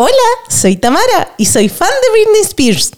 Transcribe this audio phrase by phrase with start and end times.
[0.00, 0.12] Hola,
[0.48, 2.92] soy Tamara y soy fan de Britney Spears.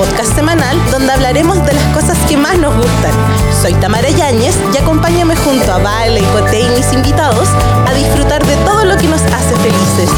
[0.00, 3.12] Podcast semanal donde hablaremos de las cosas que más nos gustan.
[3.60, 7.46] Soy Tamara Yáñez y acompáñame junto a Vale, Cote y mis invitados
[7.86, 10.10] a disfrutar de todo lo que nos hace felices.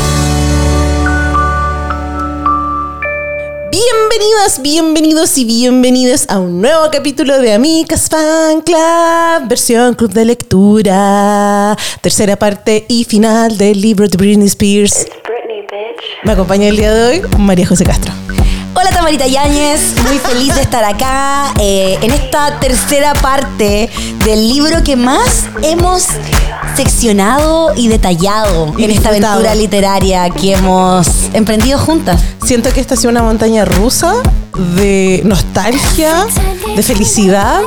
[3.72, 10.24] Bienvenidas, bienvenidos y bienvenidas a un nuevo capítulo de Amicas Fan Club, versión club de
[10.26, 15.08] lectura, tercera parte y final del libro de Britney Spears.
[16.22, 18.12] Me acompaña el día de hoy María José Castro.
[18.74, 23.90] Hola Tamarita Yáñez, muy feliz de estar acá eh, en esta tercera parte
[24.24, 26.06] del libro que más hemos
[26.74, 32.22] seccionado y detallado Y en esta aventura literaria que hemos emprendido juntas.
[32.42, 34.14] Siento que esta ha sido una montaña rusa
[34.76, 36.26] de nostalgia,
[36.74, 37.60] de felicidad,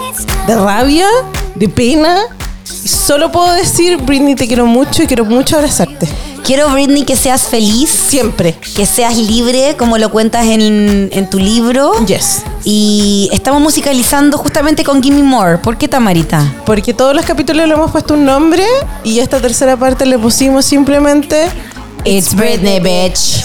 [0.48, 1.08] de rabia,
[1.54, 2.18] de pena.
[2.66, 6.08] Solo puedo decir, Britney, te quiero mucho y quiero mucho abrazarte.
[6.44, 8.56] Quiero, Britney, que seas feliz, Siempre.
[8.76, 11.94] que seas libre, como lo cuentas en, en tu libro.
[12.06, 12.44] Yes.
[12.64, 15.58] Y estamos musicalizando justamente con Gimme More.
[15.58, 16.54] ¿Por qué Tamarita?
[16.66, 18.64] Porque todos los capítulos le hemos puesto un nombre
[19.04, 21.48] y esta tercera parte le pusimos simplemente
[22.04, 23.44] It's Britney, bitch.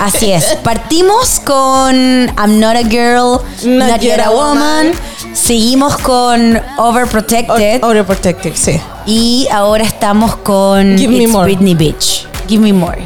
[0.00, 0.56] Así es.
[0.64, 4.92] Partimos con I'm not a girl, not, yet a woman.
[5.34, 7.84] Seguimos con Overprotected.
[7.84, 8.80] Overprotected, sí.
[9.04, 11.44] y ahora estamos con Give me more.
[11.44, 12.26] Britney, bitch.
[12.48, 12.98] Give me more.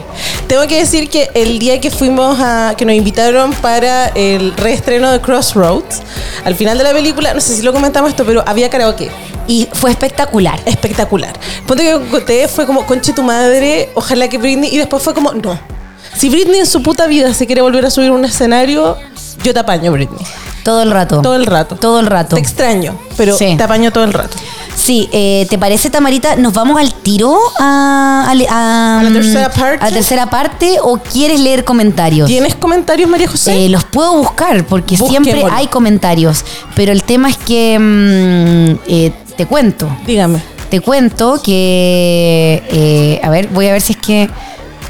[0.47, 2.75] Tengo que decir que el día que fuimos a.
[2.79, 6.01] que nos invitaron para el reestreno de Crossroads,
[6.45, 9.11] al final de la película, no sé si lo comentamos esto, pero había karaoke.
[9.49, 10.61] Y fue espectacular.
[10.65, 11.33] Espectacular.
[11.67, 14.73] Ponte que con Coté fue como, conche tu madre, ojalá que Britney.
[14.73, 15.74] Y después fue como, no.
[16.17, 18.97] Si Britney en su puta vida se quiere volver a subir a un escenario,
[19.43, 20.25] yo te apaño, Britney.
[20.63, 21.21] Todo el rato.
[21.21, 21.77] Todo el rato.
[21.77, 22.37] Todo el rato.
[22.37, 23.55] Te extraño, pero Sí.
[23.57, 24.37] te apaño todo el rato.
[24.75, 26.37] Sí, eh, ¿te parece, Tamarita?
[26.37, 29.85] ¿Nos vamos al tiro a, a- a- ¿A la tercera parte?
[29.85, 32.27] a la tercera parte o quieres leer comentarios?
[32.29, 33.67] ¿Tienes comentarios, María José?
[33.67, 36.45] Eh, los puedo buscar porque siempre hay comentarios.
[36.75, 39.89] Pero el tema es que mm, eh, te cuento.
[40.07, 40.41] Dígame.
[40.71, 43.21] Te cuento que.
[43.23, 44.29] a ver, voy a ver si es que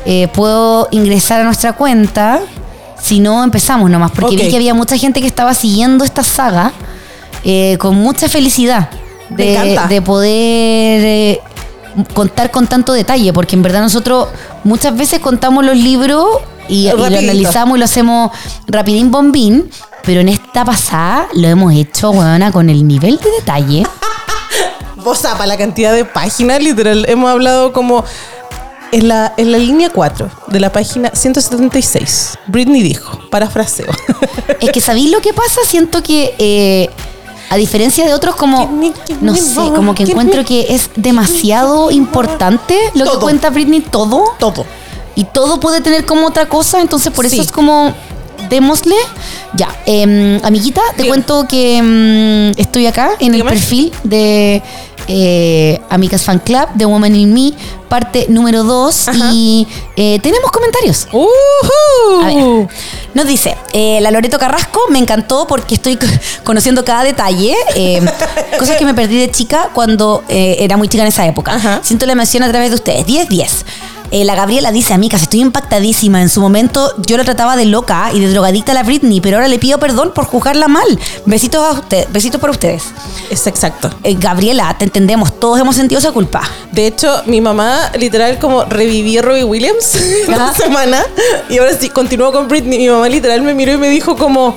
[0.05, 2.41] eh, puedo ingresar a nuestra cuenta.
[3.01, 4.11] Si no, empezamos nomás.
[4.13, 6.73] Porque vi que había mucha gente que estaba siguiendo esta saga
[7.45, 8.91] eh, con mucha felicidad
[9.31, 11.41] de, de poder eh,
[12.15, 13.33] contar con tanto detalle.
[13.33, 14.29] Porque en verdad nosotros
[14.63, 16.27] muchas veces contamos los libros
[16.69, 18.31] y, y lo analizamos y lo hacemos
[18.67, 19.71] rapidín bombín.
[20.05, 23.87] Pero en esta pasada lo hemos hecho, weona, con el nivel de detalle.
[24.97, 27.05] Vos para la cantidad de páginas, literal.
[27.09, 28.05] Hemos hablado como
[28.95, 32.39] en la, en la línea 4 de la página 176.
[32.47, 33.87] Britney dijo, parafraseo.
[34.61, 35.61] Es que ¿sabéis lo que pasa?
[35.67, 36.89] Siento que, eh,
[37.51, 38.71] a diferencia de otros, como,
[39.21, 44.25] no sé, como que encuentro que es demasiado importante lo que cuenta Britney, todo.
[44.39, 44.65] Todo.
[45.17, 47.43] Y todo puede tener como otra cosa, entonces por eso Sí.
[47.43, 47.93] es como,
[48.49, 48.97] démosle.
[49.55, 53.51] Ya, em, amiguita, te cuento que em, estoy acá en Dígame.
[53.51, 54.63] el perfil de
[55.09, 57.53] eh, Amigas Fan Club, de Woman in Me,
[57.89, 59.31] parte número 2, Ajá.
[59.33, 59.67] y
[59.97, 61.09] eh, tenemos comentarios.
[61.13, 62.69] Ver,
[63.15, 66.07] nos dice, eh, la Loreto Carrasco me encantó porque estoy co-
[66.43, 68.01] conociendo cada detalle, eh,
[68.59, 71.55] cosas que me perdí de chica cuando era muy chica en esa época.
[71.55, 71.81] Ajá.
[71.83, 73.07] Siento la emoción a través de ustedes.
[73.07, 73.65] 10-10.
[74.11, 76.21] Eh, la Gabriela dice, amigas, estoy impactadísima.
[76.21, 79.37] En su momento yo la trataba de loca y de drogadicta a la Britney, pero
[79.37, 80.87] ahora le pido perdón por juzgarla mal.
[81.27, 82.85] Besitos a ustedes, besitos por ustedes.
[83.31, 83.91] Es exacto.
[84.03, 86.43] Eh, Gabriela, te entendemos, todos hemos sentido esa culpa.
[86.73, 89.97] De hecho, mi mamá literal como reviví a Robbie Williams
[90.29, 90.55] Ajá.
[90.55, 91.05] semana
[91.49, 92.79] y ahora sí continuó con Britney.
[92.79, 94.55] Mi mamá literal me miró y me dijo como,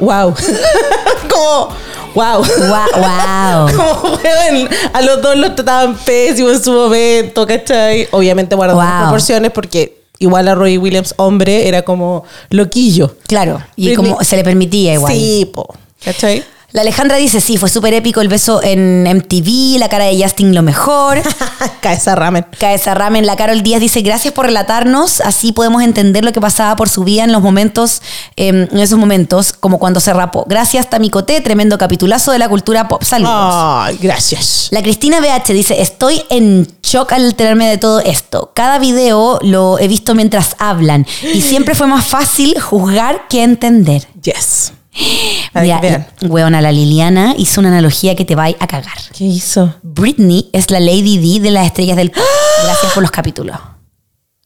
[0.00, 0.34] wow.
[1.30, 1.68] como,
[2.14, 2.42] wow.
[2.42, 3.76] Wow.
[3.76, 8.08] Como, weón, a los dos los trataban pésimo en su momento, ¿cachai?
[8.12, 9.00] Obviamente guardando las Wow.
[9.02, 13.16] proporciones porque igual a Roy Williams, hombre, era como loquillo.
[13.26, 15.12] Claro, y como se le permitía igual.
[15.12, 15.74] Sí, po.
[16.04, 16.44] ¿Cachai?
[16.72, 20.54] La Alejandra dice, sí, fue súper épico el beso en MTV, la cara de Justin
[20.54, 21.20] lo mejor.
[21.82, 22.46] Cabeza ramen.
[22.58, 26.74] Cabeza Ramen, la Carol Díaz dice, gracias por relatarnos, así podemos entender lo que pasaba
[26.76, 28.00] por su vida en los momentos,
[28.36, 30.46] eh, en esos momentos, como cuando se rapó.
[30.48, 33.02] Gracias, Tamicote, tremendo capitulazo de la cultura pop.
[33.02, 33.34] Saludos.
[33.34, 34.68] Ay, gracias.
[34.70, 38.50] La Cristina BH dice, estoy en shock al enterarme de todo esto.
[38.54, 44.08] Cada video lo he visto mientras hablan y siempre fue más fácil juzgar que entender.
[44.22, 44.72] Yes.
[45.54, 46.06] Mira, vean.
[46.22, 48.98] weona, la Liliana hizo una analogía que te va a cagar.
[49.16, 49.74] ¿Qué hizo?
[49.82, 52.22] Britney es la Lady D de las estrellas del pop.
[52.64, 53.56] Gracias por los capítulos.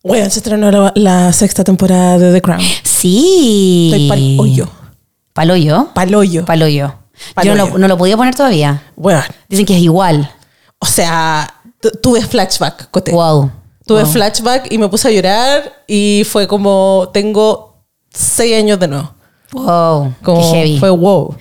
[0.02, 2.60] Bueno, se estrenó la, la sexta temporada de The Crown.
[2.84, 3.90] Sí.
[3.92, 4.68] Estoy pal hoyo.
[5.32, 5.88] ¿Paloyo?
[5.94, 6.44] Paloyo.
[6.44, 6.86] Paloyo.
[6.88, 7.56] Yo Paloyo.
[7.56, 8.82] no lo, no lo podía poner todavía.
[8.94, 10.30] Bueno, Dicen que es igual.
[10.78, 13.10] o sea, tu- tuve flashback, Cote.
[13.12, 13.50] Wow.
[13.86, 14.12] Tuve Wow.
[14.12, 17.82] flashback y me puse a llorar y fue como, tengo
[18.12, 19.14] seis años de nuevo.
[19.64, 20.14] Wow.
[20.22, 20.78] Como Qué heavy.
[20.78, 21.34] fue wow.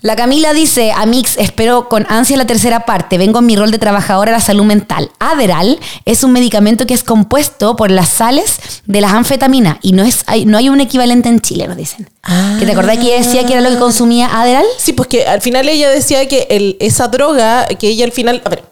[0.00, 3.16] La Camila dice, Amix, espero con ansia la tercera parte.
[3.16, 5.10] Vengo en mi rol de trabajadora de la salud mental.
[5.18, 10.02] Adderall es un medicamento que es compuesto por las sales de las anfetaminas y no,
[10.04, 12.10] es, hay, no hay un equivalente en Chile, nos dicen.
[12.22, 12.56] Ah.
[12.58, 14.66] ¿Que te acordás que ella decía que era lo que consumía Adderall?
[14.76, 18.42] Sí, pues que al final ella decía que el- esa droga, que ella al final,
[18.44, 18.63] a ver,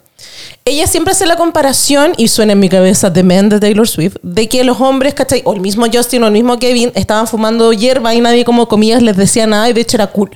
[0.65, 4.17] ella siempre hace la comparación, y suena en mi cabeza The Man de Taylor Swift,
[4.23, 5.43] de que los hombres, ¿cachai?
[5.45, 9.03] O el mismo Justin o el mismo Kevin estaban fumando hierba y nadie como comillas
[9.03, 10.31] les decía nada y de hecho era cool.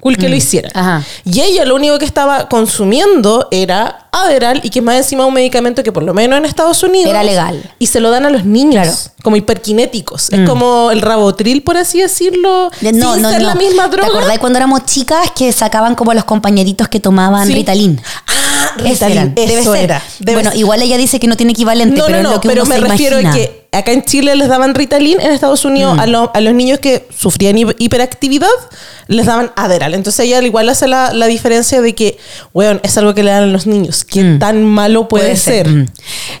[0.00, 0.72] Cool que lo hicieran.
[0.74, 0.78] Mm.
[0.78, 1.04] Ajá.
[1.24, 5.34] Y ella lo único que estaba consumiendo era Adderall y que es más encima un
[5.34, 7.62] medicamento que por lo menos en Estados Unidos Era legal.
[7.78, 8.92] Y se lo dan a los niños Claro.
[8.92, 9.22] Mm.
[9.22, 10.30] como hiperkinéticos.
[10.32, 12.70] Es como el rabotril, por así decirlo.
[12.80, 14.08] De- sin ser la misma droga.
[14.08, 17.54] ¿Te acordás cuando éramos chicas que sacaban como a los compañeritos que tomaban Sí.
[17.54, 18.00] Ritalin?
[18.26, 19.34] Ah, Ritalin, eran.
[19.34, 19.84] Debe eso ser.
[19.84, 20.02] era.
[20.18, 20.58] Debe bueno, ser.
[20.60, 22.62] igual ella dice que no tiene equivalente, No, pero no, es no, lo que pero
[22.62, 23.44] uno me se refiero imagina.
[23.44, 26.00] a que acá en Chile les daban Ritalin, en Estados Unidos Mm.
[26.00, 28.48] a, lo- a los niños que sufrían hi- hiperactividad
[29.06, 29.94] les daban Adderall.
[29.94, 32.18] Entonces ella al igual hace la, la diferencia de que,
[32.52, 33.99] weón, es algo que le dan a los niños.
[34.04, 35.68] ¿Qué tan malo puede, ser?
[35.68, 35.86] Mm.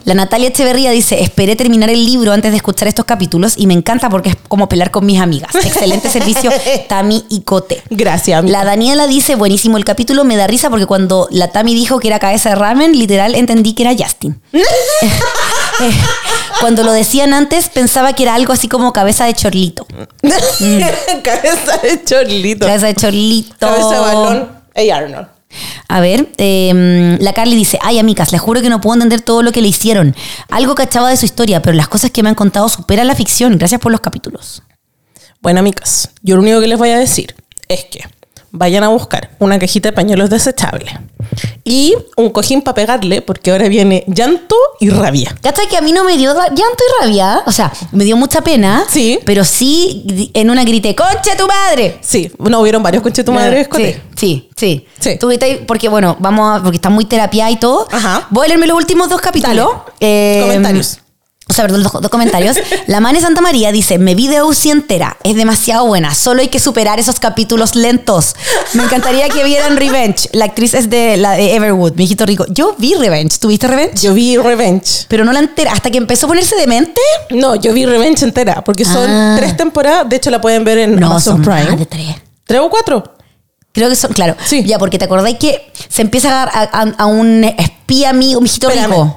[0.04, 3.74] La Natalia Echeverría dice, esperé terminar el libro antes de escuchar estos capítulos y me
[3.74, 5.54] encanta porque es como pelar con mis amigas.
[5.54, 6.50] Excelente servicio,
[6.88, 7.82] Tami y Cote.
[7.90, 8.58] Gracias, amiga.
[8.58, 12.08] La Daniela dice, buenísimo el capítulo, me da risa porque cuando la Tami dijo que
[12.08, 14.40] era cabeza de ramen, literal entendí que era Justin.
[16.60, 19.86] Cuando lo decían antes pensaba que era algo así como cabeza de chorlito.
[21.22, 22.66] Cabeza de chorlito.
[22.66, 23.56] Cabeza de chorlito.
[23.58, 24.48] Cabeza de balón.
[24.74, 25.39] Hey Arnold.
[25.88, 29.42] A ver, eh, la Carly dice, ay amigas, les juro que no puedo entender todo
[29.42, 30.14] lo que le hicieron.
[30.48, 33.58] Algo cachaba de su historia, pero las cosas que me han contado superan la ficción.
[33.58, 34.62] Gracias por los capítulos.
[35.40, 37.34] Bueno, amigas, yo lo único que les voy a decir
[37.68, 38.04] es que
[38.52, 40.92] vayan a buscar una cajita de pañuelos desechables
[41.64, 45.36] y un cojín para pegarle, porque ahora viene llanto y rabia.
[45.40, 47.42] ¿Cachai que a mí no me dio llanto y rabia?
[47.46, 48.84] O sea, me dio mucha pena.
[48.88, 49.18] Sí.
[49.24, 51.98] Pero sí, en una grité, ¡concha tu madre!
[52.00, 53.68] Sí, no hubieron varios conche tu madre.
[53.76, 54.86] Sí, sí, sí.
[54.98, 55.18] Sí.
[55.66, 57.86] Porque bueno, vamos a, porque está muy terapia y todo.
[57.90, 58.26] Ajá.
[58.30, 59.68] Voy a leerme los últimos dos capítulos.
[60.00, 60.40] Dale.
[60.42, 60.98] Comentarios.
[61.50, 62.56] O sea, perdón, los dos comentarios.
[62.86, 66.48] La Mane Santa María dice, me vi de UCI entera, es demasiado buena, solo hay
[66.48, 68.36] que superar esos capítulos lentos.
[68.74, 70.28] Me encantaría que vieran Revenge.
[70.32, 72.46] La actriz es de, la de Everwood, mi hijito rico.
[72.48, 74.00] Yo vi Revenge, ¿tuviste Revenge?
[74.00, 75.06] Yo vi Revenge.
[75.08, 77.00] Pero no la entera, hasta que empezó a ponerse demente.
[77.30, 79.34] No, yo vi Revenge entera, porque son Ah.
[79.36, 80.08] tres temporadas.
[80.08, 81.76] De hecho, la pueden ver en No, Amazon son Prime.
[81.76, 82.14] de tres.
[82.44, 83.02] ¿Tres o cuatro?
[83.72, 84.36] Creo que son, claro.
[84.44, 84.64] Sí.
[84.64, 88.68] Ya, porque te acordáis que se empieza a, a- a un espía amigo, mi hijito
[88.68, 88.90] Espérame.
[88.90, 89.16] rico.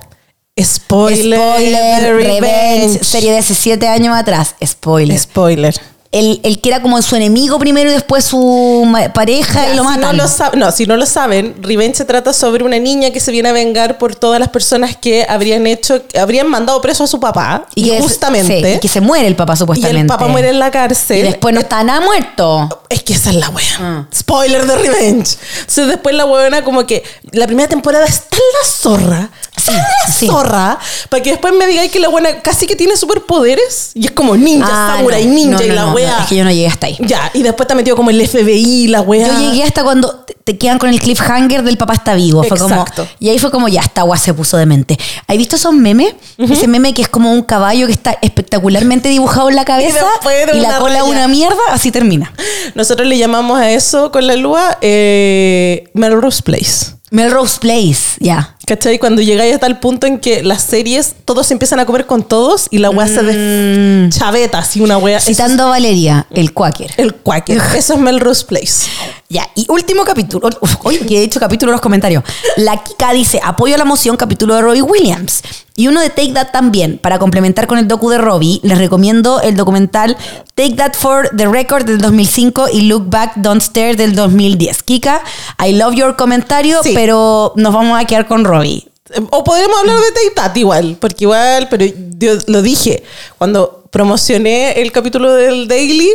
[0.61, 1.39] Spoiler.
[1.39, 4.55] Spoiler, de Revenge, serie de hace siete años atrás.
[4.63, 5.17] Spoiler.
[5.17, 5.73] Spoiler.
[6.13, 9.81] El, el que era como su enemigo primero y después su pareja Ya, y lo
[9.83, 10.15] si matan.
[10.15, 13.19] No, lo sab- no, si no lo saben, Revenge se trata sobre una niña que
[13.19, 17.07] se viene a vengar por todas las personas que habrían hecho, habrían mandado preso a
[17.07, 17.65] su papá.
[17.75, 18.62] Y, es- justamente.
[18.63, 20.01] sí, y que se muere el papá y supuestamente.
[20.01, 21.18] el papá muere en la cárcel.
[21.18, 22.84] Y después no está nada muerto.
[22.89, 23.63] Es que esa es la wea.
[23.79, 24.05] Ah.
[24.15, 25.36] Spoiler de Revenge.
[25.62, 29.29] Entonces después la weona como que la primera temporada está en la zorra.
[29.58, 30.27] Está en la sí.
[30.27, 30.77] zorra.
[31.10, 33.91] Para que después me digáis que la buena casi que tiene superpoderes.
[33.96, 36.19] Y es como ninja, Ah, samurai, no, ninja no, y la no, wea.
[36.22, 36.98] es que yo no llegué hasta ahí.
[37.00, 39.27] Ya, y después te metido como el FBI, la wea.
[39.27, 42.43] Yo llegué hasta cuando te- quedan con el cliffhanger del papá está vivo.
[42.43, 43.07] Fue como, Exacto.
[43.19, 44.98] y ahí fue como, ya, esta agua se puso demente.
[45.27, 46.13] ¿Has visto esos memes?
[46.38, 50.05] Ese meme que es como un caballo que está espectacularmente dibujado en la cabeza
[50.51, 51.03] de y, la cola raya.
[51.05, 52.33] una mierda, así termina.
[52.75, 56.93] Nosotros le llamamos a eso con la lua eh, Melrose Place.
[57.12, 58.52] Melrose Place, ya.
[58.65, 58.98] ¿Cachai?
[58.98, 62.24] Cuando llegáis a tal punto en que las series, todos se empiezan a comer con
[62.24, 64.10] todos y la wea se Mm.
[64.10, 66.91] deschaveta así una es Citando a Valeria, el Quaker.
[66.98, 67.62] el quaker.
[67.75, 68.88] Eso es Melrose Place.
[69.33, 70.47] Ya, y último capítulo.
[70.83, 72.23] Oye, que he hecho capítulo en los comentarios.
[72.55, 75.41] La Kika dice, apoyo a la moción, capítulo de Robbie Williams.
[75.75, 76.99] Y uno de Take That también.
[76.99, 80.15] Para complementar con el docu de Robbie, les recomiendo el documental
[80.53, 84.83] Take That for the Record del 2005 y Look Back, Don't Stare del 2010.
[84.83, 85.23] Kika,
[85.65, 86.91] I love your comentario, Sí.
[86.93, 88.87] pero nos vamos a quedar con Robbie.
[89.31, 91.85] O podemos hablar de Take That igual, porque igual, pero
[92.19, 93.03] yo lo dije,
[93.39, 96.11] cuando promocioné el capítulo del Daily,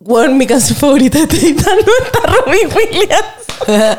[0.00, 3.98] bueno, mi canción favorita de no está Robbie Williams.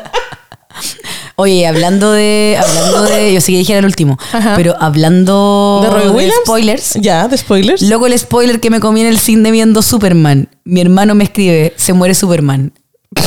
[1.36, 2.58] Oye, hablando de.
[2.60, 3.32] Hablando de.
[3.32, 4.18] Yo sé que dije era el último.
[4.32, 4.54] Ajá.
[4.56, 6.40] Pero hablando ¿De Robbie Williams?
[6.44, 6.94] spoilers.
[6.94, 7.82] Ya, de spoilers.
[7.82, 10.48] Luego el spoiler que me comí en el cine viendo Superman.
[10.64, 12.72] Mi hermano me escribe, se muere Superman.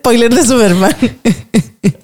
[0.00, 0.96] Spoiler de Superman.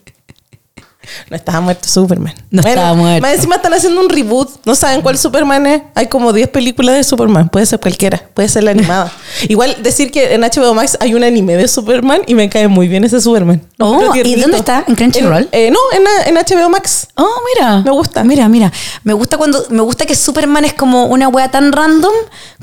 [1.28, 2.34] No estaba muerto Superman.
[2.50, 3.22] No estaba muerto.
[3.22, 4.48] Más encima están haciendo un reboot.
[4.64, 5.82] No saben cuál Superman es.
[5.94, 7.48] Hay como 10 películas de Superman.
[7.48, 8.22] Puede ser cualquiera.
[8.34, 9.12] Puede ser la animada.
[9.48, 12.88] Igual decir que en HBO Max hay un anime de Superman y me cae muy
[12.88, 13.62] bien ese Superman.
[13.78, 14.84] Oh, ¿y dónde está?
[14.86, 15.48] ¿En Crunchyroll?
[15.52, 17.08] eh, no, en, en HBO Max.
[17.16, 17.82] Oh, mira.
[17.82, 18.24] Me gusta.
[18.24, 18.72] Mira, mira.
[19.04, 19.64] Me gusta cuando.
[19.70, 22.12] Me gusta que Superman es como una wea tan random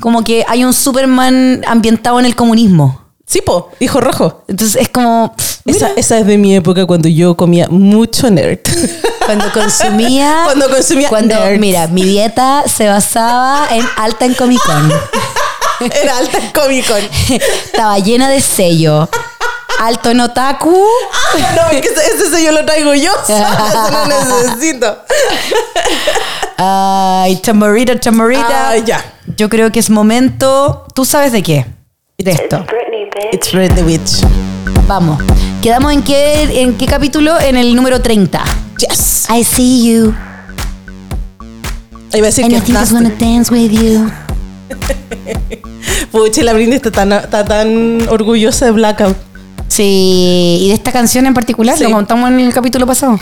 [0.00, 3.02] como que hay un Superman ambientado en el comunismo.
[3.26, 3.70] Sí, po.
[3.80, 4.44] Hijo rojo.
[4.48, 5.34] Entonces es como.
[5.36, 8.58] pff, Esa, esa es de mi época cuando yo comía mucho nerd.
[9.26, 10.42] cuando consumía.
[10.44, 11.60] Cuando consumía Cuando, nerds.
[11.60, 14.90] mira, mi dieta se basaba en alta en Comic Con.
[16.02, 17.00] Era alta en Comic Con.
[17.66, 19.08] Estaba llena de sello.
[19.80, 20.70] Alto en otaku.
[21.54, 23.12] No, es que ese, sello lo traigo yo.
[23.28, 24.98] Eso no necesito.
[26.56, 28.70] Ay, chamorita, chamorita.
[28.70, 29.04] Ah, ya.
[29.36, 30.86] Yo creo que es momento.
[30.94, 31.66] ¿Tú sabes de qué?
[32.20, 32.66] De esto.
[32.66, 33.32] Britney, bitch.
[33.32, 34.26] It's Britney Witch.
[34.88, 35.22] Vamos.
[35.62, 37.38] ¿Quedamos en qué, en qué capítulo?
[37.38, 38.42] En el número 30.
[38.80, 39.28] Yes.
[39.30, 40.12] I see you.
[42.12, 44.10] Iba a decir And I think I wanna dance with you.
[46.10, 49.16] Pucha, la Britney está tan, está tan orgullosa de Blackout.
[49.68, 50.58] Sí.
[50.62, 51.78] ¿Y de esta canción en particular?
[51.78, 51.84] Sí.
[51.84, 53.20] Lo contamos en el capítulo pasado.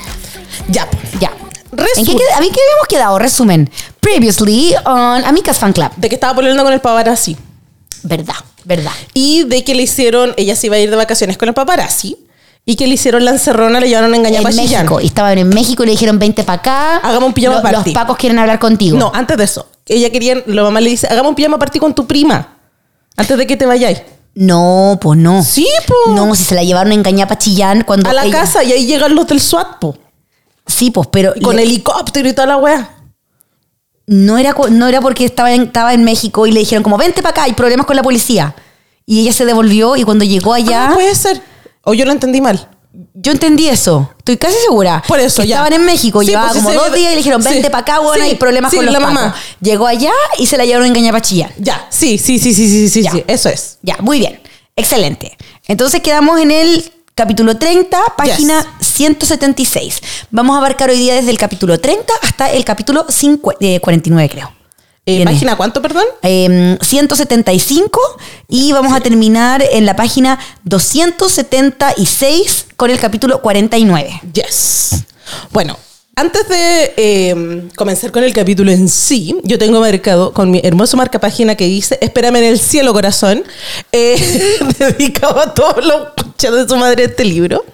[0.69, 0.89] Ya.
[1.21, 1.33] Ya.
[1.97, 3.19] ¿En qué, ¿A mí qué habíamos quedado?
[3.19, 3.69] Resumen.
[4.01, 5.91] Previously on Amicas Fan Club.
[5.97, 7.37] De que estaba poniendo con el paparazzi.
[8.03, 8.37] Verdad,
[8.67, 8.93] verdad.
[9.15, 12.17] Y de que le hicieron, ella se iba a ir de vacaciones con el paparazzi.
[12.69, 14.83] Y que le hicieron la encerrona, le llevaron a engañar en Chillán.
[14.87, 15.01] México.
[15.01, 16.97] Y estaban en México y le dijeron, vente para acá.
[16.97, 17.91] Hagamos un pijama Lo- party.
[17.91, 18.99] Los pacos quieren hablar contigo.
[18.99, 19.69] No, antes de eso.
[19.87, 22.59] Ella quería, la mamá le dice, hagamos un pijama party con tu prima.
[23.17, 24.03] Antes de que te vayáis.
[24.35, 25.45] No, pues no.
[25.45, 26.11] Sí, po.
[26.13, 28.73] No, si se la llevaron a engañar para Chillán cuando A la ella- casa y
[28.73, 29.97] ahí llegan los del SWAT, po.
[30.67, 32.96] Sí, pues, pero con le- helicóptero y toda la wea.
[34.07, 37.23] No, era, no era porque estaba en, estaba en México y le dijeron como, vente
[37.23, 38.55] para acá, hay problemas con la policía.
[39.05, 41.41] Y ella se devolvió y cuando llegó allá, Ah, puede ser.
[41.83, 42.69] O yo lo entendí mal.
[43.15, 44.11] yo entendí eso.
[44.19, 45.03] Estoy casi segura.
[45.07, 45.57] Por eso, que ya.
[45.57, 47.49] Estaban en México, Sí, llevaba pues, como sí, dos sí, días y le dijeron, sí.
[47.51, 49.15] vente para acá, bueno, Sí, hay problemas sí, con los la pacos.
[49.15, 49.35] mamá.
[49.61, 51.51] Llegó allá y se la llevaron a engañar para Chillán.
[51.59, 53.79] Ya, sí, sí, sí, sí, sí, sí, sí, eso es.
[53.83, 54.41] Ya, muy bien.
[54.75, 55.37] Excelente.
[55.69, 60.01] Entonces quedamos en el capítulo 30, página 176.
[60.31, 64.29] Vamos a abarcar hoy día desde el capítulo 30 hasta el capítulo 50 eh, 49,
[64.29, 64.53] creo.
[65.07, 65.25] Eh.
[65.25, 66.05] ¿Página cuánto, perdón?
[66.21, 67.99] Em, 175
[68.49, 74.21] y vamos a terminar en la página 276 con el capítulo 49.
[74.35, 75.07] Yes.
[75.53, 75.79] Bueno,
[76.19, 80.97] antes de eh, comenzar con el capítulo en sí, yo tengo marcado con mi hermoso
[80.97, 83.45] marca página que dice Espérame en el cielo, corazón,
[83.93, 84.17] eh,
[84.79, 87.67] dedicado a todos los conchas de su madre este libro,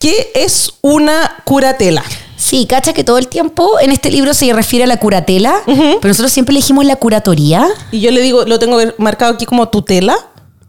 [0.00, 2.02] que es una curatela.
[2.38, 6.08] Sí, cacha que todo el tiempo en este libro se refiere a la curatela, pero
[6.08, 9.68] nosotros siempre le dijimos la curatoría, Y yo le digo, lo tengo marcado aquí como
[9.68, 10.16] tutela,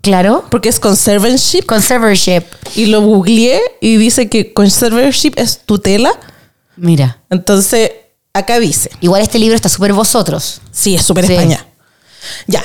[0.02, 0.44] claro.
[0.50, 1.66] porque es conservanship.
[1.66, 2.44] Conservatorship.
[2.76, 6.12] Y lo googleé y dice que conservatorship es tutela.
[6.78, 7.22] Mira.
[7.30, 7.92] Entonces,
[8.34, 8.90] acá dice.
[9.02, 10.62] Igual este libro está súper vosotros.
[10.72, 11.34] Sí, es súper Sí.
[11.34, 11.66] España.
[12.48, 12.64] Ya.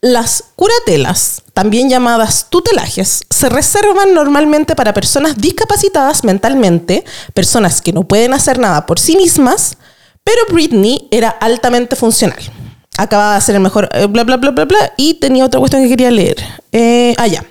[0.00, 8.02] Las curatelas, también llamadas tutelajes, se reservan normalmente para personas discapacitadas mentalmente, personas que no
[8.06, 9.78] pueden hacer nada por sí mismas,
[10.22, 12.38] pero Britney era altamente funcional.
[12.98, 15.82] Acababa de hacer el mejor eh, bla, bla, bla, bla, bla, y tenía otra cuestión
[15.82, 16.36] que quería leer.
[16.70, 17.42] Eh, ah, ya.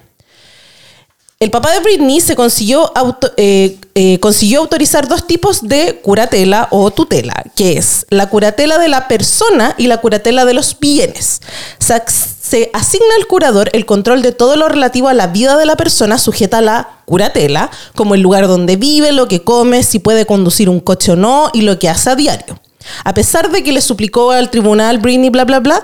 [1.44, 6.70] El papá de Britney se consiguió, auto- eh, eh, consiguió autorizar dos tipos de curatela
[6.72, 11.42] o tutela, que es la curatela de la persona y la curatela de los bienes.
[11.80, 15.66] Se, se asigna al curador el control de todo lo relativo a la vida de
[15.66, 20.00] la persona sujeta a la curatela, como el lugar donde vive, lo que come, si
[20.00, 22.58] puede conducir un coche o no y lo que hace a diario.
[23.04, 25.84] A pesar de que le suplicó al tribunal Britney, bla, bla, bla,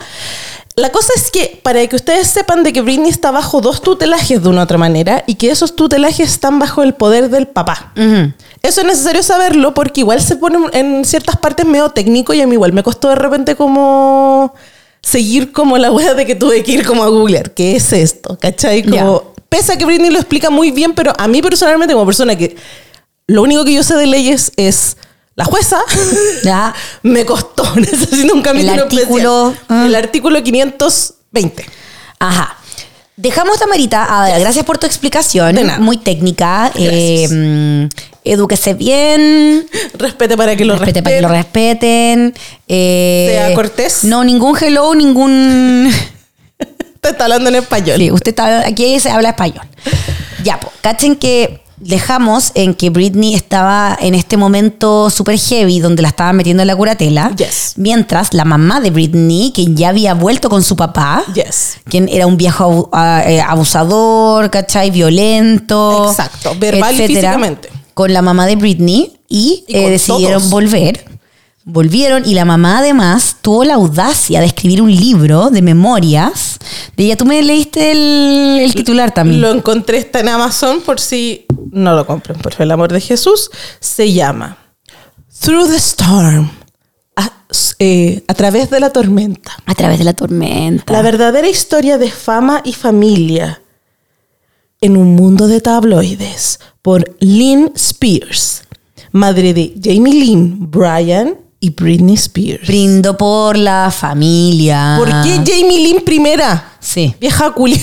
[0.79, 4.41] la cosa es que, para que ustedes sepan de que Britney está bajo dos tutelajes
[4.41, 7.93] de una u otra manera y que esos tutelajes están bajo el poder del papá.
[8.62, 12.48] Eso es necesario saberlo porque igual se pone en ciertas partes medio técnico y a
[12.48, 14.53] mí igual me costó de repente como
[15.01, 17.51] seguir como la wea de que tuve que ir como a googlear.
[17.51, 18.38] ¿Qué es esto?
[18.39, 18.83] ¿Cachai?
[18.83, 22.36] Como, Pese a que Britney lo explica muy bien, pero a mí personalmente, como persona
[22.38, 22.55] que
[23.27, 24.98] lo único que yo sé de leyes es
[25.39, 25.79] la jueza,
[26.43, 26.74] Ya.
[27.03, 27.63] me costó.
[27.75, 29.65] Necesito un capítulo El artículo, especial.
[29.69, 29.86] ah.
[29.88, 31.65] El artículo 520.
[32.19, 32.58] Ajá.
[33.15, 34.03] Dejamos Tamarita.
[34.03, 35.58] A ver, gracias por tu explicación.
[35.79, 36.72] Muy técnica.
[36.75, 37.89] Eh, mm,
[38.25, 39.65] edúquese bien.
[39.98, 41.03] Respete para que lo respete respete.
[41.03, 42.34] para que lo respeten.
[42.67, 44.03] eh, Sea cortés.
[44.03, 45.89] No, ningún hello, ningún.
[47.01, 47.98] Te está hablando en español.
[47.98, 49.65] Sí, usted está, aquí se habla español.
[50.43, 56.01] Ya, po, cachen que dejamos en que Britney estaba en este momento súper heavy donde
[56.01, 57.31] la estaban metiendo en la curatela.
[57.36, 57.74] Yes.
[57.77, 61.77] Mientras la mamá de Britney, quien ya había vuelto con su papá, Yes.
[61.86, 64.91] quien era un viejo ah, eh, abusador, ¿cachai?
[64.91, 66.09] Violento.
[66.09, 67.69] Exacto, verbal y físicamente.
[67.93, 70.50] Con la mamá de Britney y, Y eh, decidieron todos.
[70.51, 71.05] volver.
[71.71, 76.57] Volvieron y la mamá además tuvo la audacia de escribir un libro de memorias.
[76.97, 79.41] De ella, tú me leíste el, el titular también.
[79.41, 83.51] Lo encontré está en Amazon por si no lo compren, por el amor de Jesús.
[83.79, 84.57] Se llama
[85.41, 86.49] Through the Storm.
[87.15, 87.31] A,
[87.77, 89.51] eh, a través de la tormenta.
[89.65, 90.91] A través de la tormenta.
[90.91, 93.61] La verdadera historia de fama y familia
[94.81, 98.63] en un mundo de tabloides por Lynn Spears,
[99.11, 102.66] madre de Jamie Lynn, Brian y Britney Spears.
[102.68, 104.96] Brindo por la familia.
[104.98, 106.74] ¿Por qué Jamie Lynn primera?
[106.80, 107.13] Sí.
[107.20, 107.80] Vieja culia.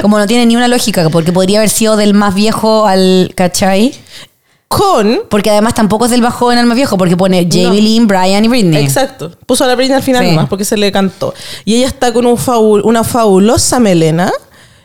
[0.00, 3.92] Como no tiene ni una lógica, porque podría haber sido del más viejo al, ¿cachai?
[4.66, 8.06] Con Porque además tampoco es del más joven al más viejo, porque pone Jamie Lynn,
[8.06, 8.82] Brian y Britney.
[8.84, 9.32] Exacto.
[9.44, 10.30] Puso a la Britney al final Sí.
[10.30, 11.34] nomás porque se le cantó.
[11.64, 14.32] Y ella está con un fabu- una fabulosa melena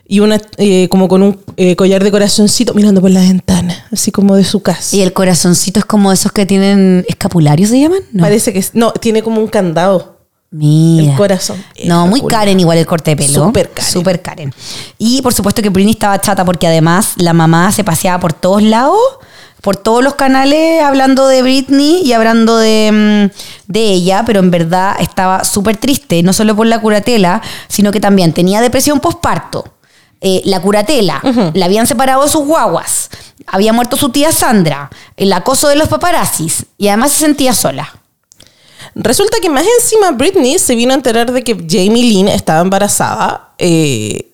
[0.07, 4.11] y una eh, como con un eh, collar de corazoncito mirando por la ventana, así
[4.11, 4.95] como de su casa.
[4.95, 7.99] Y el corazoncito es como esos que tienen escapularios, ¿se llaman?
[8.11, 8.21] No.
[8.23, 10.15] Parece que es- no, tiene como un candado.
[10.51, 11.11] Mira.
[11.11, 11.57] El corazón.
[11.85, 12.39] No, muy Espectacular.
[12.41, 13.45] Karen igual el corte de pelo.
[13.45, 13.91] Súper Karen.
[13.91, 14.53] Súper Karen.
[14.97, 18.63] Y por supuesto que Britney estaba chata porque además la mamá se paseaba por todos
[18.63, 18.97] lados,
[19.61, 24.51] por todos los canales hablando de Britney y hablando de, mm, de ella, pero en
[24.51, 29.65] verdad estaba súper triste, no solo por la curatela, sino que también tenía depresión postparto.
[30.21, 31.21] Eh, la curatela,
[31.53, 33.09] la habían separado de sus guaguas,
[33.45, 37.93] había muerto su tía Sandra, el acoso de los paparazzis y además se sentía sola.
[38.95, 43.53] Resulta que más encima Britney se vino a enterar de que Jamie Lynn estaba embarazada
[43.57, 44.31] eh,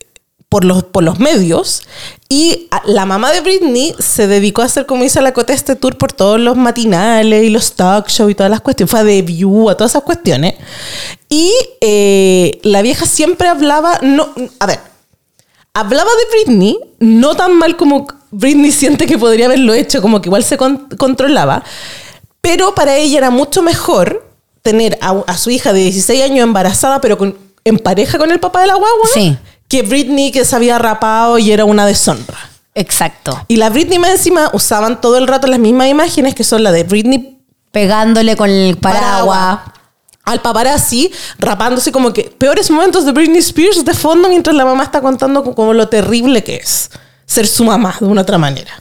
[0.50, 1.82] por, los, por los medios
[2.30, 5.98] y la mamá de Britney se dedicó a hacer, como dice la Cote, este tour
[5.98, 8.92] por todos los matinales y los talk show y todas las cuestiones.
[8.92, 10.56] Fue a The View, a todas esas cuestiones.
[11.28, 14.91] Y eh, la vieja siempre hablaba, no, a ver,
[15.74, 20.30] hablaba de Britney, no tan mal como Britney siente que podría haberlo hecho, como que
[20.30, 21.64] igual se con- controlaba,
[22.42, 24.28] pero para ella era mucho mejor
[24.62, 28.40] tener a, a su hija de 16 años embarazada, pero con- en pareja con el
[28.40, 29.38] papá de la guagua, Sí.
[29.68, 32.38] que Britney que se había rapado y era una deshonra.
[32.74, 33.44] Exacto.
[33.48, 36.72] Y la Britney más encima usaban todo el rato las mismas imágenes que son la
[36.72, 37.38] de Britney
[37.72, 39.60] Pegándole con el paraguas.
[40.24, 44.84] Al paparazzi, rapándose como que peores momentos de Britney Spears de fondo mientras la mamá
[44.84, 46.90] está contando co- como lo terrible que es
[47.26, 48.72] ser su mamá de una otra manera.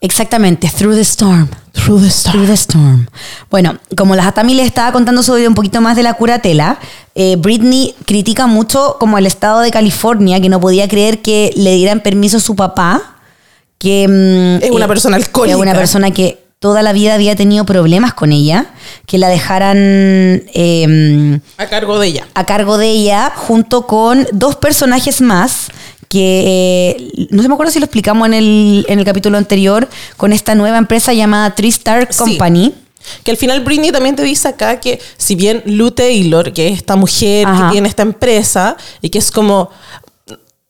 [0.00, 1.48] Exactamente, Through the Storm.
[1.72, 2.32] Through the storm.
[2.34, 3.06] Through the Storm.
[3.50, 6.78] Bueno, como la Atami les estaba contando sobre un poquito más de la curatela,
[7.14, 11.74] eh, Britney critica mucho como el estado de California, que no podía creer que le
[11.74, 13.16] dieran permiso a su papá,
[13.78, 15.56] que mm, Es una persona alcohólica.
[15.56, 18.66] Es una persona que toda la vida había tenido problemas con ella,
[19.06, 22.26] que la dejaran eh, A cargo de ella.
[22.34, 25.68] a cargo de ella junto con dos personajes más
[26.08, 26.44] que
[26.96, 30.32] eh, no se me acuerdo si lo explicamos en el, en el capítulo anterior con
[30.32, 32.18] esta nueva empresa llamada Three Star Sí.
[32.18, 32.72] Company.
[33.22, 36.78] Que al final Britney también te dice acá que si bien Lou Taylor, que es
[36.78, 37.66] esta mujer Ajá.
[37.66, 39.70] que tiene esta empresa y que es como...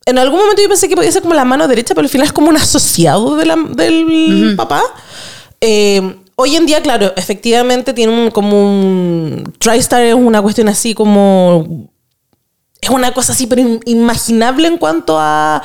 [0.04, 2.26] En algún momento yo pensé que podía ser como la mano derecha, pero al final
[2.26, 4.82] es como un asociado de la- del papá.
[5.60, 9.54] Eh, hoy en día, claro, efectivamente tiene un, como un...
[9.58, 11.88] TriStar es una cuestión así como...
[12.80, 15.62] Es una cosa así, pero inimaginable en cuanto a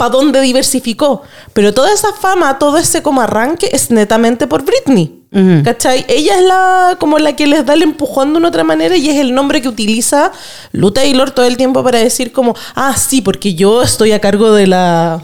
[0.00, 1.22] para dónde diversificó.
[1.52, 5.18] Pero toda esa fama, todo ese como arranque es netamente por Britney.
[5.62, 6.06] ¿Cachai?
[6.08, 9.10] Ella es la como la que les da el empujón de una otra manera y
[9.10, 10.32] es el nombre que utiliza
[10.72, 14.52] Lou Taylor todo el tiempo para decir como, ah, sí, porque yo estoy a cargo
[14.52, 15.22] de la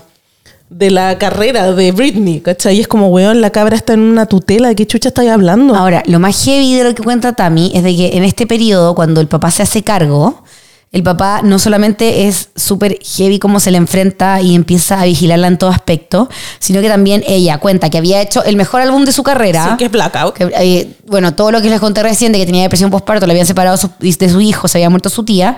[0.68, 2.76] de la carrera de Britney, ¿cachai?
[2.76, 5.74] Y es como, weón, la cabra está en una tutela, ¿de qué chucha estáis hablando?
[5.76, 8.94] Ahora, lo más heavy de lo que cuenta Tami es de que en este periodo,
[8.94, 10.42] cuando el papá se hace cargo,
[10.92, 15.46] el papá no solamente es súper heavy como se le enfrenta y empieza a vigilarla
[15.48, 19.12] en todo aspecto, sino que también ella cuenta que había hecho el mejor álbum de
[19.12, 19.70] su carrera.
[19.72, 20.34] Sí, que es Blackout.
[20.34, 23.32] que, eh, bueno, todo lo que les conté recién de que tenía depresión postparto, le
[23.32, 25.56] habían separado su- de su hijo, se había muerto su tía.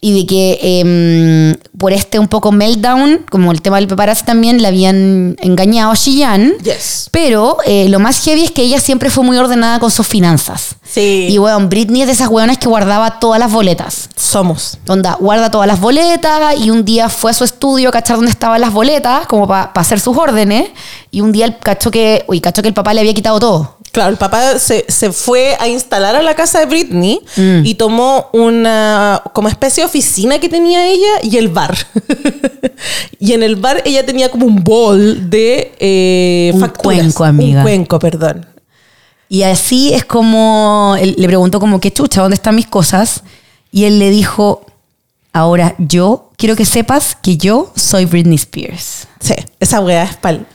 [0.00, 4.60] Y de que em, por este un poco meltdown, como el tema del paparazzi también,
[4.60, 6.52] le habían engañado a Cheyenne.
[6.62, 7.08] Yes.
[7.10, 10.76] Pero eh, lo más heavy es que ella siempre fue muy ordenada con sus finanzas.
[10.84, 11.28] Sí.
[11.30, 14.10] Y weón, Britney es de esas weonas que guardaba todas las boletas.
[14.16, 14.78] Somos.
[14.86, 18.30] Onda, guarda todas las boletas y un día fue a su estudio a cachar dónde
[18.30, 20.68] estaban las boletas, como para hacer sus órdenes.
[21.10, 23.75] Y un día el cachó que, uy, cachó que el papá le había quitado todo.
[23.96, 27.64] Claro, el papá se, se fue a instalar a la casa de Britney Mm.
[27.64, 31.74] y tomó una como especie de oficina que tenía ella y el bar.
[33.18, 36.98] y en el bar ella tenía como un bol de eh, Un facturas.
[36.98, 37.60] cuenco, amiga.
[37.60, 38.44] Un cuenco, perdón.
[39.30, 42.20] Y así es como, él le preguntó como, ¿qué chucha?
[42.20, 43.22] ¿Dónde están mis cosas?
[43.72, 44.66] Y él le dijo,
[45.32, 49.08] ahora yo quiero que sepas que yo soy Britney Spears.
[49.20, 50.46] Sí, esa weá es pal.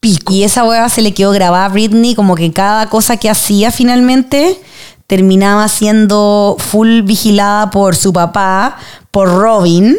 [0.00, 3.70] Y esa hueá se le quedó grabada a Britney, como que cada cosa que hacía
[3.70, 4.60] finalmente
[5.06, 8.76] terminaba siendo full vigilada por su papá,
[9.10, 9.96] por Robin,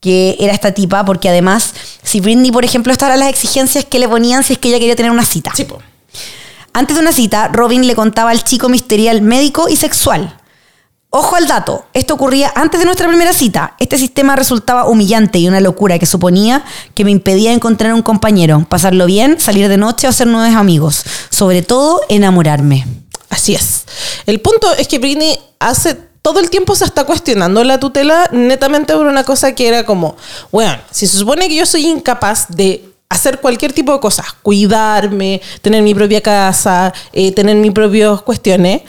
[0.00, 3.98] que era esta tipa, porque además, si Britney, por ejemplo, estas eran las exigencias que
[3.98, 5.52] le ponían si es que ella quería tener una cita.
[5.54, 5.78] Sí, po.
[6.72, 10.37] Antes de una cita, Robin le contaba al chico misterial médico y sexual.
[11.10, 13.74] Ojo al dato, esto ocurría antes de nuestra primera cita.
[13.78, 18.66] Este sistema resultaba humillante y una locura que suponía que me impedía encontrar un compañero,
[18.68, 21.02] pasarlo bien, salir de noche o hacer nuevos amigos.
[21.30, 22.86] Sobre todo, enamorarme.
[23.30, 23.86] Así es.
[24.26, 28.92] El punto es que Britney hace todo el tiempo se está cuestionando la tutela netamente
[28.92, 30.14] por una cosa que era como,
[30.52, 35.40] bueno, si se supone que yo soy incapaz de hacer cualquier tipo de cosas, cuidarme,
[35.62, 38.82] tener mi propia casa, eh, tener mis propias cuestiones,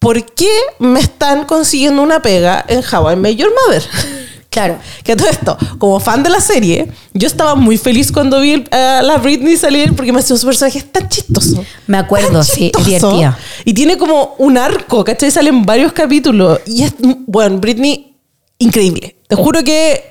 [0.00, 3.84] ¿por qué me están consiguiendo una pega en How I Met Your Mother?
[4.50, 4.80] Claro.
[5.04, 9.00] Que todo esto, como fan de la serie, yo estaba muy feliz cuando vi a
[9.00, 11.64] la Britney salir porque me hacía su personaje tan chistoso.
[11.86, 13.38] Me acuerdo, sí, divertida.
[13.64, 15.30] Y tiene como un arco, ¿cachai?
[15.30, 16.58] Salen varios capítulos.
[16.66, 16.94] Y es,
[17.28, 18.16] bueno, Britney,
[18.58, 19.18] increíble.
[19.28, 20.09] Te juro que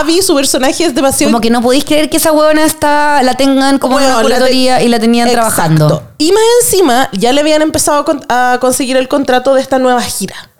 [0.00, 1.32] Abby, su personaje es demasiado...
[1.32, 4.20] Como que no podéis creer que esa huevona está, la tengan como en una la
[4.20, 5.50] te- curatoría y la tenían Exacto.
[5.50, 6.02] trabajando.
[6.18, 10.50] Y más encima, ya le habían empezado a conseguir el contrato de esta nueva gira.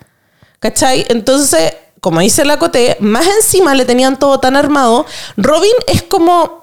[0.60, 1.04] ¿Cachai?
[1.08, 5.06] Entonces, como dice la Coté, más encima le tenían todo tan armado.
[5.36, 6.61] Robin es como.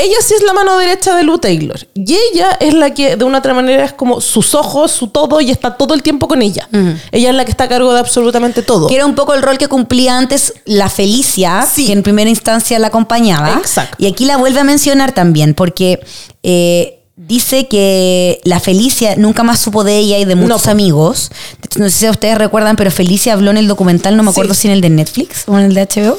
[0.00, 1.76] Ella sí es la mano derecha de Lou Taylor.
[1.96, 5.40] Y ella es la que, de una otra manera, es como sus ojos, su todo,
[5.40, 6.68] y está todo el tiempo con ella.
[7.10, 8.86] Ella es la que está a cargo de absolutamente todo.
[8.86, 11.86] Que era un poco el rol que cumplía antes la Felicia, Sí.
[11.86, 13.54] que en primera instancia la acompañaba.
[13.58, 13.96] Exacto.
[13.98, 15.98] Y aquí la vuelve a mencionar también, porque
[16.44, 21.32] eh, dice que la Felicia nunca más supo de ella y de muchos amigos.
[21.76, 24.34] No sé si ustedes recuerdan, pero Felicia habló en el documental, no me Sí.
[24.34, 26.16] acuerdo si en el de Netflix o en el de HBO.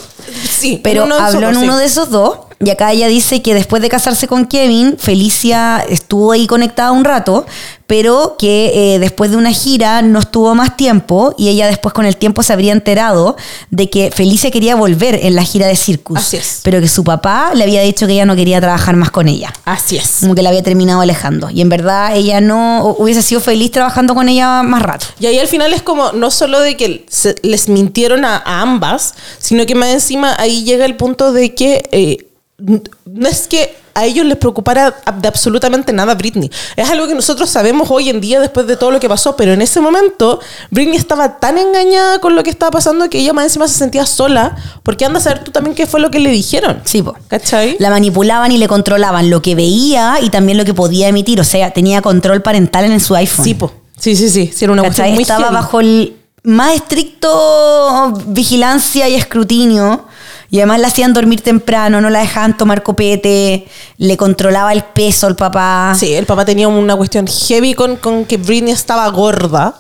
[0.49, 1.79] Sí, Pero uno habló en uno sí.
[1.79, 2.39] de esos dos.
[2.62, 7.06] Y acá ella dice que después de casarse con Kevin, Felicia estuvo ahí conectada un
[7.06, 7.45] rato,
[7.88, 12.06] pero que eh, después de una gira no estuvo más tiempo y ella después con
[12.06, 13.38] el tiempo se habría enterado
[13.72, 16.17] de que Felicia quería volver en la gira de Circus.
[16.19, 16.60] Así es.
[16.63, 19.54] Pero que su papá le había dicho que ella no quería trabajar más con ella.
[19.63, 20.17] Así es.
[20.19, 21.50] Como que la había terminado alejando.
[21.50, 25.06] Y en verdad ella no hubiese sido feliz trabajando con ella más rato.
[25.19, 28.62] Y ahí al final es como, no solo de que se- les mintieron a, a
[28.62, 32.26] ambas, sino que más encima ahí llega el punto de que eh,
[32.60, 36.50] no es que a ellos les preocupara de absolutamente nada Britney.
[36.76, 39.54] Es algo que nosotros sabemos hoy en día después de todo lo que pasó, pero
[39.54, 43.45] en ese momento Britney estaba tan engañada con lo que estaba pasando que ella más
[43.45, 46.30] encima se sentía sola, porque anda a saber tú también qué fue lo que le
[46.30, 46.82] dijeron.
[46.86, 47.15] Sí, po.
[47.28, 47.78] ¿Cachai?
[47.80, 51.39] La manipulaban y le controlaban lo que veía y también lo que podía emitir.
[51.39, 53.45] O sea, tenía control parental en su iPhone.
[53.45, 53.72] Sí, po.
[53.98, 54.52] Sí, sí, sí.
[54.54, 60.06] Sí, era una cuestión muy Estaba bajo el más estricto vigilancia y escrutinio.
[60.51, 65.27] Y además la hacían dormir temprano, no la dejaban tomar copete, le controlaba el peso
[65.27, 65.95] al papá.
[65.97, 69.75] Sí, el papá tenía una cuestión heavy con, con que Britney estaba gorda.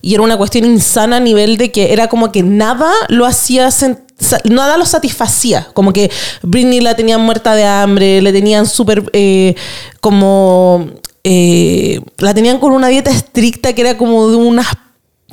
[0.00, 3.68] Y era una cuestión insana a nivel de que era como que nada lo hacía,
[4.44, 5.68] nada lo satisfacía.
[5.74, 6.10] Como que
[6.42, 9.54] Britney la tenían muerta de hambre, le tenían súper eh,
[10.00, 10.86] como...
[11.24, 14.66] eh, la tenían con una dieta estricta que era como de unas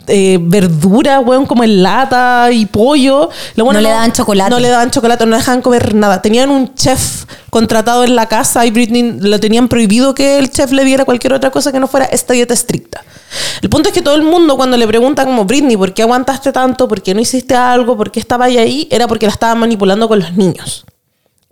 [0.08, 3.30] eh, verduras, weón, como en lata y pollo.
[3.56, 4.50] Lo No le daban chocolate.
[4.50, 6.22] No le daban chocolate, no dejaban comer nada.
[6.22, 10.72] Tenían un chef contratado en la casa y Britney lo tenían prohibido que el chef
[10.72, 13.04] le diera cualquier otra cosa que no fuera esta dieta estricta.
[13.62, 16.52] El punto es que todo el mundo cuando le pregunta como Britney, ¿por qué aguantaste
[16.52, 16.88] tanto?
[16.88, 17.98] ¿Por qué no hiciste algo?
[17.98, 18.88] ¿Por qué estaba ahí?
[18.92, 20.86] Era porque la estaban manipulando con los niños.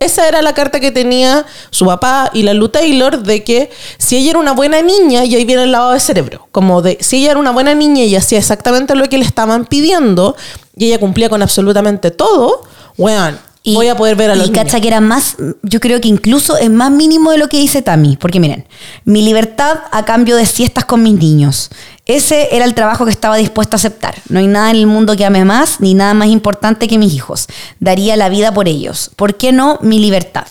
[0.02, 4.16] Esa era la carta que tenía su papá y la Lou Taylor de que si
[4.16, 7.18] ella era una buena niña, y ahí viene el lavado de cerebro, como de si
[7.18, 10.36] ella era una buena niña y hacía exactamente lo que le estaban pidiendo
[10.76, 12.62] y ella cumplía con absolutamente todo,
[12.98, 14.64] weón, voy a poder ver a los Y niños.
[14.64, 17.82] cacha que era más, yo creo que incluso es más mínimo de lo que dice
[17.82, 18.16] Tami.
[18.16, 18.66] Porque miren,
[19.04, 21.70] mi libertad a cambio de siestas con mis niños.
[22.04, 24.16] Ese era el trabajo que estaba dispuesto a aceptar.
[24.28, 27.14] No hay nada en el mundo que ame más, ni nada más importante que mis
[27.14, 27.46] hijos.
[27.78, 29.10] Daría la vida por ellos.
[29.14, 30.46] ¿Por qué no mi libertad?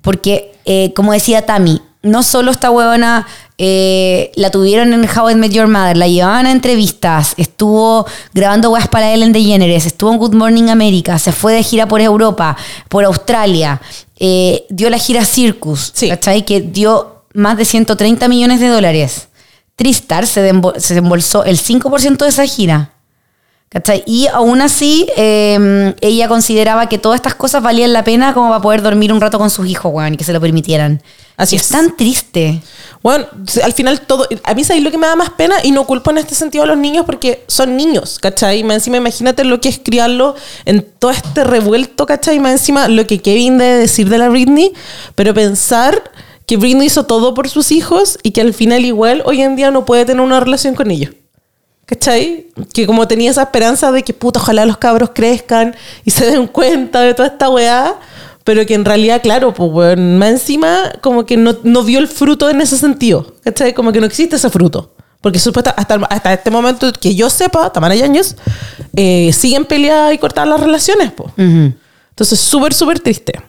[0.00, 3.26] Porque, eh, como decía Tami, no solo esta huevona
[3.58, 8.70] eh, la tuvieron en How I Met Your Mother, la llevaban a entrevistas, estuvo grabando
[8.70, 12.56] weas para Ellen DeGeneres, estuvo en Good Morning America, se fue de gira por Europa,
[12.88, 13.80] por Australia,
[14.18, 16.08] eh, dio la gira Circus, Sí.
[16.08, 16.44] ¿cachai?
[16.44, 19.28] Que dio más de 130 millones de dólares.
[19.76, 22.90] Tristar se, desembolsó el 5% de esa gira.
[23.68, 24.04] ¿Cachai?
[24.06, 28.60] Y aún así, eh, ella consideraba que todas estas cosas valían la pena como para
[28.60, 31.02] poder dormir un rato con sus hijos, weón, y que se lo permitieran.
[31.38, 31.62] Así es.
[31.62, 31.68] es.
[31.68, 32.60] tan triste.
[33.02, 33.26] Bueno,
[33.62, 34.28] al final todo.
[34.44, 36.64] A mí sabéis lo que me da más pena y no culpo en este sentido
[36.64, 38.62] a los niños porque son niños, ¿cachai?
[38.62, 42.38] Más encima, imagínate lo que es criarlo en todo este revuelto, ¿cachai?
[42.38, 44.72] Más encima, lo que Kevin debe decir de la Britney,
[45.16, 46.12] pero pensar
[46.46, 49.70] que Britney hizo todo por sus hijos y que al final, igual, hoy en día
[49.70, 51.12] no puede tener una relación con ellos.
[51.86, 52.46] ¿Cachai?
[52.72, 56.46] Que como tenía esa esperanza de que puta, ojalá los cabros crezcan y se den
[56.46, 57.98] cuenta de toda esta weá,
[58.44, 62.50] pero que en realidad, claro, pues más encima como que no, no vio el fruto
[62.50, 63.34] en ese sentido.
[63.44, 63.74] ¿Cachai?
[63.74, 64.94] Como que no existe ese fruto.
[65.20, 68.36] Porque supuesta, hasta, hasta este momento que yo sepa, Tamara Yañez,
[68.96, 71.32] eh, siguen peleadas y cortadas las relaciones, pues.
[71.36, 73.40] Entonces, súper, súper triste.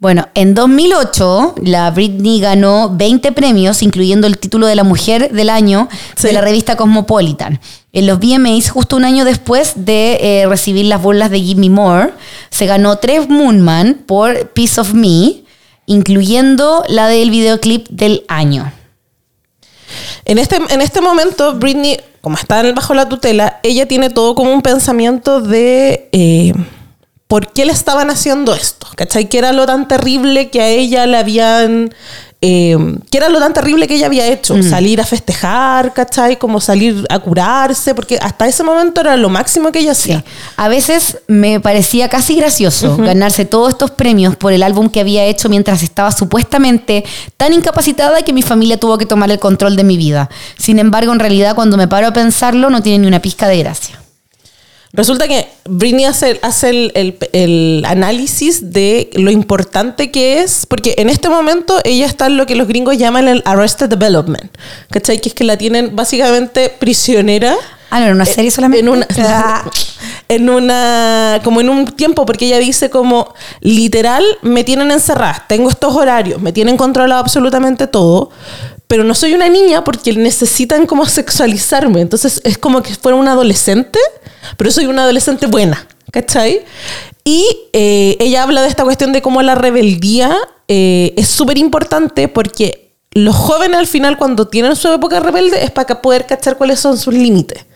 [0.00, 5.50] Bueno, en 2008 la Britney ganó 20 premios, incluyendo el título de la Mujer del
[5.50, 5.90] Año
[6.22, 7.60] de la revista Cosmopolitan.
[7.92, 12.14] En los VMAs, justo un año después de eh, recibir las burlas de Gimme More,
[12.48, 15.42] se ganó tres Moonman por Piece of Me,
[15.84, 18.72] incluyendo la del videoclip del año.
[20.24, 24.50] En este, en este momento, Britney, como está bajo la tutela, ella tiene todo como
[24.50, 26.54] un pensamiento de eh,
[27.30, 28.88] por qué le estaban haciendo esto.
[28.96, 29.28] ¿Cachai?
[29.28, 31.94] ¿Qué era lo tan terrible que a ella le habían...
[32.40, 32.76] eh,
[33.08, 34.60] ¿Qué era lo tan terrible que ella había hecho?
[34.64, 36.38] Salir a festejar, ¿cachai?
[36.38, 40.10] Como salir a curarse, porque hasta ese momento era lo máximo que ella Sí.
[40.10, 40.24] hacía.
[40.56, 45.24] A veces me parecía casi gracioso ganarse todos estos premios por el álbum que había
[45.26, 47.04] hecho mientras estaba supuestamente
[47.36, 50.28] tan incapacitada que mi familia tuvo que tomar el control de mi vida.
[50.58, 53.58] Sin embargo, en realidad, cuando me paro a pensarlo, no tiene ni una pizca de
[53.58, 54.00] gracia.
[54.92, 60.94] Resulta que Britney hace, hace el, el- el análisis de lo importante que es, porque
[60.98, 64.50] en este momento ella está en lo que los gringos llaman el Arrested Development,
[64.90, 65.20] ¿cachai?
[65.20, 67.54] Que es que la tienen básicamente prisionera.
[67.92, 68.80] Ah, no, era una serie solamente.
[68.80, 69.06] En una,
[70.28, 75.70] en una, como en un tiempo, porque ella dice como, literal, me tienen encerrada, tengo
[75.70, 78.30] estos horarios, me tienen controlado absolutamente todo,
[78.90, 83.30] pero no soy una niña porque necesitan como sexualizarme, entonces es como que fuera una
[83.30, 84.00] adolescente,
[84.56, 86.64] pero soy una adolescente buena, ¿cachai?
[87.22, 92.26] Y eh, ella habla de esta cuestión de cómo la rebeldía eh, es súper importante
[92.26, 96.80] porque los jóvenes al final cuando tienen su época rebelde es para poder cachar cuáles
[96.80, 97.66] son sus límites.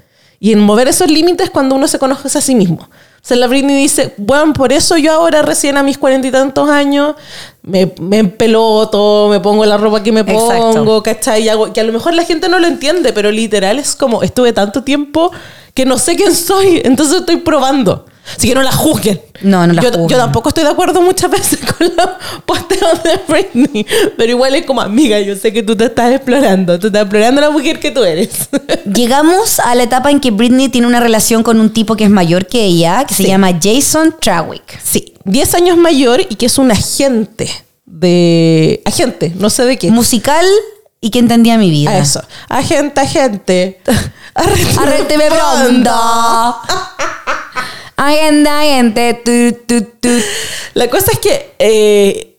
[0.41, 2.91] Y en mover esos límites cuando uno se conoce a sí mismo.
[3.27, 6.69] Sea, la Britney dice, bueno, por eso yo ahora recién a mis cuarenta y tantos
[6.69, 7.15] años
[7.63, 11.03] me, me empeloto, me pongo la ropa que me pongo, Exacto.
[11.03, 11.45] ¿cachai?
[11.45, 14.23] Y hago- que a lo mejor la gente no lo entiende, pero literal es como,
[14.23, 15.31] estuve tanto tiempo
[15.73, 18.05] que no sé quién soy, entonces estoy probando.
[18.37, 19.21] Así que no la juzguen.
[19.43, 20.09] No, no la yo, juzguen.
[20.09, 22.09] yo tampoco estoy de acuerdo muchas veces con los
[22.47, 26.79] posteos de Britney, pero igual es como amiga, yo sé que tú te estás explorando,
[26.79, 28.49] tú estás explorando la mujer que tú eres.
[28.93, 32.11] Llegamos a la etapa en que Britney tiene una relación con un tipo que es
[32.11, 34.81] mayor que ella, que se llama Jason Trawick.
[34.83, 37.51] Sí, 10 años mayor y que es un agente
[37.85, 38.83] de...
[38.85, 39.91] Agente, no sé de qué.
[39.91, 40.47] Musical
[41.01, 41.99] y que entendía mi vida.
[41.99, 42.23] Eso.
[42.49, 43.81] Agente, agente.
[44.35, 45.91] Arréteme pronto.
[47.97, 49.15] Agenda, gente.
[49.25, 50.09] Tu, tu, tu.
[50.75, 52.37] La cosa es que eh,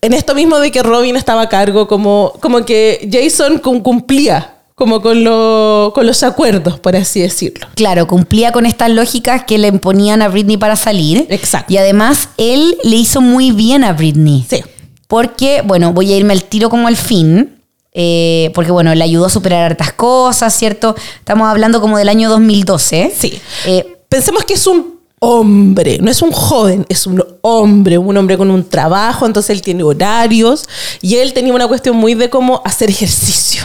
[0.00, 4.56] en esto mismo de que Robin estaba a cargo, como, como que Jason cum- cumplía
[4.74, 7.66] como con, lo- con los acuerdos, por así decirlo.
[7.74, 11.26] Claro, cumplía con estas lógicas que le imponían a Britney para salir.
[11.28, 11.72] Exacto.
[11.74, 14.46] Y además, él le hizo muy bien a Britney.
[14.48, 14.62] Sí.
[15.06, 17.56] Porque, bueno, voy a irme al tiro como al fin.
[17.92, 20.94] eh, porque, bueno, le ayudó a superar hartas cosas, ¿cierto?
[21.18, 23.12] Estamos hablando como del año 2012.
[23.14, 23.38] Sí.
[23.66, 28.36] Eh, Pensemos que es un hombre, no es un joven, es un hombre, un hombre
[28.36, 30.66] con un trabajo, entonces él tiene horarios
[31.00, 33.62] y él tenía una cuestión muy de cómo hacer ejercicio.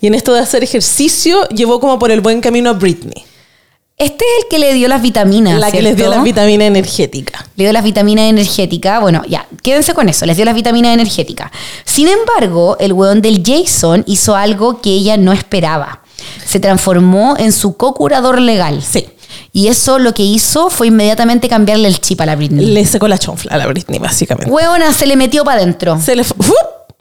[0.00, 3.24] Y en esto de hacer ejercicio llevó como por el buen camino a Britney,
[3.98, 5.60] este es el que le dio las vitaminas.
[5.60, 7.44] la que les dio las vitaminas energéticas.
[7.56, 9.00] Le dio las vitaminas energéticas.
[9.00, 10.26] Bueno, ya, quédense con eso.
[10.26, 11.50] Les dio las vitaminas energéticas.
[11.84, 16.02] Sin embargo, el weón del Jason hizo algo que ella no esperaba.
[16.44, 18.82] Se transformó en su co-curador legal.
[18.82, 19.06] Sí.
[19.54, 22.64] Y eso lo que hizo fue inmediatamente cambiarle el chip a la Britney.
[22.66, 24.50] Le secó la chonfla a la Britney, básicamente.
[24.50, 26.00] Hueona se le metió para adentro.
[26.00, 26.24] Se le.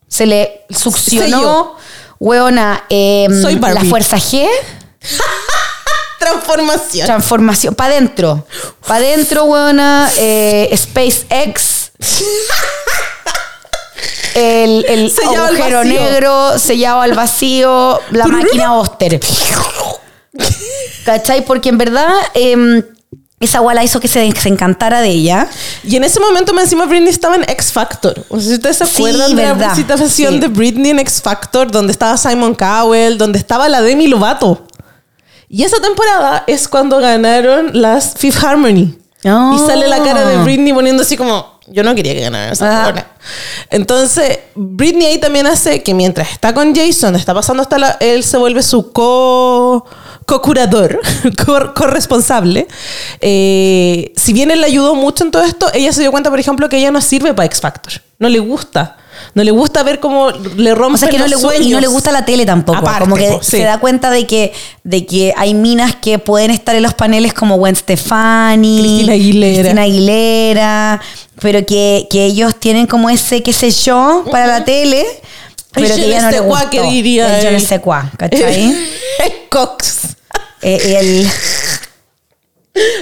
[0.08, 1.76] Se le succionó.
[2.20, 4.46] Hueona, eh, Soy la fuerza G.
[6.20, 7.08] Transformación.
[7.08, 7.74] Transformación.
[7.74, 8.46] Para adentro.
[8.86, 10.12] Para adentro, hueona.
[10.18, 11.92] eh, SpaceX.
[14.36, 19.20] El, el agujero negro sellado al vacío, la máquina Oster.
[21.06, 21.44] ¿Cachai?
[21.46, 22.84] Porque en verdad em,
[23.40, 25.48] esa guala hizo que se, se encantara de ella.
[25.84, 28.24] Y en ese momento, me encima, Britney estaba en X Factor.
[28.30, 29.68] O sea, si ustedes se Sí, acuerdan de la verdad.
[29.74, 30.40] presentación Sí.
[30.40, 34.66] de Britney en X Factor, donde estaba Simon Cowell, donde estaba la Demi Lovato.
[35.50, 38.98] Y esa temporada es cuando ganaron las Fifth Harmony.
[39.26, 39.54] Oh.
[39.56, 42.88] Y sale la cara de Britney poniendo así como, yo no quería que ganara esa
[42.88, 43.06] Ah.
[43.70, 48.24] Entonces, Britney ahí también hace que mientras está con Jason, está pasando hasta la, él
[48.24, 49.86] se vuelve su co
[50.26, 51.00] co-curador,
[51.46, 52.68] co- corresponsable.
[53.20, 56.40] Eh, si bien él le ayudó mucho en todo esto, ella se dio cuenta, por
[56.40, 57.94] ejemplo, que ella no sirve para X Factor.
[58.20, 58.98] No le gusta.
[59.36, 61.50] No le gusta ver cómo le rompen O sea, que no le, gu- y no
[61.58, 61.82] sueños.
[61.82, 62.80] le gusta la tele tampoco.
[62.80, 63.52] Aparte, como que po, sí.
[63.58, 64.52] se da cuenta de que,
[64.84, 69.54] de que hay minas que pueden estar en los paneles como Gwen Stefani, Cristina Aguilera.
[69.62, 71.02] Cristina Aguilera,
[71.40, 75.06] pero que, que ellos tienen como ese, qué sé yo, para la tele,
[75.74, 76.84] pero El que no le gustó.
[76.90, 78.76] diría El sais quoi, ¿cachai?
[79.50, 80.16] Cox.
[80.62, 81.28] Eh, el,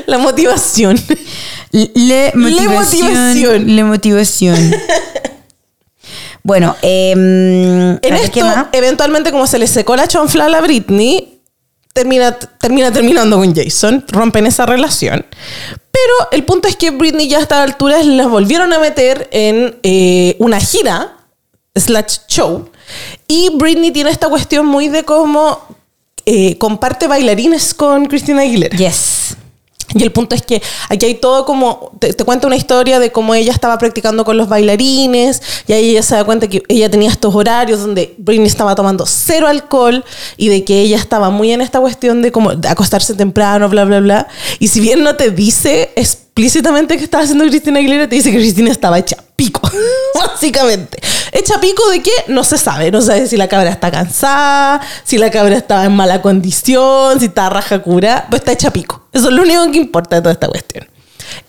[0.08, 1.00] La motivación.
[1.72, 3.76] le motivación.
[3.76, 4.76] Le motivación.
[6.44, 11.40] bueno, eh, En esto, eventualmente, como se le secó la chonfla a la Britney,
[11.94, 15.26] termina, termina terminando con Jason, rompen esa relación.
[15.92, 19.78] Pero el punto es que Britney ya a esta altura las volvieron a meter en
[19.84, 21.18] eh, una gira,
[21.76, 22.70] slash show,
[23.28, 25.60] y Britney tiene esta cuestión muy de cómo
[26.26, 28.78] eh, comparte bailarines con Christina Aguilera.
[28.78, 29.36] Yes.
[29.96, 33.12] Y el punto es que aquí hay todo como, te, te cuenta una historia de
[33.12, 36.92] cómo ella estaba practicando con los bailarines y ahí ella se da cuenta que ella
[36.92, 40.06] tenía estos horarios donde Britney estaba tomando cero alcohol
[40.38, 44.00] y de que ella estaba muy en esta cuestión de como acostarse temprano, bla, bla,
[44.00, 44.28] bla.
[44.60, 45.92] Y si bien no te dice
[46.30, 49.62] explícitamente que estaba haciendo Cristina Aguilera, te dice que Cristina estaba hecha pico,
[50.16, 51.02] básicamente.
[51.32, 52.12] Hecha pico de qué?
[52.28, 52.92] No se sabe.
[52.92, 57.26] No sabe si la cabra está cansada, si la cabra estaba en mala condición, si
[57.26, 59.08] está raja cura, pues está hecha pico.
[59.12, 60.88] Eso es lo único que importa de toda esta cuestión.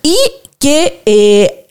[0.03, 0.17] Y
[0.59, 1.67] que eh,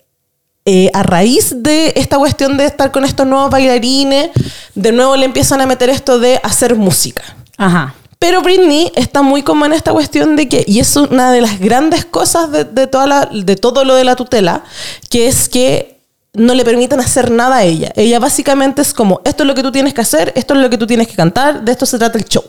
[0.65, 4.31] eh, a raíz de esta cuestión de estar con estos nuevos bailarines,
[4.73, 7.23] de nuevo le empiezan a meter esto de hacer música.
[7.57, 7.93] Ajá.
[8.21, 11.59] Pero Britney está muy como en esta cuestión de que, y es una de las
[11.59, 14.63] grandes cosas de, toda la- de todo lo de la tutela,
[15.09, 15.97] que es que
[16.33, 17.91] no le permiten hacer nada a ella.
[17.95, 20.69] Ella básicamente es como, esto es lo que tú tienes que hacer, esto es lo
[20.69, 22.43] que tú tienes que cantar, de esto se trata el show.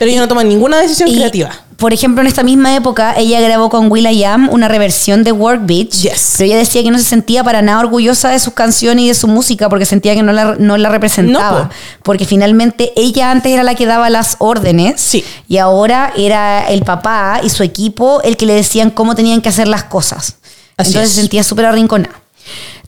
[0.00, 1.50] Pero ella no toma ninguna decisión Y, creativa.
[1.76, 5.90] Por ejemplo, en esta misma época, ella grabó con Will.i.am una reversión de Work Beach.
[5.90, 6.36] Yes.
[6.38, 9.14] Pero ella decía que no se sentía para nada orgullosa de sus canciones y de
[9.14, 11.64] su música porque sentía que no la, no la representaba.
[11.64, 11.74] No, po.
[12.02, 15.02] porque finalmente ella antes era la que daba las órdenes.
[15.02, 15.22] Sí.
[15.48, 19.50] Y ahora era el papá y su equipo el que le decían cómo tenían que
[19.50, 20.38] hacer las cosas.
[20.78, 21.14] Así Entonces es.
[21.16, 22.22] se sentía súper arrinconada.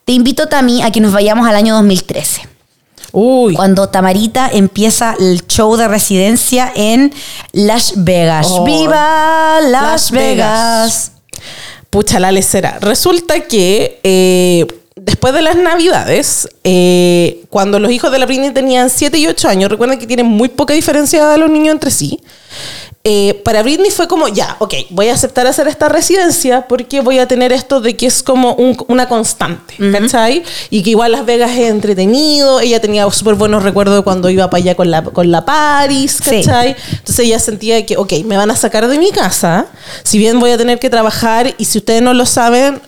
[0.06, 2.51] Te invito, Tami, a que nos vayamos al año 2013
[3.12, 3.54] Uy.
[3.54, 7.12] cuando Tamarita empieza el show de residencia en
[7.52, 8.48] Las Vegas.
[8.50, 8.64] Oh.
[8.64, 11.12] ¡Viva Las, Las Vegas!
[11.90, 12.78] Pucha, la lecera.
[12.80, 18.88] Resulta que eh, después de las navidades, eh, cuando los hijos de la Britney tenían
[18.88, 22.20] 7 y 8 años, recuerden que tienen muy poca diferencia de los niños entre sí.
[23.04, 27.18] Eh, para Britney fue como, ya, ok, voy a aceptar hacer esta residencia porque voy
[27.18, 30.44] a tener esto de que es como un- una constante, ¿cachai?
[30.70, 34.48] Y que igual Las Vegas es entretenido, ella tenía súper buenos recuerdos de cuando iba
[34.48, 36.30] para allá con la, con la Paris, Sí.
[36.44, 36.76] ¿cachai?
[36.92, 39.66] Entonces ella sentía que, ok, me van a sacar de mi casa,
[40.04, 42.80] si bien voy a tener que trabajar, y si ustedes no lo saben,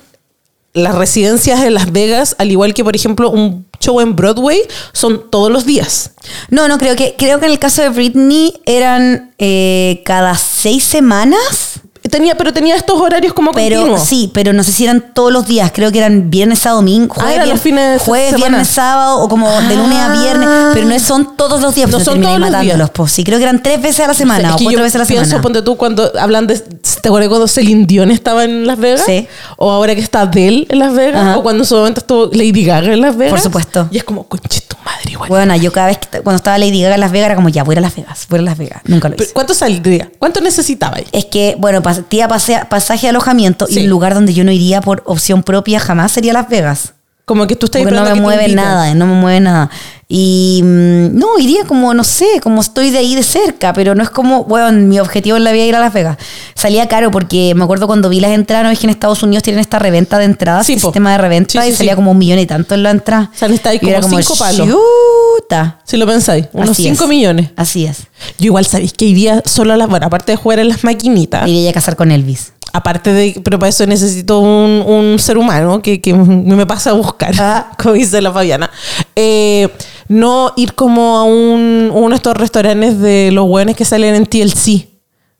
[0.74, 4.60] las residencias en Las Vegas, al igual que por ejemplo un show en Broadway,
[4.92, 6.10] son todos los días.
[6.50, 10.84] No, no, creo que, creo que en el caso de Britney eran eh, cada seis
[10.84, 11.80] semanas.
[12.10, 14.06] Tenía, pero tenía estos horarios como Pero continuos.
[14.06, 15.72] sí, pero no sé si eran todos los días.
[15.74, 17.14] Creo que eran viernes a domingo.
[17.16, 18.48] Ah, Jueves, eran los fines de jueves, semana.
[18.48, 20.48] viernes, sábado o como de lunes a viernes.
[20.50, 20.70] Ah.
[20.74, 21.88] Pero no son todos los días.
[21.88, 22.76] No pues son todos los matándolos.
[22.78, 22.90] días.
[22.94, 23.10] Pues.
[23.10, 25.24] Sí, creo que eran tres veces a la semana o cuatro veces a la pienso,
[25.24, 25.42] semana.
[25.42, 26.58] ponte tú, cuando hablan de...
[26.58, 29.02] ¿Te acuerdas cuando Celine Dion estaba en Las Vegas?
[29.06, 29.26] Sí.
[29.56, 31.22] O ahora que está Adele en Las Vegas.
[31.22, 31.38] Ajá.
[31.38, 33.32] O cuando en su momento estuvo Lady Gaga en Las Vegas.
[33.32, 33.88] Por supuesto.
[33.90, 35.28] Y es como, conche tu madre, igual.
[35.30, 37.64] Bueno, yo cada vez que cuando estaba Lady Gaga en Las Vegas era como, ya,
[37.64, 38.82] voy a Las Vegas, voy a Las Vegas.
[38.84, 39.32] Nunca lo hice.
[39.32, 40.10] ¿Cuánto saldría?
[40.18, 41.06] ¿Cuánto necesitaba ahí?
[41.12, 45.02] Es que, bueno, tía pasaje de alojamiento y un lugar donde yo no iría por
[45.06, 46.93] opción propia jamás sería Las Vegas.
[47.24, 49.70] Como que tú estás Porque no me mueve nada, no me mueve nada.
[50.08, 54.02] Y mm, no, iría como, no sé, como estoy de ahí de cerca, pero no
[54.02, 56.18] es como, bueno, mi objetivo en la vida es ir a Las Vegas.
[56.54, 59.42] Salía caro porque me acuerdo cuando vi las entradas, no es que en Estados Unidos
[59.42, 62.18] tienen esta reventa de entradas, Sí, sistema de reventa, Sí, sí, y salía como un
[62.18, 63.30] millón y tanto en la entrada.
[63.34, 64.68] O sea, era como cinco palos.
[64.68, 65.80] chuta.
[65.84, 67.10] Si lo pensáis, unos Así 5 es.
[67.10, 67.50] millones.
[67.56, 68.06] Así es.
[68.38, 71.48] Yo igual sabéis que iría solo a las, bueno, aparte de jugar en las maquinitas,
[71.48, 72.52] Iría a casar con Elvis.
[72.74, 76.92] Aparte de, pero para eso necesito un, un ser humano que, que me pasa a
[76.92, 77.70] buscar, Ah.
[77.82, 78.68] como dice la Fabiana.
[79.16, 79.68] Eh,
[80.08, 84.26] no ir como a un, uno de estos restaurantes de los hueones que salen en
[84.26, 84.88] TLC.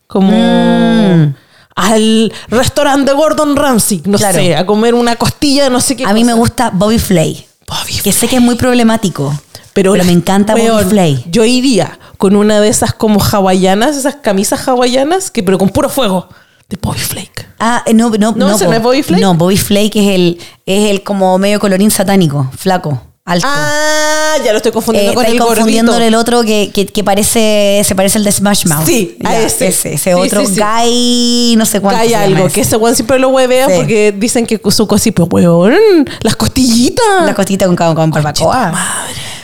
[0.07, 1.35] Como Mm.
[1.77, 4.39] al restaurante de Gordon Ramsay, no Claro.
[4.39, 6.05] sé, a comer una costilla, no sé qué.
[6.05, 9.35] A mí me gusta Bobby Flay, Bobby que sé que es muy problemático,
[9.73, 11.25] pero, me encanta Bobby Flay.
[11.31, 15.89] Yo iría con una de esas como hawaianas, esas camisas hawaianas, que pero con puro
[15.89, 16.29] fuego.
[16.69, 17.47] De Bobby Flake.
[17.59, 18.71] Ah, eh, no, no, ¿No, ese po.
[18.71, 19.21] no es Bobby Flake?
[19.23, 23.47] No, Bobby Flake es el, es el como medio colorín satánico, flaco, alto.
[23.49, 27.05] Ah, ya lo estoy Eh, confundiendo con estáis el confundiendo el otro que, que, que
[27.05, 28.87] parece, se parece al de Smash Mouth.
[28.87, 29.69] Sí, a ese.
[29.69, 30.61] Ese, ese Sí, otro, sí, sí.
[30.61, 32.03] Guy, no sé cuánto.
[32.03, 32.55] Se llama algo, ese.
[32.55, 37.05] que ese weón siempre lo huevea porque dicen que su cosita, pero weón, las costillitas.
[37.25, 38.73] La costita con, con, con barbacoa.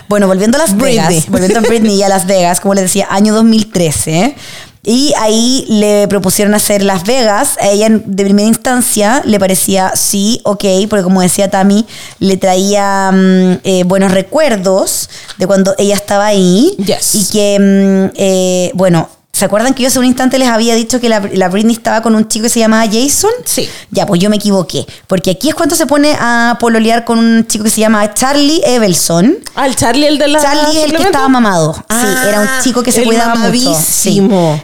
[0.08, 0.96] Bueno, volviendo a Las Britney.
[1.06, 4.34] Vegas, volviendo a Britney y a Las Vegas, como les decía, año 2013.
[4.82, 7.56] Y ahí le propusieron hacer Las Vegas.
[7.60, 11.84] A ella en- de primera instancia le parecía sí, ok, porque como decía Tami,
[12.18, 16.74] le traía mm, eh, buenos recuerdos de cuando ella estaba ahí.
[16.78, 17.14] Yes.
[17.14, 19.08] Y que, mm, eh, bueno,
[19.40, 22.02] ¿se acuerdan que yo hace un instante les había dicho que la, la Britney estaba
[22.02, 23.30] con un chico que se llamaba Jason?
[23.44, 23.68] Sí.
[23.90, 24.86] Ya, pues yo me equivoqué.
[25.06, 28.60] Porque aquí es cuando se pone a pololear con un chico que se llama Charlie
[28.64, 29.36] Evelson.
[29.54, 30.40] Ah, el Charlie, el de la.
[30.42, 31.74] Charlie es el que estaba mamado.
[31.88, 33.74] Ah, sí, era un chico que se cuidaba mucho.
[33.82, 34.22] Sí.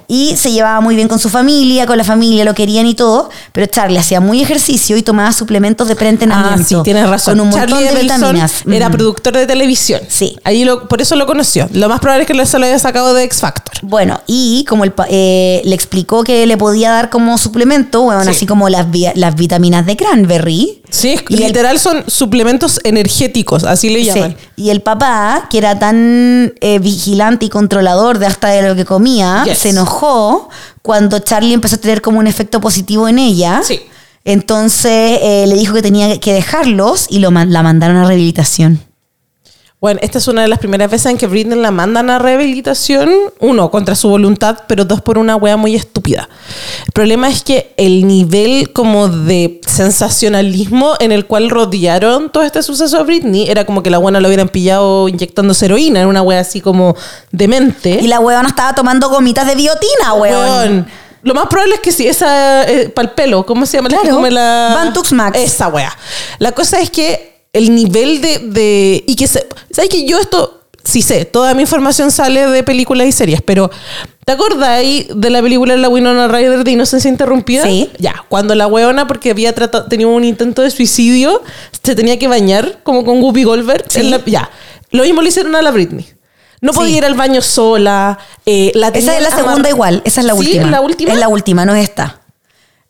[0.08, 3.30] Y se llevaba muy bien con su familia, con la familia, lo querían y todo.
[3.52, 6.64] Pero Charlie hacía muy ejercicio y tomaba suplementos de Ah, preentrenamiento.
[6.64, 7.38] sí, tienes razón.
[7.38, 8.62] Con un montón Charlie de vitaminas.
[8.70, 10.00] Era productor de televisión.
[10.08, 10.38] Sí.
[10.44, 11.66] Ahí lo, por eso lo conoció.
[11.72, 13.74] Lo más probable es que se lo haya sacado de X Factor.
[13.82, 18.28] Bueno, y como el, eh, le explicó que le podía dar como suplemento, bueno, Sí.
[18.30, 20.82] así como las, las vitaminas de cranberry.
[20.90, 24.36] Sí, es- Y el- literal son suplementos energéticos, así le llaman.
[24.56, 24.64] Sí.
[24.64, 28.84] Y el papá, que era tan eh, vigilante y controlador de hasta de lo que
[28.84, 29.58] comía, Yes.
[29.58, 30.48] se enojó
[30.82, 33.60] cuando Charlie empezó a tener como un efecto positivo en ella.
[33.64, 33.80] Sí.
[34.24, 38.80] Entonces eh, le dijo que tenía que dejarlos y lo, la mandaron a rehabilitación.
[39.78, 43.10] Bueno, esta es una de las primeras veces en que Britney la mandan a rehabilitación,
[43.40, 46.30] uno, contra su voluntad, pero dos, por una wea muy estúpida.
[46.86, 52.62] El problema es que el nivel como de sensacionalismo en el cual rodearon todo este
[52.62, 56.22] suceso a Britney era como que la buena lo hubieran pillado inyectando heroína, era una
[56.22, 56.96] wea así como
[57.30, 57.98] demente.
[58.00, 60.14] Y la huevona estaba tomando gomitas de biotina.
[60.14, 60.86] Weón.
[61.22, 62.64] Lo más probable es que sí, esa
[62.94, 63.90] para el pelo, ¿cómo se llama?
[63.90, 64.26] Claro.
[64.30, 65.38] la Bantux Max.
[65.38, 65.94] Esa wea.
[66.38, 70.62] La cosa es que el nivel de, de y que se, sabes que yo esto
[70.84, 73.70] sí sé, toda mi información sale de películas y series, pero
[74.24, 77.64] ¿te acordáis de la película de la Winona Ryder de Inocencia Interrumpida?
[77.64, 77.90] Sí.
[77.98, 81.42] Ya, cuando la weona porque había tratado tenido un intento de suicidio,
[81.82, 84.02] se tenía que bañar como con Whoopi Goldberg, Sí.
[84.04, 84.48] la- ya.
[84.92, 86.06] Lo mismo le hicieron a la Britney.
[86.60, 86.78] No Sí.
[86.78, 88.18] podía ir al baño sola.
[88.46, 90.38] eh, la Esa es la segunda igual, esa es la ¿Sí?
[90.38, 90.64] última.
[90.66, 91.12] ¿Es la última?
[91.14, 92.20] Es la última, no es esta.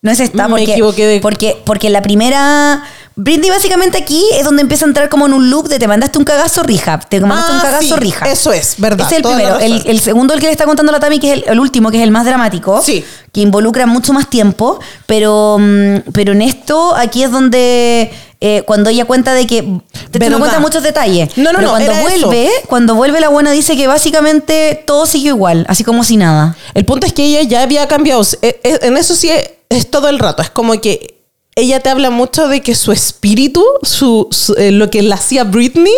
[0.02, 2.84] No es esta Me porque, equivoqué de- porque, porque la primera...
[3.18, 6.18] Britney básicamente aquí es donde empieza a entrar como en un loop de te mandaste
[6.18, 8.30] un cagazo rija, te mandaste un Ah, cagazo sí, rija.
[8.30, 9.06] Eso es, verdad.
[9.06, 9.58] Ese es el toda primero.
[9.58, 11.90] El, el segundo, el que le está contando la Tami, que es el, el último,
[11.90, 13.02] que es el más dramático, Sí.
[13.32, 18.12] que involucra mucho más tiempo, pero, mm, pero en esto, aquí es donde
[18.42, 19.62] eh, cuando ella cuenta de que
[20.10, 21.30] te no cuenta muchos detalles.
[21.38, 25.34] No, no, pero no, cuando vuelve, cuando vuelve la buena dice que básicamente todo siguió
[25.34, 26.54] igual, así como si nada.
[26.74, 28.22] El punto es que ella ya había cambiado.
[28.42, 29.30] En eso sí
[29.70, 30.42] es todo el rato.
[30.42, 31.15] Es como que
[31.58, 34.28] ella te habla mucho de que su espíritu, su,
[34.58, 35.94] eh, lo que la hacía Britney,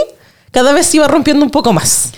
[0.53, 2.13] cada vez se iba rompiendo un poco más.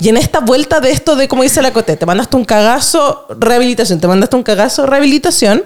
[0.00, 3.26] Y en esta vuelta de esto de, como dice la Cote, te mandaste un cagazo,
[3.28, 5.64] rehabilitación, te mandaste un cagazo, rehabilitación,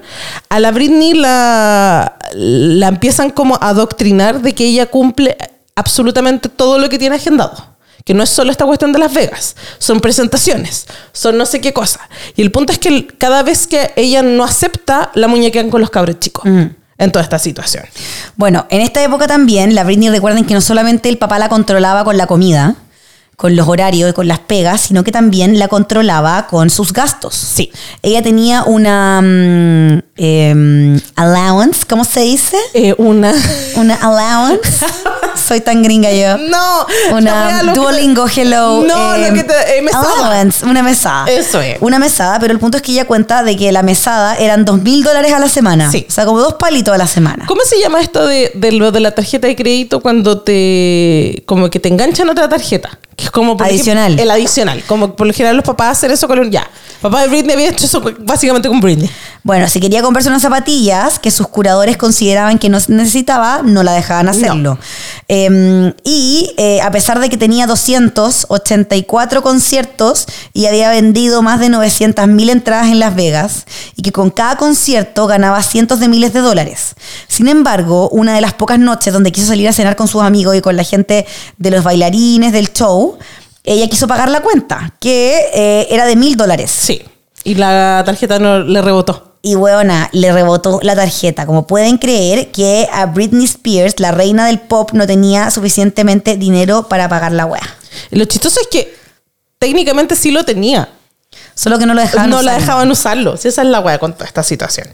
[0.49, 5.37] a la Britney la, la empiezan como a adoctrinar de que ella cumple
[5.77, 7.73] absolutamente todo lo que tiene agendado.
[8.05, 11.73] Que no es solo esta cuestión de Las Vegas, son presentaciones, son no sé qué
[11.73, 12.01] cosa.
[12.35, 15.91] Y el punto es que cada vez que ella no acepta, la muñequean con los
[15.91, 16.43] cabros chicos
[17.03, 17.85] en toda esta situación.
[18.37, 22.05] Bueno, en esta época también, la Britney recuerden que no solamente el papá la controlaba
[22.05, 22.77] con la comida,
[23.37, 27.35] con los horarios y con las pegas, sino que también la controlaba con sus gastos.
[27.35, 27.73] Sí.
[28.03, 29.21] Ella tenía una
[30.23, 32.57] em, allowance, ¿cómo se dice?
[32.75, 33.33] Eh, una.
[33.77, 34.85] Una allowance.
[35.35, 36.39] soy tan gringa yo.
[36.39, 38.85] No, Una te- Duolingo Hello.
[38.87, 40.07] No, lo que te- eh, mesada.
[40.15, 41.27] allowance, una mesada.
[41.31, 41.79] Eso es.
[41.81, 44.81] Una mesada, pero el punto es que ella cuenta de que la mesada eran dos
[44.83, 45.91] mil dólares a la semana.
[45.91, 46.07] Sí.
[46.09, 47.45] O sea, como dos palitos a la semana.
[47.47, 51.69] ¿Cómo se llama esto de, de lo de la tarjeta de crédito cuando te como
[51.71, 52.99] que te enganchan otra tarjeta?
[53.17, 54.05] Que es como por Adicional.
[54.15, 54.83] ejemplo, el adicional.
[54.87, 56.67] Como por lo general los papás hacen eso con un ya.
[57.03, 59.11] Papá de Britney había hecho eso básicamente con Britney.
[59.43, 63.95] Bueno, si quería comprarse unas zapatillas que sus curadores consideraban que no necesitaba, no la
[63.95, 64.79] dejaban hacerlo.
[65.27, 71.71] Eh, y eh, a pesar de que tenía 284 conciertos y había vendido más de
[71.71, 73.65] 900 mil entradas en Las Vegas,
[73.97, 76.95] y que con cada concierto ganaba cientos de miles de dólares.
[77.27, 80.55] Sin embargo, una de las pocas noches donde quiso salir a cenar con sus amigos
[80.57, 81.25] y con la gente
[81.57, 83.17] de los bailarines del show,
[83.65, 86.71] ella quiso pagar la cuenta, que eh, era de mil dólares.
[86.71, 87.01] Sí.
[87.45, 89.32] Y la tarjeta no le rebotó.
[89.45, 91.47] Y weona, le rebotó la tarjeta.
[91.47, 96.89] Como pueden creer que a Britney Spears, la reina del pop, no tenía suficientemente dinero
[96.89, 97.77] para pagar la wea.
[98.11, 98.95] Lo chistoso es que
[99.59, 100.89] técnicamente sí lo tenía.
[101.55, 102.61] Solo que no lo dejaban no la usar.
[102.61, 103.37] dejaban usarlo.
[103.37, 104.87] Si esa es la wea con toda esta situación.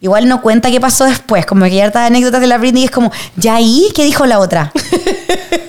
[0.00, 1.46] Igual no cuenta qué pasó después.
[1.46, 3.88] Como que hay hartas anécdotas de la Britney y es como, ¿ya ahí?
[3.94, 4.72] ¿Qué dijo la otra?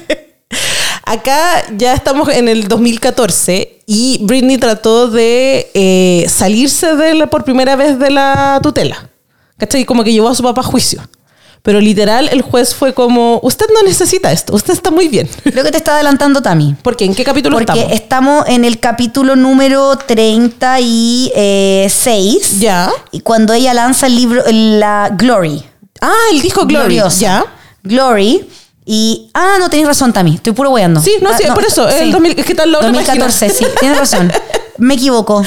[1.06, 7.44] Acá ya estamos en el 2014 y Britney trató de eh, salirse de la- por
[7.44, 9.10] primera vez de la tutela.
[9.58, 9.86] ¿Cachai?
[9.86, 11.02] Como que llevó a su papá a juicio.
[11.62, 15.28] Pero literal, el juez fue como: Usted no necesita esto, usted está muy bien.
[15.44, 16.76] Creo que te está adelantando Tami.
[16.82, 17.06] ¿Por qué?
[17.06, 17.92] ¿En qué capítulo Porque estamos?
[17.94, 22.60] estamos en el capítulo número 36.
[22.60, 22.92] Ya.
[23.12, 25.64] Y cuando ella lanza el libro, la Glory.
[26.02, 26.96] Ah, el disco Glory.
[26.96, 27.20] Gloriosa.
[27.20, 27.46] Ya.
[27.84, 28.48] Glory.
[28.86, 29.30] Y.
[29.34, 30.36] Ah, no, tenés razón, Tami.
[30.36, 31.02] Estoy puro weando.
[31.02, 33.70] Sí, no, Ah, sí, por eso, el 2000 es que otra 2014, página.
[33.70, 34.32] sí, tienes razón.
[34.78, 35.42] Me equivoco.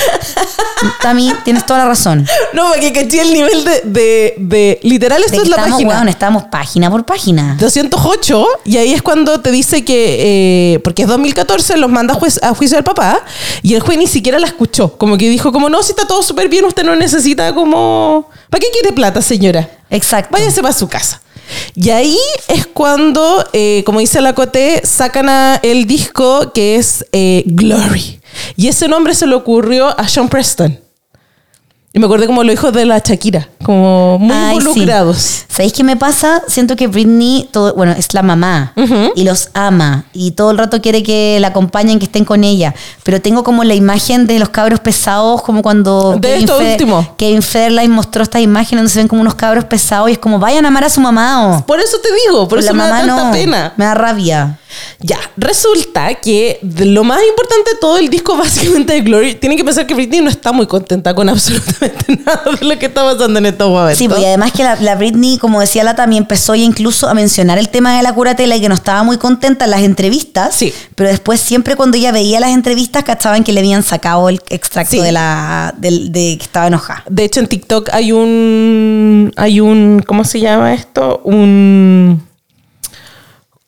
[1.03, 2.26] Tami, tienes toda la razón.
[2.53, 3.80] No, porque caché el nivel de.
[3.84, 5.91] de, de- literal, esto De es la estamos, página.
[5.95, 7.57] weón, estamos página por página.
[7.61, 12.16] 208 y ahí es cuando te dice que eh, porque es 2014 los manda a,
[12.16, 13.20] juez- a juicio al papá
[13.62, 16.22] y el juez ni siquiera la escuchó como que dijo como no si está todo
[16.22, 19.68] súper bien usted no necesita como ¿para qué quiere plata señora?
[19.91, 20.30] Exacto.
[20.32, 21.20] váyase para su casa
[21.74, 22.18] y ahí
[22.49, 25.28] es cuando eh, como dice la Coté sacan
[25.62, 28.20] el disco que es eh, Glory.
[28.57, 30.78] Y ese nombre se le ocurrió a Sean Preston
[31.99, 34.68] y me acordé como los hijos de la Shakira como muy Ay, sí.
[34.68, 36.42] involucrados ¿Sabéis qué me pasa?
[36.46, 38.72] Siento que Britney, todo, bueno, es la mamá
[39.16, 42.76] y los ama y todo el rato quiere que la acompañen, que estén con ella.
[43.03, 47.14] Pero tengo como la imagen de los cabros pesados, como cuando De esto Feder- último.
[47.18, 50.38] Kevin Federline mostró estas imágenes donde se ven como unos cabros pesados y es como
[50.38, 51.57] vayan a amar a su mamá.
[51.59, 51.66] o.
[51.66, 53.32] Por eso te digo, por eso me da tanta no.
[53.32, 53.72] pena.
[53.76, 54.59] Me da rabia.
[55.01, 59.64] Ya, resulta que lo más importante de todo el disco básicamente de Glory, tienen que
[59.64, 61.88] pensar que Britney no está muy contenta con absolutamente
[62.24, 63.99] nada de lo que está pasando en estos momentos.
[63.99, 67.14] Sí, y además que la, la Britney, como decía la también empezó ya incluso a
[67.14, 70.55] mencionar el tema de la curatela y que no estaba muy contenta en las entrevistas.
[70.55, 70.72] Sí.
[70.95, 74.97] Pero después siempre cuando ella veía las entrevistas cachaban que le habían sacado el extracto
[74.97, 75.01] Sí.
[75.01, 77.05] de la de, que estaba enojada.
[77.09, 79.32] De hecho, en TikTok hay un.
[79.36, 80.03] Hay un.
[80.07, 81.20] ¿Cómo se llama esto?
[81.24, 82.28] Un.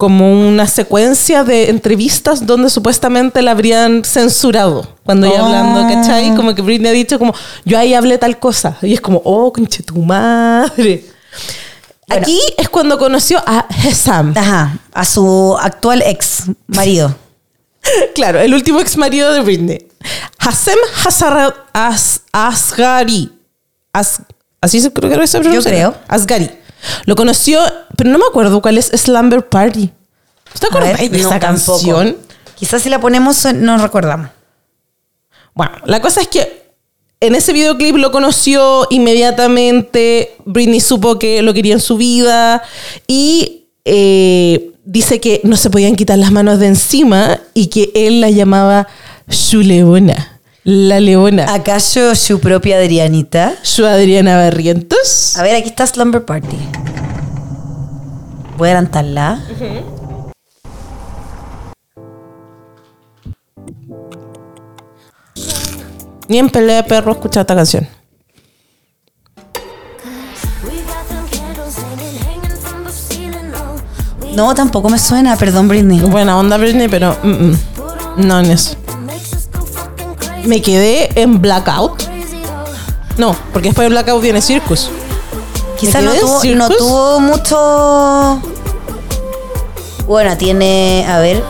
[0.01, 5.47] Como una secuencia de entrevistas donde supuestamente la habrían censurado cuando ella Oh.
[5.47, 6.35] hablando, ¿cachai?
[6.35, 7.35] Como que Britney ha dicho, como,
[7.67, 8.79] yo ahí hablé tal cosa.
[8.81, 11.05] Y es como, oh, conche tu madre.
[12.09, 12.23] Bueno.
[12.23, 14.33] Aquí es cuando conoció a Hesam.
[14.37, 17.15] Ajá, a su actual ex marido.
[18.15, 19.87] Claro, el último ex marido de Britney.
[20.39, 23.31] Hassem Hassara- As- Asghari.
[23.93, 24.23] As-
[24.61, 25.71] así se creo que se pronuncia.
[25.71, 25.95] creo.
[26.09, 26.51] Asghari.
[27.05, 27.61] Lo conoció,
[27.97, 29.91] pero no me acuerdo cuál es Slumber Party.
[30.59, 31.73] ¿Te A acuerdas ver, de no, esa tampoco.
[31.79, 32.17] canción?
[32.57, 34.29] Quizás si la ponemos eh, nos recordamos.
[35.55, 36.61] Bueno, la cosa es que
[37.21, 40.37] en ese videoclip lo conoció inmediatamente.
[40.45, 42.63] Britney supo que lo quería en su vida
[43.07, 48.21] y eh, dice que no se podían quitar las manos de encima y que él
[48.21, 48.89] la llamaba
[49.29, 50.40] su leona.
[50.65, 51.55] La leona.
[51.55, 53.55] ¿Acaso su propia Adrianita?
[53.63, 55.37] Su Adriana Barrientos.
[55.39, 56.59] A ver, aquí está Slumber Party.
[58.59, 59.43] Voy a adelantarla.
[66.29, 67.89] Ni en pelea de perro escuchar esta canción.
[74.37, 76.01] No, tampoco me suena, perdón, Britney.
[76.01, 77.57] Buena onda Britney, pero mm, mm,
[78.19, 78.77] no en eso.
[80.45, 82.03] Me quedé en Blackout.
[83.17, 84.91] No, porque después de Blackout viene Circus.
[85.79, 86.59] Quizás ¿Me no tuvo, Circus?
[86.59, 88.43] no tuvo mucho.
[90.07, 91.43] Bueno, tiene, a ver,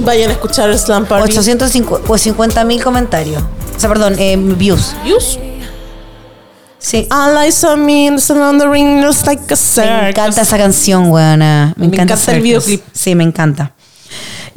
[0.00, 1.36] Vayan a escuchar Slam Party.
[1.36, 3.42] 850 mil comentarios.
[3.76, 4.94] O sea, perdón, eh, views.
[5.04, 5.38] Views.
[6.78, 7.06] Sí.
[7.10, 9.76] All eyes on me, the ring, like a circus.
[9.76, 11.74] Me encanta esa canción, weona.
[11.76, 12.82] Me, Me encanta, encanta el videoclip.
[12.92, 13.72] Sí, me encanta.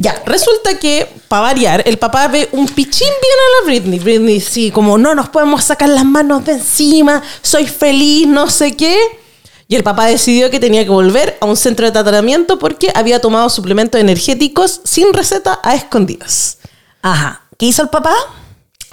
[0.02, 4.00] Ya, resulta que, para variar, el papá ve un pichín bien a la Britney.
[4.00, 8.76] Britney, sí, como no nos podemos sacar las manos de encima, soy feliz, no sé
[8.76, 8.98] qué.
[9.68, 13.22] Y el papá decidió que tenía que volver a un centro de tratamiento porque había
[13.22, 16.58] tomado suplementos energéticos sin receta a escondidas.
[17.04, 17.44] Ajá.
[17.60, 18.16] ¿Qué hizo el papá?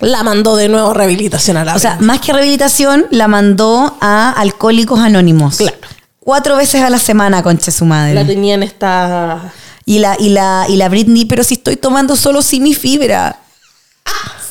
[0.01, 2.07] La mandó de nuevo a rehabilitación a la O sea, Britney.
[2.07, 5.57] más que rehabilitación, la mandó a Alcohólicos Anónimos.
[5.57, 5.79] Claro.
[6.21, 8.13] Cuatro veces a la semana, conche su madre.
[8.13, 9.55] La tenía en esta...
[9.89, 13.41] Y la, y la, y la Britney, pero si estoy tomando solo fibra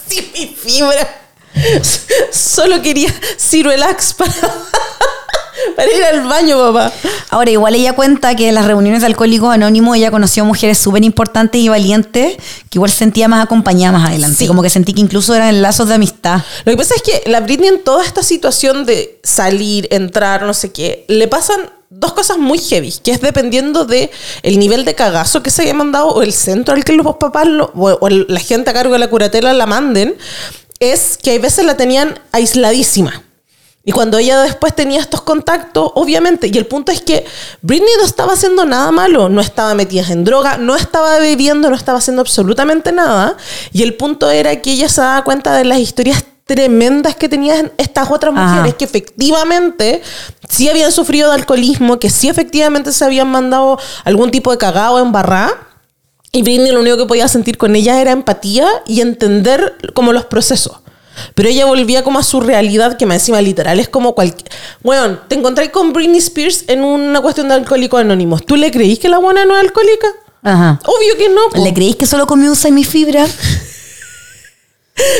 [0.07, 1.07] Sí, mi fibra.
[2.31, 4.31] Solo quería Ciruelax para,
[5.75, 6.91] para ir al baño, papá.
[7.29, 11.03] Ahora, igual ella cuenta que en las reuniones de Alcohólicos Anónimos ella conoció mujeres súper
[11.03, 12.37] importantes y valientes
[12.69, 14.37] que igual se sentía más acompañada más adelante.
[14.37, 14.47] Sí.
[14.47, 16.41] Como que sentí que incluso eran lazos de amistad.
[16.65, 20.53] Lo que pasa es que la Britney en toda esta situación de salir, entrar, no
[20.53, 24.11] sé qué, le pasan dos cosas muy heavy, que es dependiendo de
[24.43, 27.47] el nivel de cagazo que se haya mandado o el centro al que los papás
[27.47, 30.15] lo- o, la gente a cargo de la curatela la manden,
[30.79, 33.23] es que hay veces la tenían aisladísima.
[33.85, 37.25] Y cuando ella después tenía estos contactos, obviamente, y el punto es que
[37.61, 41.75] Britney no estaba haciendo nada malo, no estaba metida en droga, no estaba bebiendo, no
[41.77, 43.37] estaba haciendo absolutamente nada.
[43.71, 47.71] Y el punto era que ella se daba cuenta de las historias tremendas que tenían
[47.77, 48.55] estas otras Ajá.
[48.55, 50.01] mujeres que efectivamente
[50.49, 54.99] sí habían sufrido de alcoholismo, que sí efectivamente se habían mandado algún tipo de cagado
[54.99, 55.51] en barra.
[56.31, 60.25] Y Britney lo único que podía sentir con ella era empatía y entender como los
[60.25, 60.79] procesos.
[61.35, 64.49] Pero ella volvía como a su realidad, que más encima literal es como cualquier...
[64.83, 68.45] Bueno, te encontré con Britney Spears en una cuestión de alcohólicos anónimos.
[68.45, 70.07] ¿Tú le creís que la buena no es alcohólica?
[70.43, 70.79] Ajá.
[70.85, 71.41] Obvio que no.
[71.51, 71.63] po.
[71.63, 73.25] ¿Le creéis que solo comió fibra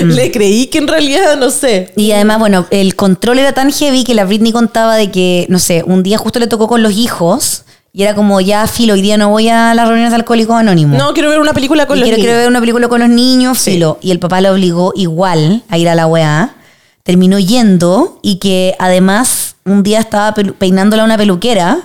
[0.02, 1.92] Le creí que en realidad, no sé.
[1.96, 5.60] Y además, bueno, el control era tan heavy que la Britney contaba de que, no
[5.60, 7.64] sé, un día justo le tocó con los hijos
[7.94, 10.98] y era como, ya, filo, hoy día no voy a las reuniones de alcohólicos anónimos.
[11.00, 12.42] No, quiero ver una película con y los quiero, quiero niños.
[12.44, 13.72] ver una película con los niños, Sí.
[13.72, 13.98] filo.
[14.02, 16.56] Y el papá la obligó igual a ir a la weá.
[17.04, 21.80] Terminó yendo y que además un día estaba peinándola a una peluquera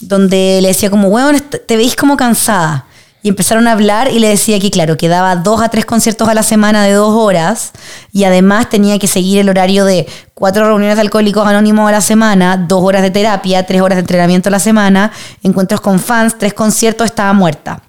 [0.00, 2.86] donde le decía como, weón, te veis como cansada.
[3.22, 6.28] Y empezaron a hablar y le decía que, claro, que daba dos a tres conciertos
[6.28, 7.72] a la semana de dos horas
[8.12, 12.00] y además tenía que seguir el horario de cuatro reuniones de alcohólicos anónimos a la
[12.00, 15.12] semana, dos horas de terapia, tres horas de entrenamiento a la semana,
[15.42, 17.82] encuentros con fans, tres conciertos, estaba muerta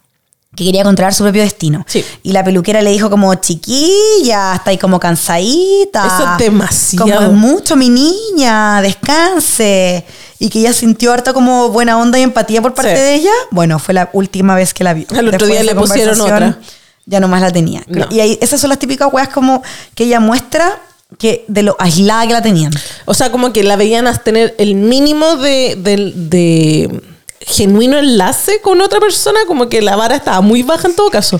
[0.55, 1.85] que quería controlar su propio destino.
[1.87, 2.03] Sí.
[2.23, 6.05] Y la peluquera le dijo como, chiquilla, está ahí como cansadita.
[6.05, 7.05] Eso es demasiado.
[7.05, 10.05] Como es mucho, mi niña, descanse.
[10.43, 12.99] Y que ella sintió harta como buena onda y empatía por parte Sí.
[13.01, 13.31] de ella.
[13.51, 15.05] Bueno, fue la última vez que la vio.
[15.11, 16.57] Al otro Después día le pusieron otra.
[17.05, 17.83] Ya nomás la tenía.
[17.87, 18.07] No.
[18.09, 19.61] Y ahí, esas son las típicas weas como
[19.93, 20.79] que ella muestra
[21.19, 22.71] que de lo aislada que la tenían.
[23.05, 27.01] O sea, como que la veían a tener el mínimo de, de- de
[27.41, 31.39] genuino enlace con otra persona, como que la vara estaba muy baja en todo caso.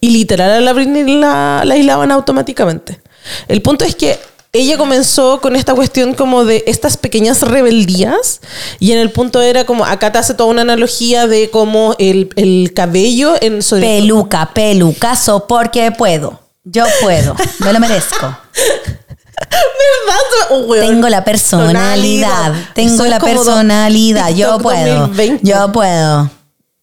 [0.00, 3.00] Y literal a la Britney la, la aislaban automáticamente.
[3.48, 4.18] El punto es que
[4.58, 8.40] ella comenzó con esta cuestión como de estas pequeñas rebeldías
[8.78, 12.30] y en el punto era como, acá te hace toda una analogía de como el,
[12.36, 13.62] el cabello en...
[13.62, 16.40] sobre- Peluca, pelucazo, porque puedo.
[16.64, 17.36] Yo puedo.
[17.60, 18.36] Me lo merezco.
[19.36, 20.20] ¿Verdad?
[20.50, 20.74] Oh.
[20.74, 22.52] Tengo la personalidad.
[22.74, 24.30] Tengo Soy la personalidad.
[24.30, 25.00] Yo puedo.
[25.00, 25.46] 2020.
[25.46, 26.30] Yo puedo.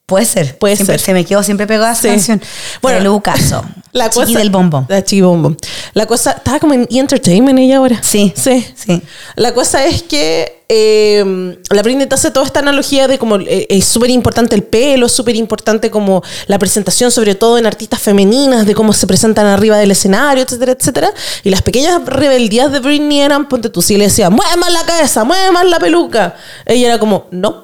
[0.05, 0.57] Puede ser.
[0.57, 1.05] Puede Siempre- ser.
[1.05, 2.07] Se me quedó siempre pegada esa Sí.
[2.09, 2.41] canción.
[2.81, 3.63] Bueno, Bueno, Lucaso.
[3.93, 4.85] La Chiqui cosa, del bombón.
[4.89, 5.55] La chiqui bombón.
[5.93, 6.87] La cosa, estaba como en!
[6.91, 8.01] Entertainment ella ahora.
[8.03, 8.33] Sí.
[8.35, 8.65] Sí.
[8.75, 9.01] Sí.
[9.35, 13.67] La cosa es que eh, la Britney te hace toda esta analogía de como eh,
[13.69, 18.65] es súper importante el pelo, súper importante como la presentación, sobre todo en artistas femeninas,
[18.65, 21.13] de cómo se presentan arriba del escenario, etcétera, etcétera.
[21.43, 24.83] Y las pequeñas rebeldías de Britney eran, ponte tú, si le decía, mueve más la
[24.83, 26.35] cabeza, mueve más la peluca.
[26.65, 27.62] Ella era como, no.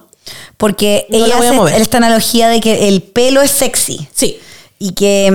[0.59, 4.09] Porque No la ella voy a hace esta analogía de que el pelo es sexy.
[4.13, 4.39] Sí.
[4.77, 5.31] Y que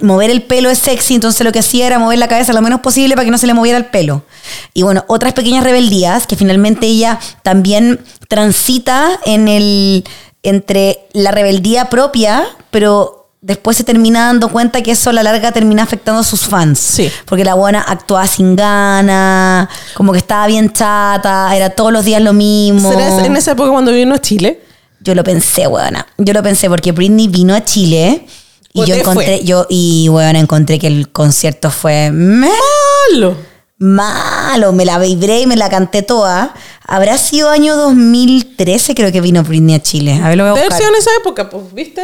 [0.00, 2.62] mm, mover el pelo es sexy, entonces lo que hacía era mover la cabeza lo
[2.62, 4.24] menos posible para que no se le moviera el pelo.
[4.72, 10.04] Y bueno, otras pequeñas rebeldías que finalmente ella también transita en el
[10.42, 15.50] entre la rebeldía propia, pero después se termina dando cuenta que eso a la larga
[15.52, 16.78] termina afectando a sus fans.
[16.78, 17.10] Sí.
[17.26, 22.22] Porque la buena actuaba sin gana, como que estaba bien chata, era todos los días
[22.22, 22.90] lo mismo.
[22.90, 24.62] ¿Será en esa época cuando vino a Chile?
[25.00, 26.06] Yo lo pensé, weona.
[26.18, 28.24] Yo lo pensé porque Britney vino a Chile
[28.72, 29.44] y ¿Cómo yo encontré, fue?
[29.44, 33.36] yo, y weona, encontré que el concierto fue Malo.
[33.78, 34.72] malo.
[34.72, 36.54] Me la vibré y me la canté toda.
[36.86, 40.20] Habrá sido año 2013, creo que vino Britney a Chile.
[40.22, 40.78] A ver, lo voy a buscar.
[40.78, 42.02] sido en esa época, pues, ¿viste?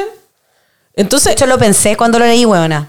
[0.94, 2.88] Entonces, hecho, lo pensé cuando lo leí, weona.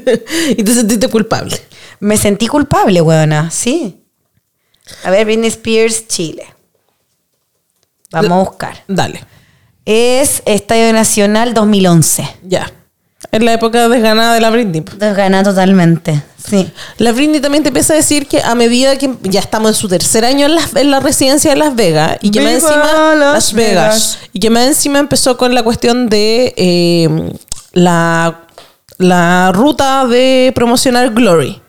[0.56, 1.60] y te sentiste culpable.
[2.00, 4.00] Me sentí culpable, weona, sí.
[5.04, 6.46] A ver, Britney Spears, Chile.
[8.10, 8.84] Vamos a buscar.
[8.86, 9.24] Dale.
[9.84, 12.28] Es Estadio Nacional 2011.
[12.42, 12.70] Ya.
[13.32, 14.80] Es la época desganada de la Britney.
[14.82, 14.92] po.
[14.96, 16.22] Desgana totalmente.
[16.48, 16.70] Sí.
[16.98, 19.88] La Britney también te empieza a decir que a medida que ya estamos en su
[19.88, 23.32] tercer año en la, en la residencia de Las Vegas y que más encima Las
[23.34, 24.18] Las Vegas, Vegas.
[24.34, 27.32] y que más encima empezó con la cuestión de eh,
[27.72, 28.42] la,
[28.98, 31.60] la ruta de promocionar Glory.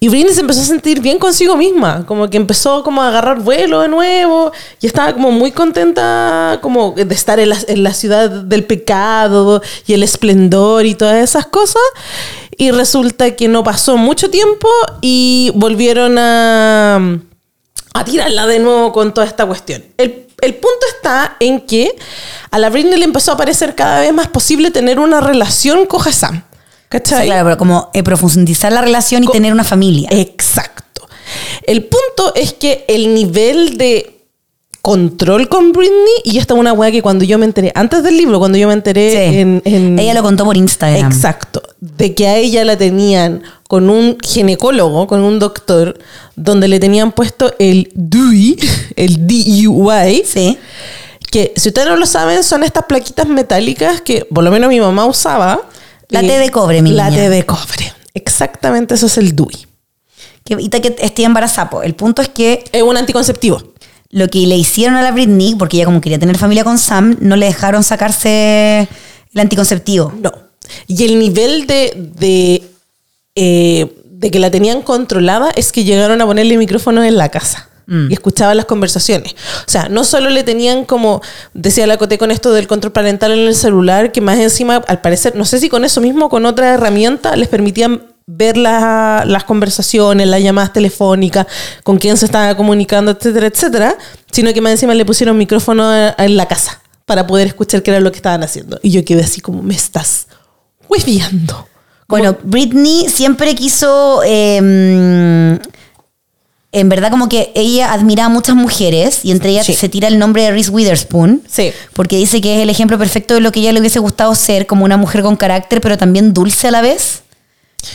[0.00, 3.40] Y Britney se empezó a sentir bien consigo misma, como que empezó como a agarrar
[3.40, 7.50] vuelo de nuevo y estaba como muy contenta como de estar en
[7.82, 11.82] la, ciudad del pecado y el esplendor y todas esas cosas.
[12.56, 14.68] Y resulta que no pasó mucho tiempo
[15.00, 17.18] y volvieron a,
[17.94, 19.84] a tirarla de nuevo con toda esta cuestión.
[19.96, 21.94] El, el punto está en que
[22.50, 26.06] a la Britney le empezó a parecer cada vez más posible tener una relación con
[26.06, 26.44] Hassan.
[26.92, 27.26] ¿Cachai?
[27.26, 30.08] Claro, pero como eh, profundizar la relación y Co- tener una familia.
[30.12, 31.08] Exacto.
[31.66, 34.18] El punto es que el nivel de
[34.82, 38.16] control con Britney, y esta es una weá que cuando yo me enteré, antes del
[38.16, 39.38] libro, cuando yo me enteré Sí.
[39.38, 41.10] en, en- Ella lo contó por Instagram.
[41.10, 41.62] Exacto.
[41.80, 45.98] De que a ella la tenían con un ginecólogo, con un doctor,
[46.34, 48.58] donde le tenían puesto el DUI,
[48.96, 50.58] el DUI, Sí.
[51.30, 54.80] que si ustedes no lo saben, son estas plaquitas metálicas que por lo menos mi
[54.80, 55.60] mamá usaba.
[56.12, 57.22] La T de cobre, mi La niña.
[57.22, 57.92] T de cobre.
[58.14, 59.66] Exactamente, eso es el DUI.
[60.44, 61.70] Que, y que esté embarazada.
[61.70, 61.82] po.
[61.82, 63.62] El punto es que Es un anticonceptivo.
[64.10, 67.16] lo que le hicieron a la Britney, porque ella como quería tener familia con Sam,
[67.20, 68.86] no le dejaron sacarse
[69.32, 70.12] el anticonceptivo.
[70.20, 70.30] No.
[70.86, 72.62] Y el nivel de, de,
[73.34, 77.68] eh, de que la tenían controlada es que llegaron a ponerle micrófonos en la casa.
[78.08, 79.32] Y escuchaban las conversaciones.
[79.66, 81.20] O sea, no solo le tenían como,
[81.52, 85.00] decía la Coté con esto del control parental en el celular, que más encima, al
[85.00, 89.24] parecer, no sé si con eso mismo o con otra herramienta, les permitían ver la-
[89.26, 91.46] las conversaciones, las llamadas telefónicas,
[91.82, 93.98] con quién se estaba comunicando, etcétera, etcétera,
[94.30, 98.00] sino que más encima le pusieron micrófono en la casa para poder escuchar qué era
[98.00, 98.78] lo que estaban haciendo.
[98.82, 100.28] Y yo quedé así como, me estás
[100.88, 101.68] hueviando.
[102.08, 104.22] Bueno, Britney siempre quiso.
[104.24, 105.58] eh,
[106.74, 109.74] en verdad, como que ella admiraba a muchas mujeres y entre ellas Sí.
[109.74, 111.42] se tira el nombre de Reese Witherspoon.
[111.46, 111.70] Sí.
[111.92, 114.66] Porque dice que es el ejemplo perfecto de lo que ella le hubiese gustado ser,
[114.66, 117.22] como una mujer con carácter, pero también dulce a la vez.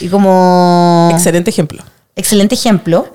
[0.00, 1.10] Y como.
[1.12, 1.82] Excelente ejemplo.
[2.14, 3.12] Excelente ejemplo.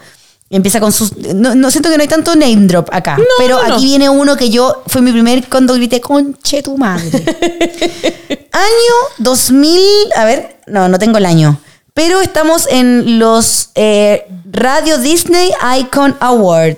[0.50, 1.16] Empieza con sus.
[1.18, 3.18] No, no siento que no hay tanto name drop acá.
[3.18, 3.76] No, pero no.
[3.76, 4.84] aquí viene uno que yo.
[4.88, 7.10] Fue mi primer cuando grité, conche tu madre.
[8.52, 9.82] año 2000.
[10.16, 11.58] A ver, no, no tengo el año.
[11.94, 16.78] Pero estamos en los eh, Radio Disney Icon Award.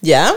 [0.00, 0.34] ¿Ya?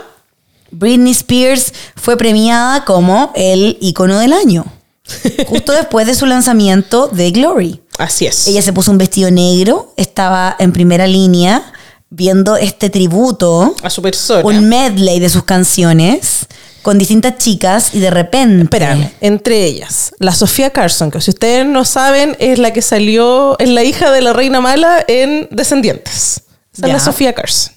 [0.70, 4.66] Britney Spears fue premiada como el icono del año.
[5.48, 7.82] Justo después de su lanzamiento de Glory.
[7.98, 8.48] Así es.
[8.48, 11.74] Ella se puso un vestido negro, estaba en primera línea
[12.10, 14.46] viendo este tributo, a su persona.
[14.46, 16.46] un medley de sus canciones
[16.88, 18.64] con distintas chicas y de repente...
[18.64, 23.60] Espérame, entre ellas, la Sofía Carson, que si ustedes no saben, es la que salió,
[23.60, 26.44] es la hija de la reina mala en Descendientes.
[26.74, 27.74] Esa es la Sofía Carson.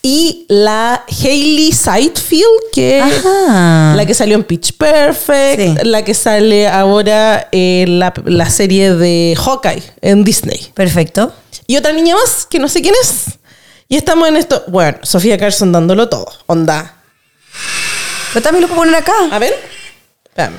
[0.00, 3.94] Y la Hailey Sightfield, que es Ajá.
[3.96, 5.74] la que salió en Pitch Perfect, Sí.
[5.88, 10.68] la que sale ahora en la, la serie de Hawkeye en Disney.
[10.72, 11.32] Perfecto.
[11.66, 13.24] Y otra niña más, que no sé quién es.
[13.88, 14.62] Y estamos en esto.
[14.68, 16.28] Bueno, Sofía Carson dándolo todo.
[16.46, 16.95] Onda.
[18.36, 19.14] Pero también lo puedo poner acá.
[19.30, 19.54] A ver.
[20.26, 20.58] Espérame.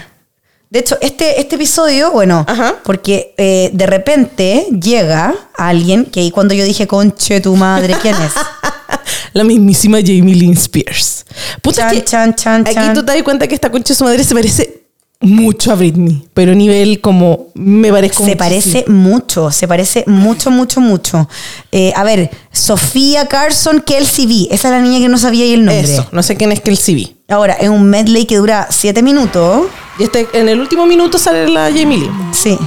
[0.72, 2.78] De hecho, este, este episodio, bueno, Ajá.
[2.84, 8.16] porque eh, de repente llega alguien que ahí cuando yo dije, conche tu madre, ¿quién
[8.16, 8.34] es?
[9.34, 11.24] La mismísima Jamie Lynn Spears.
[11.62, 14.04] Puta Chan, que chan, chan, aquí tú te das cuenta que esta concha de su
[14.06, 14.87] madre se parece
[15.20, 20.52] mucho a Britney, pero a nivel como me parezco Se parece mucho, se parece mucho,
[20.52, 21.28] mucho, mucho.
[21.72, 24.48] Eh, a ver, Sofía Carson Kelsey B.
[24.54, 25.92] Esa es la niña que no sabía ahí el nombre.
[25.92, 27.16] Eso, no sé quién es el CV.
[27.30, 29.66] Ahora, es un medley que dura siete minutos.
[30.00, 32.12] Y este, en el último minuto sale la Jamie Lynn.
[32.32, 32.58] Sí.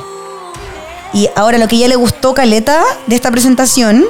[1.12, 4.04] Y ahora lo que ella le gustó, Caleta, de esta presentación,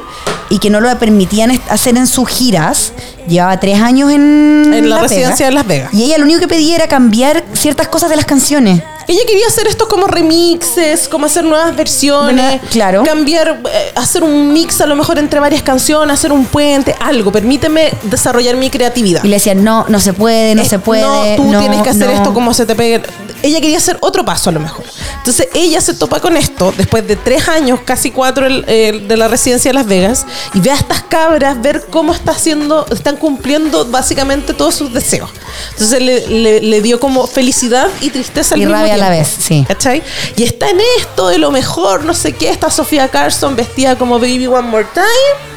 [0.50, 2.92] y que no lo permitían hacer en sus giras,
[3.26, 5.94] llevaba tres años en, En la residencia de Las Vegas.
[5.94, 8.82] Y ella lo único que pedía era cambiar ciertas cosas de las canciones.
[9.06, 12.60] Ella quería hacer esto como remixes, como hacer nuevas versiones.
[12.70, 13.02] Claro.
[13.02, 17.32] Cambiar, eh, hacer un mix a lo mejor entre varias canciones, hacer un puente, algo.
[17.32, 19.24] Permíteme desarrollar mi creatividad.
[19.24, 21.02] Y le decían, no, no se puede, no Eh, se puede.
[21.02, 22.12] No, tú no, tienes que hacer no".
[22.12, 23.02] esto como se te pegue.
[23.42, 24.84] Ella quería hacer otro paso a lo mejor.
[25.18, 29.16] Entonces ella se topa con esto después de tres años, casi cuatro el- el de
[29.16, 33.16] la residencia de Las Vegas, y ve a estas cabras, ver cómo está haciendo, están
[33.16, 35.30] cumpliendo básicamente todos sus deseos.
[35.72, 39.10] Entonces le, le- le dio como felicidad y tristeza al Y mismo rabia a la
[39.10, 39.28] tiempo.
[39.30, 39.64] vez, sí.
[39.66, 40.02] ¿Cachai?
[40.36, 44.18] Y está en esto de lo mejor, no sé qué, está Sofía Carson vestida como
[44.18, 45.50] Baby One More Time.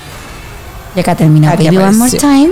[0.95, 2.17] Y acá termina Baby One More.
[2.17, 2.51] Time.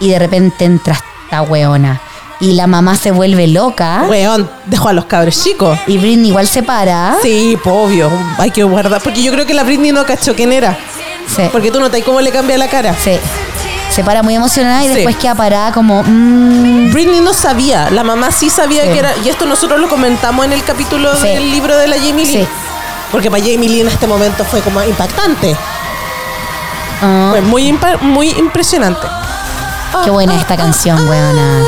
[0.00, 0.94] Y de repente entra
[1.24, 2.00] esta weona.
[2.42, 4.04] Y la mamá se vuelve loca.
[4.08, 5.78] Weón, dejó a los cabros chicos.
[5.86, 7.14] Y Britney igual se para.
[7.22, 8.10] Sí, po, obvio.
[8.36, 9.00] Hay que guardar.
[9.00, 10.76] Porque yo creo que la Britney no cachó quién era.
[11.34, 11.42] Sí.
[11.52, 12.94] Porque tú notas cómo le cambia la cara.
[13.02, 13.16] Sí.
[13.90, 14.94] Se para muy emocionada y Sí.
[14.94, 16.02] después queda parada como.
[16.02, 18.88] mm, Britney no sabía, la mamá sí sabía Sí.
[18.90, 22.26] que era, y esto nosotros lo comentamos en el capítulo del libro de la Jamie
[22.26, 22.32] Lee.
[22.42, 22.48] Sí.
[23.12, 25.54] Porque para Jamie Lee en este momento fue como impactante.
[27.02, 29.06] ah, Fue muy, impa- muy impresionante.
[30.04, 31.62] qué buena esta canción, weona.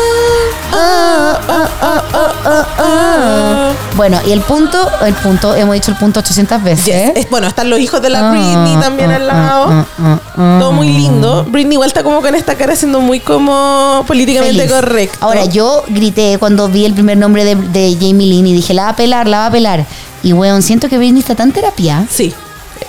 [3.97, 6.85] Bueno, y el punto, el punto, hemos dicho el punto 800 veces.
[6.87, 7.12] Yes.
[7.25, 9.66] Es- bueno, están los hijos de la Britney también al lado.
[9.70, 11.45] ah, ah, ah, Todo muy lindo.
[11.45, 14.72] Britney igual está como con esta cara siendo muy como políticamente Feliz.
[14.72, 15.18] correcto.
[15.20, 18.85] Ahora, yo grité cuando vi el primer nombre de, de Jamie Lynn y dije, la
[18.85, 19.87] va a pelar, la va a pelar.
[20.22, 22.05] Y, weón, siento que Britney está tan terapia.
[22.11, 22.35] Sí.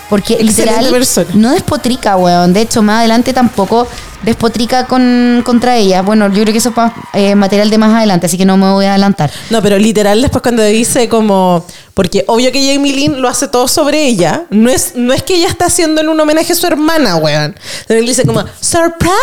[0.10, 1.28] Porque Excelente literal persona.
[1.34, 2.54] no despotrica, weón.
[2.54, 3.88] De hecho, más adelante tampoco
[4.22, 6.02] despotrica con, contra ella.
[6.02, 8.70] Bueno, yo creo que eso es eh, material de más adelante, así que no me
[8.72, 9.32] voy a adelantar.
[9.50, 11.66] No, pero literal después cuando dice como...
[11.96, 14.44] Porque obvio que Jamie Lynn lo hace todo sobre ella.
[14.50, 17.56] No es, no es que ella está haciéndole un homenaje a su hermana, weón.
[17.56, 19.14] Entonces él dice como, ¡Surprise!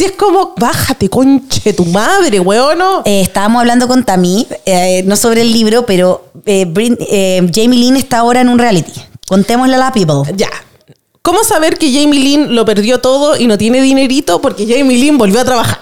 [0.00, 2.78] Y es como, bájate, conche, tu madre, weón.
[2.78, 3.02] ¿no?
[3.04, 7.78] Eh, estábamos hablando con Tami, eh, no sobre el libro, pero eh, Brin- eh, Jamie
[7.78, 8.92] Lynn está ahora en un reality.
[9.28, 10.22] Contémosle a la people.
[10.34, 10.48] Ya.
[11.22, 14.40] ¿Cómo saber que Jamie Lynn lo perdió todo y no tiene dinerito?
[14.40, 15.78] Porque Jamie Lynn volvió a trabajar.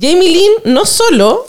[0.00, 1.46] Jamie Lynn no solo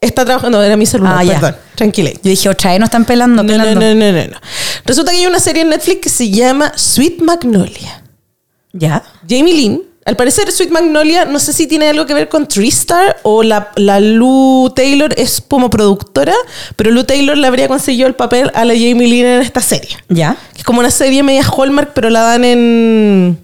[0.00, 1.34] está trabajando, era mi celular, Ah, ya.
[1.40, 2.10] perdón, tranquila.
[2.10, 3.80] Yo dije, otra vez no están pelando, No, no, pelando.
[3.80, 4.40] no, no, no, no.
[4.86, 8.02] Resulta que hay una serie en Netflix que se llama Sweet Magnolia.
[8.72, 9.02] ¿Ya?
[9.28, 13.18] Jamie Lynn, al parecer Sweet Magnolia, no sé si tiene algo que ver con Tristar
[13.22, 16.34] o la, la Lou Taylor es como productora,
[16.74, 19.96] pero Lou Taylor le habría conseguido el papel a la Jamie Lynn en esta serie.
[20.08, 20.36] ¿Ya?
[20.52, 23.38] Que es como una serie media Hallmark, pero la dan en,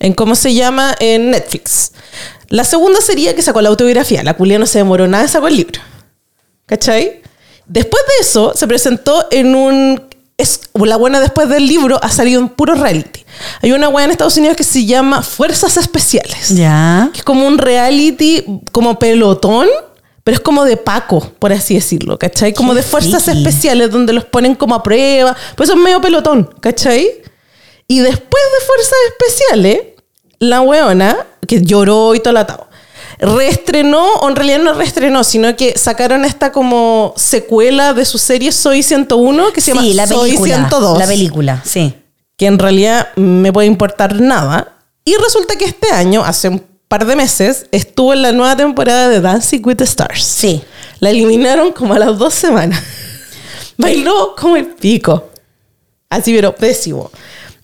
[0.00, 0.96] en ¿cómo se llama?
[0.98, 1.92] En Netflix.
[2.48, 4.22] La segunda sería que sacó la autobiografía.
[4.24, 5.82] La culia no se demoró nada, sacó el libro.
[6.64, 7.20] ¿Cachai?
[7.66, 10.08] Después de eso, se presentó en un...
[10.38, 13.24] Es, la buena después del libro ha salido en puro reality.
[13.60, 16.50] Hay una buena en Estados Unidos que se llama Fuerzas Especiales.
[16.50, 17.10] ¿Ya?
[17.12, 19.66] Que es como un reality, como pelotón,
[20.22, 22.54] pero es como de Paco, por así decirlo, ¿cachai?
[22.54, 23.38] Como Qué de fuerzas friki.
[23.38, 25.36] especiales donde los ponen como a prueba.
[25.56, 27.20] Pues es medio pelotón, ¿cachai?
[27.88, 29.80] Y después de fuerzas especiales,
[30.38, 31.16] la weona,
[31.48, 32.67] que lloró y todo el atado,
[33.18, 38.52] reestrenó, o en realidad no reestrenó, sino que sacaron esta como secuela de su serie
[38.52, 40.54] Soy 101, que se llama Sí, la Soy película.
[40.54, 41.94] 102 La película, sí.
[42.36, 44.76] que en realidad me puede importar nada.
[45.04, 49.08] Y resulta que este año, hace un par de meses, estuvo en la nueva temporada
[49.08, 50.22] de Dancing with the Stars.
[50.24, 50.62] Sí.
[51.00, 52.82] La eliminaron como a las dos semanas.
[53.76, 55.30] Bailó como el pico.
[56.10, 57.10] Así, pero pésimo.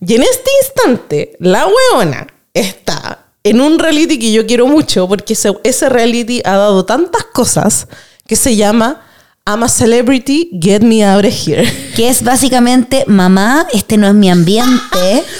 [0.05, 5.33] Y en este instante, la weona está en un reality que yo quiero mucho, porque
[5.33, 7.87] ese, ese reality ha dado tantas cosas
[8.25, 9.05] que se llama
[9.45, 11.63] I'm a Celebrity, Get Me Out of Here.
[11.95, 15.23] Que es básicamente, mamá, este no es mi ambiente.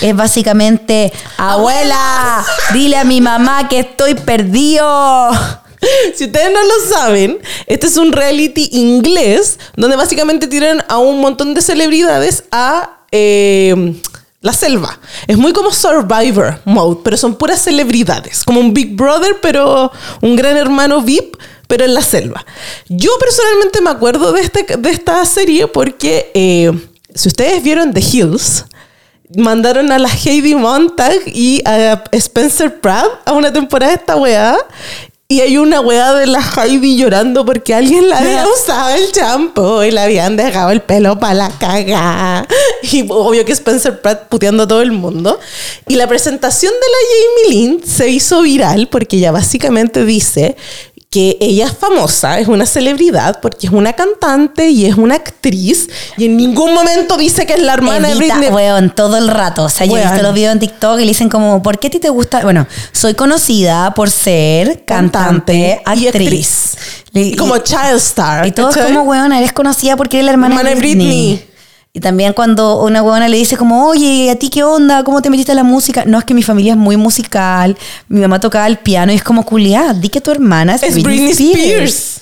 [0.00, 2.42] Es básicamente, abuela,
[2.72, 5.30] dile a mi mamá que estoy perdido.
[6.16, 11.20] Si ustedes no lo saben, este es un reality inglés donde básicamente tiran a un
[11.20, 13.94] montón de celebridades a eh,
[14.42, 14.98] la selva.
[15.26, 18.44] Es muy como Survivor Mode, pero son puras celebridades.
[18.44, 19.90] Como un Big Brother, pero
[20.20, 21.36] un gran hermano VIP,
[21.68, 22.44] pero en la selva.
[22.88, 26.72] Yo personalmente me acuerdo de, este, de esta serie porque eh,
[27.14, 28.66] si ustedes vieron The Hills,
[29.36, 34.58] mandaron a la Heidi Montag y a Spencer Pratt a una temporada de esta weá.
[35.32, 39.82] Y hay una weá de la Heidi llorando porque alguien la había usado el champú
[39.82, 42.46] y le habían dejado el pelo para la cagada.
[42.82, 45.40] Y obvio que Spencer Pratt puteando a todo el mundo.
[45.88, 50.54] Y la presentación de la Jamie Lynn se hizo viral porque ella básicamente dice
[51.12, 55.90] que ella es famosa, es una celebridad porque es una cantante y es una actriz
[56.16, 58.48] y en ningún momento dice que es la hermana de Britney.
[58.48, 59.64] weón, todo el rato.
[59.64, 60.08] O sea, yo he Weón.
[60.10, 62.40] visto los videos en TikTok y le dicen como, ¿por qué a ti te gusta?
[62.40, 66.76] Bueno, soy conocida por ser cantante, Cantante y actriz.
[67.12, 68.46] Y como child star.
[68.46, 71.06] Y todo como, weona, eres conocida porque eres la hermana, Hermana de de Britney.
[71.34, 71.51] Britney.
[71.94, 75.04] Y también cuando una weona le dice como, oye, ¿a ti qué onda?
[75.04, 76.04] ¿Cómo te metiste a la música?
[76.06, 77.76] No, es que mi familia es muy musical.
[78.08, 81.02] Mi mamá tocaba el piano y es como, culiá, di que tu hermana es, Es
[81.02, 82.21] Britney Spears.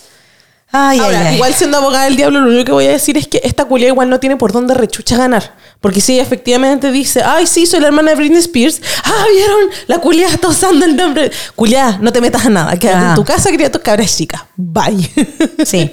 [0.72, 1.34] Ay, Ahora, ay, ay.
[1.34, 3.88] igual siendo abogada del diablo, lo único que voy a decir es que esta culia
[3.88, 5.54] igual no tiene por dónde rechucha ganar.
[5.80, 9.58] Porque si ella efectivamente dice, ay, sí, soy la hermana de Britney Spears, ah, vieron,
[9.88, 11.30] la culia está usando el nombre.
[11.56, 13.08] Culia, no te metas a nada, quédate Ah.
[13.10, 14.42] en tu casa, cría tus cabras chicas.
[14.56, 15.10] Bye.
[15.64, 15.90] Sí.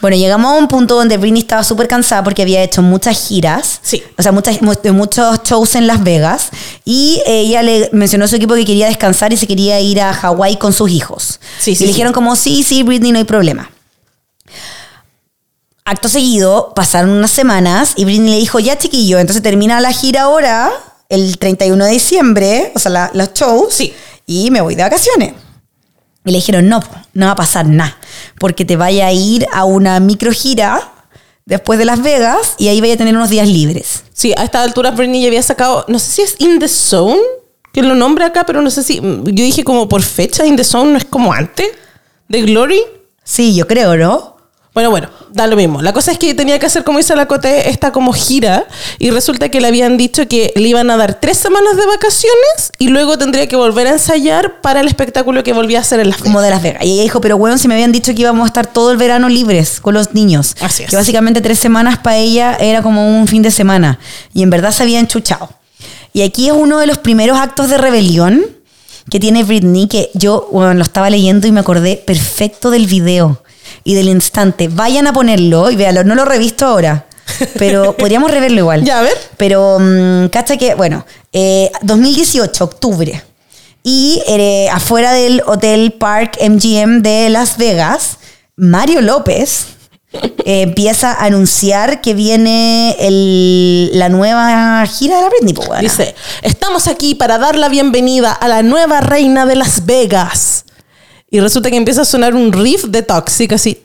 [0.00, 3.80] Bueno, llegamos a un punto donde Britney estaba súper cansada porque había hecho muchas giras.
[3.82, 4.02] Sí.
[4.18, 6.48] O sea, muchas, muchos shows en Las Vegas.
[6.84, 10.12] Y ella le mencionó a su equipo que quería descansar y se quería ir a
[10.14, 11.40] Hawái con sus hijos.
[11.58, 11.92] Sí, y sí, le sí.
[11.94, 13.70] dijeron como, sí, sí, Britney, no hay problema.
[15.86, 20.22] Acto seguido, pasaron unas semanas y Britney le dijo, ya chiquillo, entonces termina la gira
[20.22, 20.70] ahora,
[21.10, 23.92] el 31 de diciembre, o sea, la- los shows, Sí.
[24.26, 25.34] y me voy de vacaciones.
[26.24, 26.80] Y le dijeron, no,
[27.12, 27.98] no va a pasar nada,
[28.38, 30.90] porque te vaya a ir a una micro gira
[31.44, 34.04] después de Las Vegas y ahí vaya a tener unos días libres.
[34.14, 37.20] Sí, a esta altura Britney ya había sacado, no sé si es In the Zone,
[37.74, 40.64] que lo nombra acá, pero no sé si, yo dije como por fecha, In the
[40.64, 41.66] Zone no es como antes
[42.30, 42.80] de Glory.
[43.22, 44.33] Sí, yo creo, ¿no?
[44.74, 45.82] Bueno, bueno, da lo mismo.
[45.82, 48.66] La cosa es que tenía que hacer, como dice la Cote, esta como gira
[48.98, 52.72] y resulta que le habían dicho que le iban a dar tres semanas de vacaciones
[52.80, 56.08] y luego tendría que volver a ensayar para el espectáculo que volvía a hacer en
[56.08, 56.84] las Como de Las Vegas.
[56.84, 58.96] Y ella dijo, pero bueno, si me habían dicho que íbamos a estar todo el
[58.96, 60.56] verano libres con los niños.
[60.60, 60.90] Así es.
[60.90, 64.00] Que básicamente tres semanas para ella era como un fin de semana.
[64.32, 65.50] Y en verdad se habían chuchado.
[66.12, 68.44] Y aquí es uno de los primeros actos de rebelión
[69.08, 73.43] que tiene Britney, que yo bueno, lo estaba leyendo y me acordé perfecto del video
[73.82, 74.68] y del instante.
[74.68, 76.04] Vayan a ponerlo y véanlo.
[76.04, 77.06] No lo he revisto ahora,
[77.58, 78.84] pero podríamos reverlo igual.
[78.84, 79.16] Ya, a ver.
[79.36, 79.78] Pero,
[80.30, 83.22] cacha que, bueno, eh, 2018, octubre.
[83.82, 88.16] Y eh, afuera del Hotel Park MGM de Las Vegas,
[88.56, 89.66] Mario López
[90.46, 95.52] eh, empieza a anunciar que viene el- la nueva gira de la Britney.
[95.54, 95.80] pues.
[95.80, 100.63] Dice, estamos aquí para dar la bienvenida a la nueva reina de Las Vegas.
[101.30, 103.78] Y resulta que empieza a sonar un riff de Toxic, así.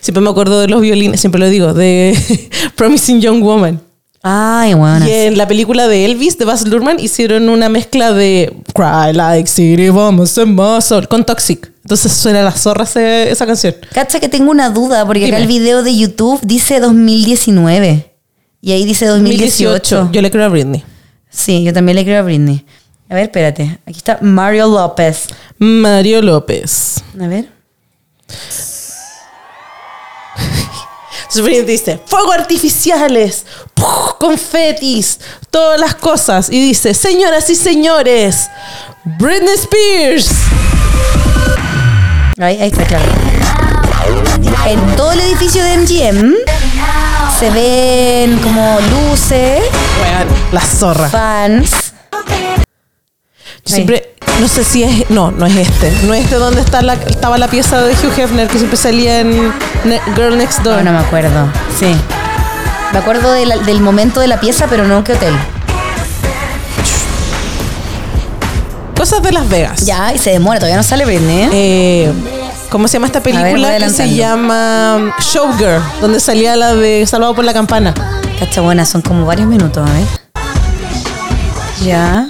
[0.00, 2.16] Siempre me acuerdo de los violines, siempre lo digo, de
[2.76, 3.80] Promising Young Woman.
[4.22, 5.06] Ay, bueno.
[5.06, 9.48] Y en la película de Elvis, de Baz Luhrmann, hicieron una mezcla de Cry Like
[9.48, 11.72] City, vamos a muscle, con Toxic.
[11.82, 13.74] Entonces suena la zorra ese- esa canción.
[13.92, 15.42] Cacha que tengo una duda, porque acá Dime.
[15.42, 18.12] el video de YouTube dice 2019.
[18.60, 20.10] Y ahí dice 2018.
[20.12, 20.84] Yo le creo a Britney.
[21.28, 22.64] Sí, yo también le creo a Britney.
[23.12, 23.78] A ver, espérate.
[23.86, 25.26] Aquí está Mario López.
[25.58, 27.04] Mario López.
[27.22, 27.46] A ver.
[31.42, 33.44] Britney dice, fuegos artificiales,
[34.18, 36.48] confetis, todas las cosas.
[36.48, 38.48] Y dice, señoras y señores,
[39.04, 40.30] Britney Spears.
[42.38, 43.12] Ahí, ahí está, claro.
[44.66, 46.34] En todo el edificio de MGM
[47.38, 49.60] se ven como luces,
[50.00, 51.10] Weón, la zorra.
[51.10, 51.91] fans.
[53.64, 55.90] Yo siempre, no sé si es, no, no es este.
[56.04, 59.20] No es este donde está la, estaba la pieza de Hugh Hefner que siempre salía
[59.20, 59.52] en
[59.84, 60.78] Ne- Girl Next Door.
[60.78, 61.46] No, no me acuerdo.
[61.78, 61.94] Sí.
[62.92, 65.34] Me acuerdo de la- del momento de la pieza, pero no qué hotel.
[68.96, 69.80] Cosas de Las Vegas.
[69.86, 71.42] Ya, y se demora, todavía no sale Britney.
[71.44, 71.48] ¿eh?
[71.52, 72.12] Eh,
[72.70, 73.76] ¿Cómo se llama esta ver, película?
[73.78, 77.94] que se llama Showgirl, donde salía la de Salvado por la Campana.
[78.38, 80.04] Cacha buena, son como varios minutos, ver.
[81.84, 82.28] Ya.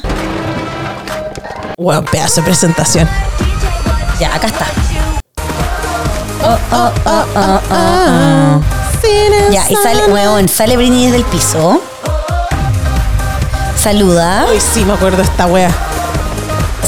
[1.79, 3.09] Bueno, pedazo de presentación.
[4.21, 4.67] Ya, acá está.
[6.45, 8.63] Oh, oh, oh, oh, oh, oh.
[9.53, 11.81] Ya, y sale, weón, sale Britney desde el piso.
[13.81, 15.71] Saluda, Uy, sí, me acuerdo esta wea.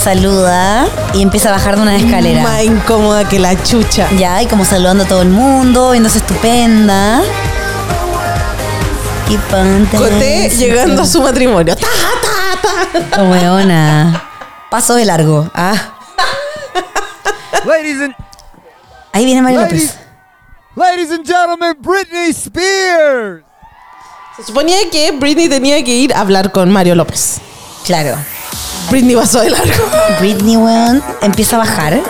[0.03, 2.43] saluda y empieza a bajar de una escalera.
[2.43, 4.09] Más incómoda que la chucha.
[4.16, 7.20] Ya, y como saludando a todo el mundo, viéndose estupenda.
[9.28, 11.74] Y ponte- Coté llegando a su matrimonio.
[11.74, 11.87] Ta,
[12.62, 13.22] ta, ta.
[13.22, 14.24] Oh, weona.
[14.75, 15.49] Paso de largo.
[15.55, 15.77] Ah,
[17.64, 18.14] Ladies and
[19.12, 20.01] ahí viene Mario ladies, López.
[20.75, 23.45] ladies and gentlemen, Britney Spears.
[24.37, 27.41] Se suponía que Britney tenía que ir a hablar con Mario López.
[27.85, 28.16] Claro.
[28.91, 29.85] Britney pasó de largo.
[30.18, 32.01] Britney, weón, empieza a bajar.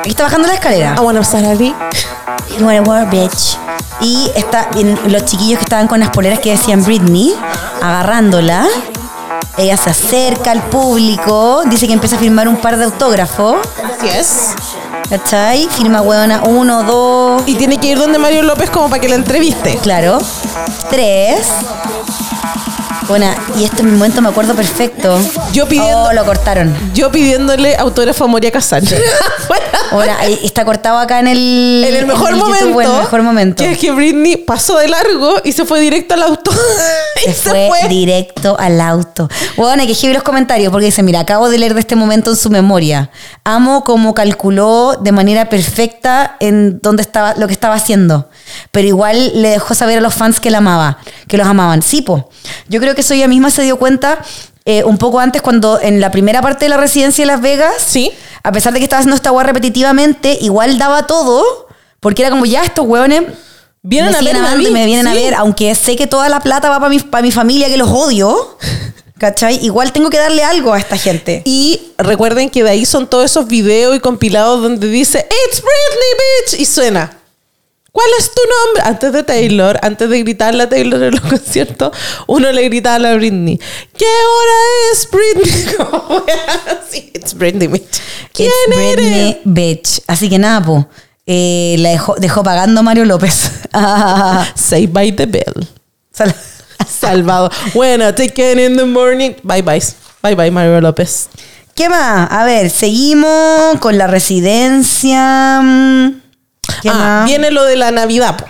[0.00, 0.96] Aquí está bajando la escalera.
[0.98, 1.74] I wanna salary.
[2.58, 3.56] You wanna war, bitch.
[4.02, 4.68] Y está
[5.06, 7.34] los chiquillos que estaban con las poleras que decían Britney,
[7.80, 8.66] agarrándola.
[9.56, 13.56] Ella se acerca al público, dice que empieza a firmar un par de autógrafos.
[13.76, 14.54] Así es.
[15.08, 15.68] ¿Cachai?
[15.68, 19.14] Firma hueona uno, dos, Y tiene que ir donde Mario López como para que la
[19.14, 19.76] entreviste.
[19.78, 20.18] claro.
[20.90, 21.46] Tres.
[23.08, 23.26] Bueno,
[23.58, 25.18] y este momento me acuerdo perfecto.
[25.52, 26.74] Yo pidiendo- Oh, lo cortaron.
[26.94, 28.50] Yo pidiéndole autógrafo a Moria.
[29.92, 32.80] Bueno, ahí está cortado acá en el, en el mejor momento.
[32.80, 33.62] en el mejor momento.
[33.62, 36.50] Que es que Britney pasó de largo y se fue directo al auto.
[37.26, 39.28] y Se fue, directo al auto.
[39.56, 42.30] Bueno, hay que escribir los comentarios porque dice, mira, acabo de leer de este momento
[42.30, 43.10] en su memoria.
[43.44, 48.28] Amo cómo calculó de manera perfecta en dónde estaba, lo que estaba haciendo.
[48.70, 51.82] Pero igual le dejó saber a los fans que la amaba, que los amaban.
[51.82, 52.30] Sí, po.
[52.68, 54.18] Yo creo que eso ella misma se dio cuenta
[54.64, 57.74] eh, un poco antes cuando en la primera parte de la residencia de Las Vegas,
[57.84, 58.12] Sí.
[58.42, 61.68] a pesar de que estaba haciendo esta weá repetitivamente, igual daba todo,
[62.00, 63.22] porque era como, ya, estos hueones
[63.86, 66.78] Vienen me a mí, me vienen a ver, aunque sé que toda la plata va
[66.78, 68.56] para mi, pa' mi familia, que los odio,
[69.18, 69.62] ¿cachai?
[69.62, 71.42] Igual tengo que darle algo a esta gente.
[71.44, 76.56] Y recuerden que de ahí son todos esos videos y compilados donde dice It's Britney,
[76.56, 76.60] bitch.
[76.60, 77.18] Y suena.
[77.94, 78.82] ¿Cuál es tu nombre?
[78.90, 81.92] Antes de Taylor, antes de gritarle a Taylor en los conciertos,
[82.26, 83.56] uno le gritaba a la Britney.
[83.96, 84.52] ¿Qué hora
[84.92, 85.74] es Britney?
[85.76, 86.24] Como
[86.80, 88.00] así, It's Britney, bitch.
[88.32, 88.96] ¿Quién It's eres?
[88.96, 90.00] Britney Bitch.
[90.08, 90.88] Así que nada, po.
[91.24, 93.48] eh, la dejó, dejó pagando Mario López.
[94.56, 95.68] Say by the bell.
[96.12, 96.34] Sal-
[97.00, 97.48] Salvado.
[97.74, 99.34] Bueno, take it in the morning.
[99.44, 99.80] Bye bye.
[100.20, 101.28] Bye bye, Mario López.
[101.76, 102.28] ¿Qué más?
[102.32, 105.62] A ver, seguimos con la residencia.
[106.68, 107.26] Mm, ¿Qué ah, más?
[107.26, 108.46] viene lo de la Navidad, po.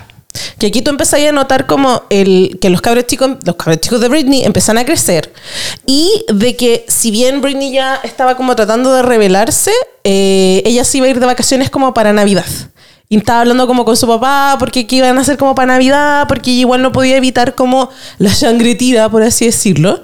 [0.59, 4.01] Que aquí tú empezás a notar como el, que los cabros chicos, los cabros chicos
[4.01, 5.31] de Britney empiezan a crecer.
[5.85, 9.71] Y de que si bien Britney ya estaba como tratando de rebelarse,
[10.03, 12.45] eh, ella se iba a ir de vacaciones como para Navidad.
[13.07, 16.27] Y estaba hablando como con su papá, porque qué iban a hacer como para Navidad,
[16.27, 20.01] porque igual no podía evitar como la sangretida, por así decirlo.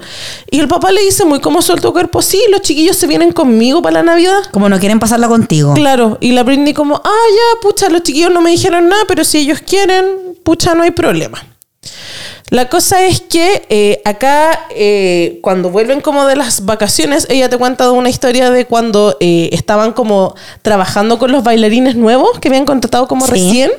[0.50, 3.82] Y el papá le dice muy como suelto cuerpo, sí, los chiquillos se vienen conmigo
[3.82, 4.38] para la Navidad.
[4.52, 5.74] Como no quieren pasarla contigo.
[5.74, 9.24] Claro, y la Britney como, ah, ya, pucha, los chiquillos no me dijeron nada, pero
[9.24, 10.04] si ellos quieren,
[10.44, 11.42] pucha, no hay problema.
[12.52, 17.56] La cosa es que eh, acá, eh, cuando vuelven como de las vacaciones, ella te
[17.56, 22.66] cuenta una historia de cuando eh, estaban como trabajando con los bailarines nuevos que habían
[22.66, 23.30] contratado como Sí.
[23.32, 23.70] recién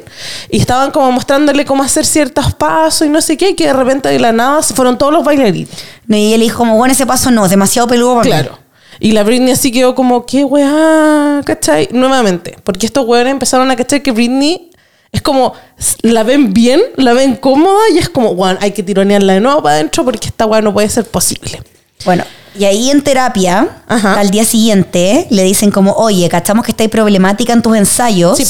[0.50, 3.74] y estaban como mostrándole cómo hacer ciertos pasos y no sé qué, y que de
[3.74, 5.70] repente de la nada se fueron todos los bailarines.
[6.08, 8.30] No, Y le dijo como, bueno, ese paso no, es demasiado peludo para mí.
[8.32, 8.58] Claro.
[9.00, 11.90] Y la Britney así quedó como, qué weá, ¿cachai?
[11.92, 12.58] Nuevamente.
[12.64, 14.72] Porque estos weones empezaron a cachar que Britney
[15.14, 15.54] es como,
[16.02, 19.62] la ven bien, la ven cómoda y es como, weón, hay que tironearla de nuevo
[19.62, 21.62] para adentro porque esta weá no puede ser posible.
[22.04, 22.26] Bueno,
[22.58, 24.20] y ahí en terapia, Ajá.
[24.20, 28.46] al día siguiente, le dicen como, oye, cachamos que estáis problemática en tus ensayos Sí,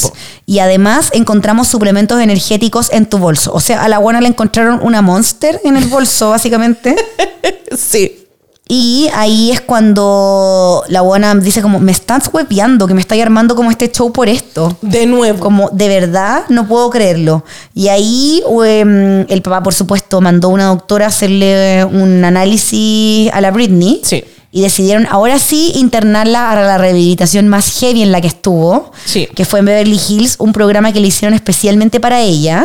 [0.46, 3.52] y además encontramos suplementos energéticos en tu bolso.
[3.52, 6.96] O sea, a la buena le encontraron una monster en el bolso, básicamente.
[7.76, 8.23] sí.
[8.66, 13.54] Y ahí es cuando la buena dice como, me estás huepeando, que me estáis armando
[13.54, 14.74] como este show por esto.
[14.80, 15.38] De nuevo.
[15.40, 17.44] Como, de verdad, no puedo creerlo.
[17.74, 23.30] Y ahí em, el papá, por supuesto, mandó a una doctora a hacerle un análisis
[23.34, 24.00] a la Britney.
[24.02, 24.24] Sí.
[24.50, 29.26] Y decidieron ahora sí internarla a la rehabilitación más heavy en la que estuvo, Sí.
[29.34, 32.64] que fue en Beverly Hills, un programa que le hicieron especialmente para ella,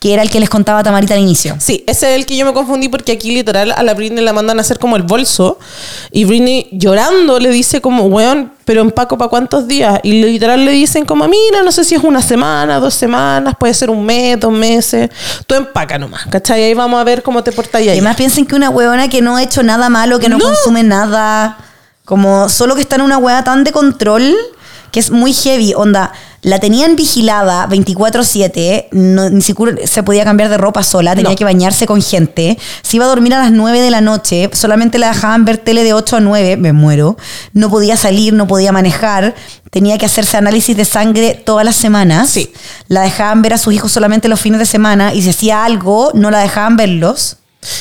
[0.00, 1.56] que era el que les contaba Tamarita al inicio.
[1.60, 4.32] Sí, ese es el que yo me confundí porque aquí literal a la Britney la
[4.32, 5.58] mandan a hacer como el bolso
[6.10, 10.70] y Britney llorando le dice como, weón, pero empaco para cuántos días y literal le
[10.70, 14.40] dicen como, mira, no sé si es una semana, dos semanas, puede ser un mes,
[14.40, 15.10] dos meses,
[15.46, 16.64] tú empaca nomás, ¿cachai?
[16.64, 17.90] Ahí vamos a ver cómo te portas ahí.
[17.90, 20.46] Además piensen que una huevona que no ha hecho nada malo, que no, No.
[20.46, 21.58] consume nada,
[22.06, 24.34] como solo que está en una hueá tan de control
[24.92, 26.10] que es muy heavy, onda.
[26.42, 31.36] La tenían vigilada 24/7, no, ni siquiera se podía cambiar de ropa sola, tenía No.
[31.36, 32.58] que bañarse con gente.
[32.82, 35.84] Se iba a dormir a las 9 de la noche, solamente la dejaban ver tele
[35.84, 37.18] de 8 a 9, me muero.
[37.52, 39.34] No podía salir, no podía manejar,
[39.70, 42.30] tenía que hacerse análisis de sangre todas las semanas.
[42.30, 42.52] Sí.
[42.88, 46.10] La dejaban ver a sus hijos solamente los fines de semana y si hacía algo,
[46.14, 47.36] no la dejaban verlos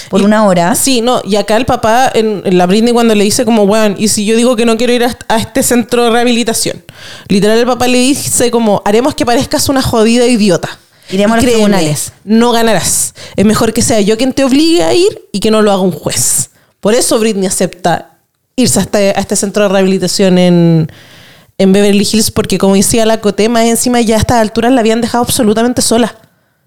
[0.09, 0.75] por Y- una hora.
[0.75, 3.95] Sí, no, y acá el papá, en, en la Britney cuando le dice como, weón,
[3.97, 6.83] y si yo digo que no quiero ir a, a este centro de rehabilitación,
[7.27, 10.69] literal el papá le dice como, haremos que parezcas una jodida idiota.
[11.11, 12.11] Iremos a los Créeme, tribunales.
[12.23, 13.15] No ganarás.
[13.35, 15.81] Es mejor que sea yo quien te obligue a ir y que no lo haga
[15.81, 16.51] un juez.
[16.81, 18.17] Por eso Britney acepta
[18.55, 20.91] irse a este, a este centro de rehabilitación en,
[21.57, 24.81] en Beverly Hills, porque como decía la Coté, más encima ya a estas alturas la
[24.81, 26.15] habían dejado absolutamente sola.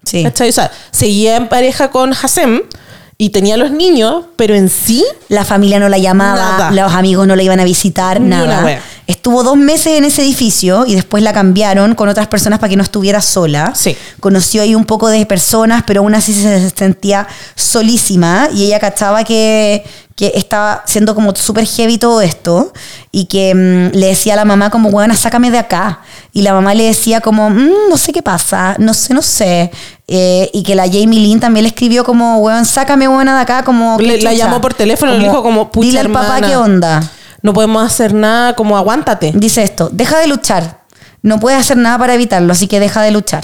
[0.03, 0.23] Sí.
[0.23, 0.49] ¿Cachai?
[0.49, 2.63] O sea, seguía en pareja con Hasem
[3.23, 6.71] y tenía los niños, pero en sí, La familia no la llamaba, Nada.
[6.71, 8.43] los amigos no la iban a visitar, Ni nada.
[8.43, 8.81] una wea.
[9.05, 12.77] Estuvo dos meses en ese edificio y después la cambiaron con otras personas para que
[12.77, 13.73] no estuviera sola.
[13.75, 13.97] Sí.
[14.21, 19.23] Conoció ahí un poco de personas, pero aún así se sentía solísima y ella cachaba
[19.25, 19.83] que,
[20.15, 22.71] que estaba siendo como súper heavy todo esto
[23.11, 25.99] y que mm, le decía a la mamá como, bueno, sácame de acá.
[26.31, 29.69] Y la mamá le decía como, "Mm, no sé qué pasa, no sé, no sé.
[30.07, 33.63] Eh, y que la Jamie Lynn también le escribió como, weón, sácame buena de acá,
[33.63, 33.97] como...
[33.99, 34.45] Le- "¿Qué la chucha?".
[34.45, 36.47] llamó por teléfono y le dijo como, "Pucha, Dile al papá hermana".
[36.47, 37.11] qué onda.
[37.43, 39.31] No podemos hacer nada, como aguántate.
[39.35, 40.81] Dice esto, deja de luchar.
[41.21, 43.43] no puedes hacer nada para evitarlo, así que deja de luchar.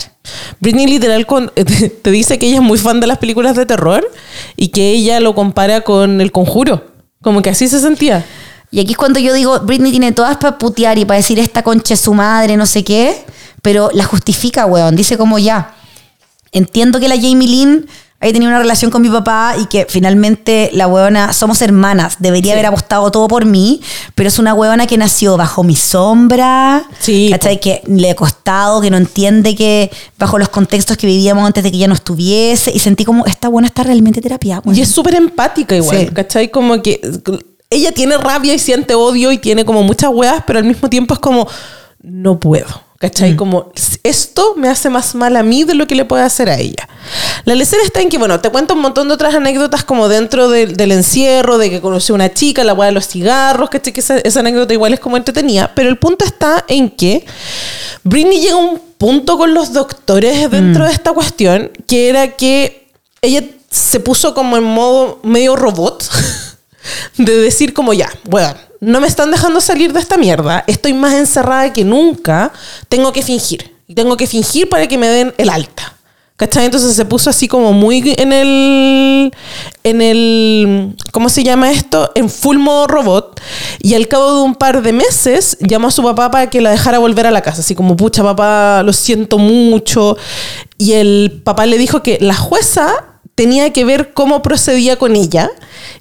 [0.60, 1.64] Britney literal con- te,
[2.04, 4.10] te dice que ella es muy fan de las películas de terror
[4.58, 6.88] y que ella lo compara con El Conjuro.
[7.22, 8.26] Como que así se sentía.
[8.72, 11.64] Y aquí es cuando yo digo, Britney tiene todas para putear y para decir esta
[11.64, 13.26] concha es su madre, no sé qué,
[13.62, 14.96] pero la justifica, weón.
[14.96, 15.74] Dice como ya,
[16.52, 17.88] entiendo que la Jamie Lynn
[18.22, 22.52] haya tenido una relación con mi papá y que finalmente la weona, somos hermanas, debería
[22.54, 23.82] haber apostado todo por mí,
[24.14, 27.60] pero es una weona que nació bajo mi sombra, Sí, ¿cachai?
[27.62, 31.72] Que le ha costado, que no entiende que bajo los contextos que vivíamos antes de
[31.72, 35.16] que ella no estuviese, y sentí como, esta buena está realmente terapia, Y es súper
[35.16, 36.08] empática igual, Sí.
[36.14, 36.50] ¿cachai?
[36.52, 37.00] Como que
[37.70, 41.14] ella tiene rabia y siente odio y tiene como muchas weas, pero al mismo tiempo
[41.14, 41.48] es como,
[42.02, 42.68] no puedo,
[43.00, 43.36] ¿cachai?
[43.36, 43.72] Como,
[44.04, 46.88] esto me hace más mal a mí de lo que le puede hacer a ella.
[47.46, 50.50] La lecera está en que, bueno, te cuento un montón de otras anécdotas como dentro
[50.50, 53.94] del- del encierro, de que conoció a una chica, la wea de los cigarros, ¿cachai?
[53.94, 57.26] Que esa, esa anécdota igual es como entretenida, pero el punto está en que
[58.04, 62.88] Britney llega a un punto con los doctores dentro de esta cuestión, que era que
[63.22, 66.04] ella se puso como en modo medio robot,
[67.18, 71.14] de decir como ya, bueno, no me están dejando salir de esta mierda, estoy más
[71.14, 72.52] encerrada que nunca,
[72.88, 75.96] tengo que fingir, tengo que fingir para que me den el alta.
[76.40, 76.64] ¿Cachai?
[76.64, 79.34] Entonces se puso así como muy en el.
[79.84, 80.96] En el.
[81.12, 82.14] ¿Cómo se llama esto?
[82.16, 83.42] En full modo robot.
[83.80, 86.70] Y al cabo de un par de meses llamó a su papá para que la
[86.70, 87.60] dejara volver a la casa.
[87.60, 90.16] Así como, pucha, papá, lo siento mucho.
[90.78, 95.50] Y el papá le dijo que la jueza tenía que ver cómo procedía con ella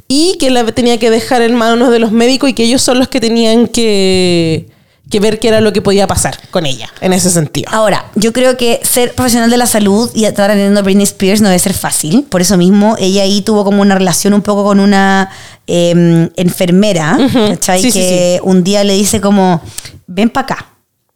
[0.08, 2.98] y que la tenía que dejar en manos de los médicos y que ellos son
[2.98, 4.66] los que tenían que,
[5.08, 7.70] que ver qué era lo que podía pasar con ella en ese sentido.
[7.72, 11.40] Ahora, yo creo que ser profesional de la salud y estar atendiendo a Britney Spears
[11.40, 12.24] no debe ser fácil.
[12.24, 15.30] Por eso mismo, ella ahí tuvo como una relación un poco con una
[15.68, 17.82] eh, enfermera, ¿cachai?
[17.82, 19.62] Sí, sí, que un día le dice como,
[20.08, 20.66] ven para acá,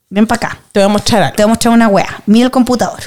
[0.08, 0.60] ven para acá.
[0.70, 1.34] Te voy a mostrar algo.
[1.34, 2.22] Te voy a mostrar una wea.
[2.26, 3.00] Mira el computador.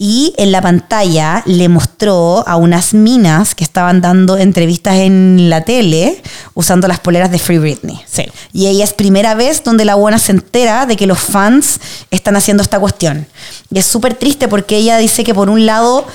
[0.00, 5.64] Y en la pantalla le mostró a unas minas que estaban dando entrevistas en la
[5.64, 6.22] tele
[6.54, 8.00] usando las poleras de Free Britney.
[8.06, 8.26] Sí.
[8.52, 11.80] Y ella es primera vez donde la buena se entera de que los fans
[12.12, 13.26] están haciendo esta cuestión.
[13.72, 16.06] Y es súper triste porque ella dice que por un lado,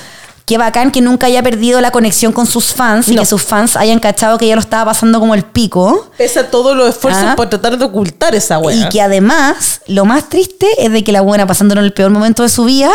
[0.46, 3.76] qué bacán que nunca haya perdido la conexión con sus fans y que sus fans
[3.76, 6.10] hayan cachado que ella lo estaba pasando como el pico.
[6.18, 7.36] Pese a todos los esfuerzos Ah.
[7.36, 8.76] por tratar de ocultar esa wea.
[8.76, 12.10] Y que además, lo más triste es de que la buena pasándolo en el peor
[12.10, 12.90] momento de su vida,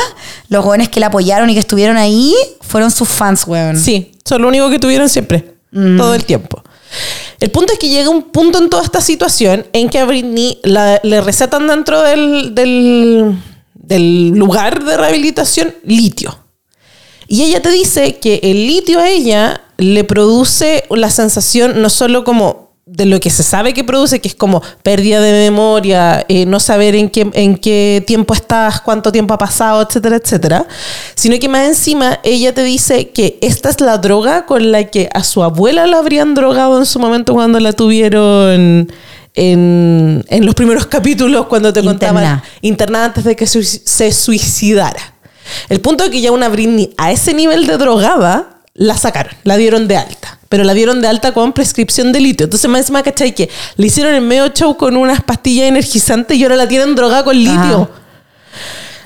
[0.50, 3.78] los jóvenes que la apoyaron y que estuvieron ahí fueron sus fans, weón.
[3.80, 5.56] Sí, son lo único que tuvieron siempre,
[5.98, 6.64] todo el tiempo.
[7.40, 10.60] El punto es que llega un punto en toda esta situación en que a Britney
[10.64, 13.36] la- le recetan dentro del, del,
[13.74, 16.38] del lugar de rehabilitación litio.
[17.30, 22.24] Y ella te dice que el litio a ella le produce la sensación no solo
[22.24, 26.48] como de lo que se sabe que produce, que es como pérdida de memoria, eh,
[26.48, 30.66] no saber en qué, en qué tiempo estás, cuánto tiempo ha pasado, etcétera, etcétera,
[31.14, 35.08] sino que más encima ella te dice que esta es la droga con la que
[35.14, 38.90] a su abuela la habrían drogado en su momento cuando la tuvieron
[39.36, 42.00] en, en los primeros capítulos, cuando te Interna.
[42.00, 45.19] contaban internada antes de que se, se suicidara.
[45.70, 49.58] El punto es que ya una Britney a ese nivel de drogada la sacaron, la
[49.58, 50.40] dieron de alta.
[50.48, 52.46] Pero la dieron de alta con prescripción de litio.
[52.46, 53.36] Entonces, más encima, ¿cachai?
[53.36, 57.24] Que le hicieron el medio show con unas pastillas energizantes y ahora la tienen drogada
[57.24, 57.90] con litio.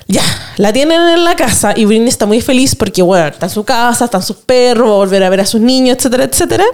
[0.07, 0.23] Ya,
[0.57, 3.63] la tienen en la casa y Britney está muy feliz porque, bueno, está en su
[3.63, 6.65] casa, están sus perros, va a volver a ver a sus niños, etcétera, etcétera.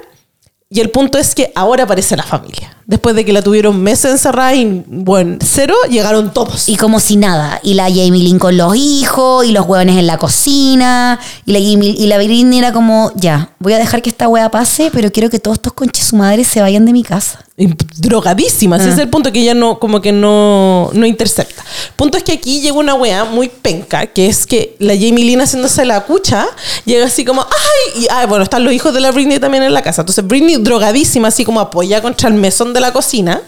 [0.72, 2.78] Y el punto es que ahora aparece la familia.
[2.86, 6.70] Después de que la tuvieron meses encerrada y, bueno, cero, llegaron todos.
[6.70, 7.60] Y como si nada.
[7.64, 11.20] Y la Jamie Lynn con los hijos, y los hueones en la cocina.
[11.48, 14.92] Y la, y la Britney era como, ya, voy a dejar que esta hueá pase,
[14.94, 17.44] pero quiero que todos estos conches su madre se vayan de mi casa.
[17.98, 18.78] Drogadísima.
[18.78, 21.62] Ese es el punto que ella no, como que no, no intercepta.
[21.98, 25.42] Punto es que aquí llega una wea muy penca, que es que la Jamie Lynn
[25.42, 26.48] haciéndose la cucha,
[26.86, 28.04] llega así como, ¡ay!
[28.04, 30.04] Y ay, bueno, están los hijos de la Britney también en la casa.
[30.04, 33.42] Entonces Britney drogadísima, así como apoyada contra el mesón de la cocina.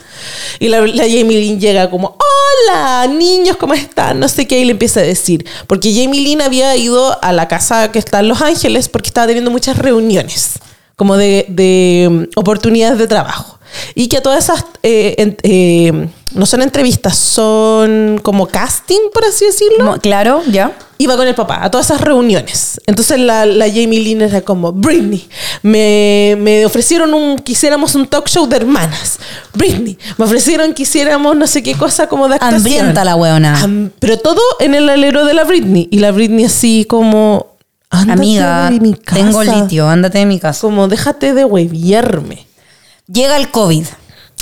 [0.60, 4.20] Y la, la Jamie Lynn llega como, hola, niños, ¿cómo están?
[4.20, 5.46] No sé qué, y le empieza a decir.
[5.68, 9.28] Porque Jamie Lynn había ido a la casa que está en Los Ángeles porque estaba
[9.28, 10.60] teniendo muchas reuniones,
[10.98, 13.61] como de, de mm, oportunidades de trabajo.
[13.96, 19.26] Y que a todas esas, eh, en- eh, no son entrevistas, son como casting, por
[19.26, 20.72] así decirlo claro, ya.
[20.98, 22.80] iba con el papá a todas esas reuniones.
[22.88, 25.28] Entonces la, la Jamie Lynn era como, Britney,
[25.62, 29.20] me, me ofrecieron un, quisiéramos un talk show de hermanas.
[29.54, 32.56] Britney, me ofrecieron que hiciéramos no sé qué cosa como de actuación.
[32.60, 33.62] Hambrienta la hueona.
[33.62, 35.90] Am- pero todo en el alero de la Britney.
[35.92, 37.48] Y la Britney así como,
[37.90, 39.22] ándate Amiga, de mi casa.
[39.22, 40.62] tengo litio, ándate de mi casa.
[40.62, 42.48] Como, déjate de hueviarme.
[43.12, 43.86] Llega el COVID.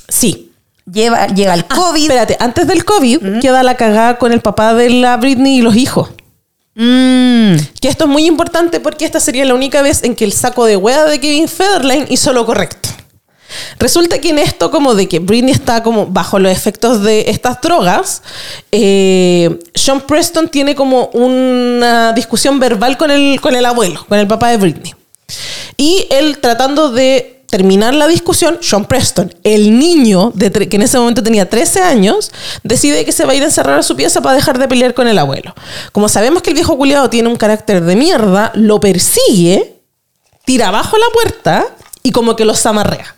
[0.07, 0.51] Sí.
[0.91, 2.01] lleva, llega el Ah, COVID.
[2.01, 5.75] espérate, antes del COVID queda la cagada con el papá de la Britney y los
[5.75, 6.09] hijos.
[6.75, 10.33] Mm, Que esto es muy importante porque esta sería la única vez en que el
[10.33, 12.89] saco de hueá de Kevin Federline hizo lo correcto.
[13.79, 17.59] Resulta que en esto, como de que Britney está como bajo los efectos de estas
[17.61, 18.21] drogas,
[18.71, 24.27] eh, Sean Preston tiene como una discusión verbal con el, con el abuelo, con el
[24.27, 24.93] papá de Britney.
[25.77, 31.23] Y él tratando de terminar la discusión, Sean Preston, el niño que en ese momento
[31.23, 32.31] tenía 13 años,
[32.63, 34.93] decide que se va a ir a encerrar a su pieza para dejar de pelear
[34.93, 35.55] con el abuelo.
[35.91, 39.81] Como sabemos que el viejo culiado tiene un carácter de mierda, lo persigue,
[40.45, 41.65] tira abajo la puerta
[42.03, 43.15] y como que los amarrea.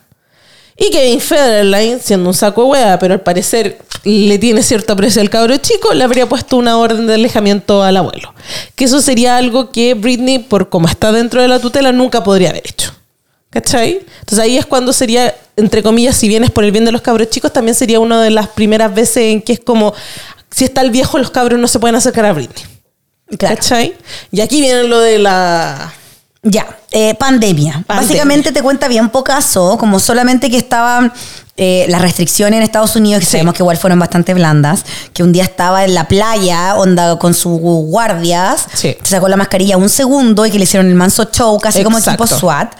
[0.78, 5.22] Y Kevin Federline, siendo un saco de hueá, pero al parecer le tiene cierto aprecio
[5.22, 8.34] al cabro chico, le habría puesto una orden de alejamiento al abuelo.
[8.76, 12.50] Que eso sería algo que Britney, por como está dentro de la tutela, nunca podría
[12.50, 12.94] haber hecho.
[13.52, 14.00] ¿Cachai?
[14.22, 17.02] Entonces ahí es cuando sería, entre comillas, si bien es por el bien de los
[17.02, 19.94] cabros chicos, también sería una de las primeras veces en que es como,
[20.50, 22.64] si está el viejo, los cabros no se pueden acercar a Britney.
[23.38, 23.56] claro.
[23.56, 23.94] ¿Cachai?
[24.32, 25.94] Y aquí viene lo de la...
[26.44, 27.84] Ya, eh, pandemia.
[27.86, 27.86] Pandemia.
[27.88, 31.14] Básicamente te cuenta bien pocaso, como solamente que estaban
[31.56, 33.32] eh, las restricciones en Estados Unidos, que Sí.
[33.34, 34.84] sabemos que igual fueron bastante blandas,
[35.14, 38.96] que un día estaba en la playa, onda con sus guardias, Sí.
[39.04, 42.00] se sacó la mascarilla un segundo y que le hicieron el manso show, casi como
[42.00, 42.24] Exacto.
[42.24, 42.74] tipo SWAT.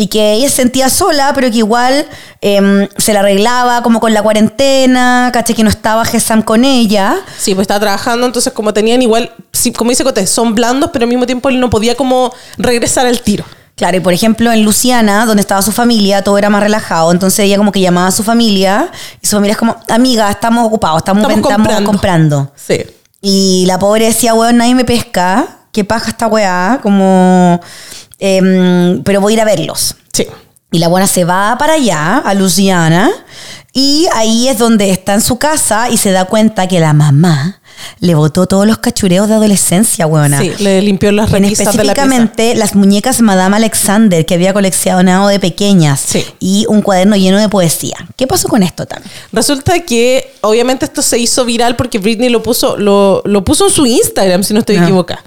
[0.00, 2.06] Y que ella se sentía sola, pero que igual
[2.40, 7.16] em, se la arreglaba como con la cuarentena, caché que no estaba Gesam con ella.
[7.36, 9.32] Sí, pues estaba trabajando, entonces como tenían igual,
[9.76, 13.20] como dice Cote, son blandos, pero al mismo tiempo él no podía como regresar al
[13.22, 13.44] tiro.
[13.74, 17.10] Claro, y por ejemplo en Luciana, donde estaba su familia, todo era más relajado.
[17.12, 20.64] Entonces ella como que llamaba a su familia y su familia es como, amiga, estamos
[20.66, 21.90] ocupados, estamos, Estamos ven- estamos comprando.
[21.90, 22.52] comprando.
[22.56, 22.84] Sí.
[23.20, 27.60] Y la pobre decía, weón, nadie me pesca, qué paja esta weá, como,
[28.18, 29.94] em, pero voy a ir a verlos.
[30.12, 30.26] Sí.
[30.70, 33.10] Y la buena se va para allá, a Luciana,
[33.72, 37.60] y ahí es donde está en su casa y se da cuenta que la mamá
[38.00, 40.40] le botó todos los cachureos de adolescencia, weona.
[40.40, 44.52] Sí, le limpió las En repisas de la específicamente las muñecas Madame Alexander que había
[44.52, 46.26] coleccionado de pequeñas Sí.
[46.40, 47.96] y un cuaderno lleno de poesía.
[48.16, 49.10] ¿Qué pasó con esto también?
[49.32, 53.72] Resulta que obviamente esto se hizo viral porque Britney lo puso, lo, lo puso en
[53.72, 54.82] su Instagram, si no estoy Ah.
[54.82, 55.22] equivocada.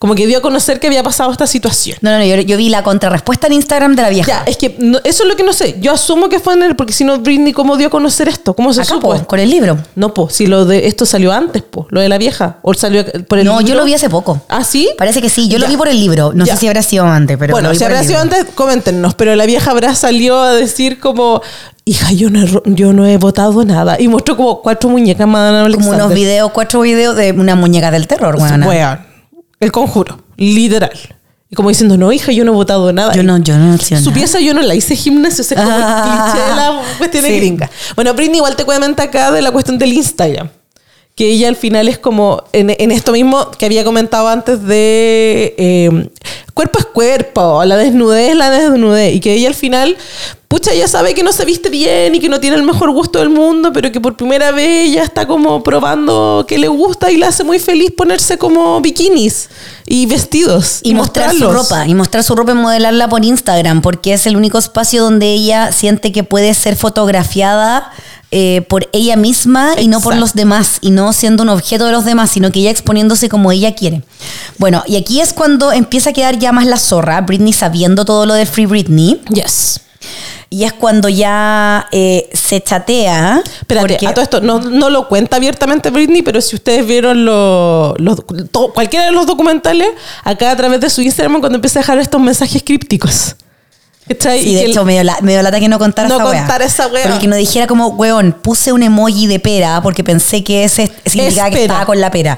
[0.00, 1.98] Como que dio a conocer que había pasado esta situación.
[2.00, 4.26] No, no, no, yo, yo vi la contrarrespuesta en Instagram de la vieja.
[4.28, 5.76] Ya, es que no- eso es lo que no sé.
[5.78, 8.54] Yo asumo que fue en él, porque si no, Britney, ¿cómo dio a conocer esto?
[8.54, 9.14] ¿Cómo se Acá, supo?
[9.14, 9.76] po, con el libro.
[9.96, 12.56] No, po, si lo de esto salió antes, po, lo de la vieja.
[12.62, 14.40] O salió por el No, yo lo vi hace poco.
[14.48, 14.88] ¿Ah, sí?
[14.96, 16.32] Parece que sí, yo lo vi por el libro.
[16.34, 16.54] No Ya.
[16.54, 17.52] sé si habrá sido antes, pero.
[17.52, 18.38] bueno, lo vi si por el habrá sido libro.
[18.38, 19.14] antes, coméntenos.
[19.16, 21.42] Pero la vieja habrá salió a decir como,
[21.84, 24.00] hija, yo no he, yo no he votado nada.
[24.00, 26.04] Y mostró como cuatro muñecas Madame Como Alexander.
[26.06, 28.36] unos videos, cuatro videos de una muñeca del terror.
[28.36, 29.09] Weón.
[29.60, 30.90] El conjuro, literal.
[31.50, 33.12] Y como diciendo, no, hija, yo no he votado nada.
[33.12, 34.12] Yo no, yo no Su nada.
[34.14, 37.24] pieza yo no la hice gimnasio, ese es como Ah, el cliché de la cuestión
[37.24, 37.36] de sí.
[37.36, 37.70] gringa.
[37.96, 40.48] Bueno, Britney igual te cuenta acá de la cuestión del Instagram.
[41.20, 45.54] Que ella al final es como, en, en esto mismo que había comentado antes de
[45.58, 46.08] eh,
[46.54, 49.14] cuerpo es cuerpo, la desnudez es la desnudez.
[49.14, 49.98] Y que ella al final,
[50.48, 53.18] pucha, ella sabe que no se viste bien y que no tiene el mejor gusto
[53.18, 57.18] del mundo, pero que por primera vez ella está como probando que le gusta y
[57.18, 59.50] le hace muy feliz ponerse como bikinis
[59.84, 60.80] y vestidos.
[60.82, 64.38] Y mostrar su ropa, y mostrar su ropa y modelarla por Instagram, porque es el
[64.38, 67.92] único espacio donde ella siente que puede ser fotografiada
[68.32, 70.20] eh, por ella misma y no por Exacto.
[70.20, 73.50] los demás, y no siendo un objeto de los demás, sino que ella exponiéndose como
[73.52, 74.02] ella quiere.
[74.58, 78.26] Bueno, y aquí es cuando empieza a quedar ya más la zorra, Britney sabiendo todo
[78.26, 79.80] lo del Free Britney, Yes.
[80.48, 83.42] y es cuando ya eh, se chatea.
[83.60, 87.24] Espérate, porque- a todo esto no, no lo cuenta abiertamente Britney, pero si ustedes vieron
[87.24, 87.94] los-
[88.50, 89.88] to- cualquiera de los documentales,
[90.24, 93.34] acá a través de su Instagram, cuando empieza a dejar estos mensajes crípticos.
[94.10, 94.42] ¿Cachai?
[94.42, 96.16] Sí, Y de hecho, el- me dio, la, me dio lata que no contara No
[96.16, 96.38] esa wea.
[96.40, 97.04] contara esa wea.
[97.04, 100.90] Porque que no dijera como, weón, puse un emoji de pera porque pensé que ese
[101.06, 102.36] significaba que estaba con la pera.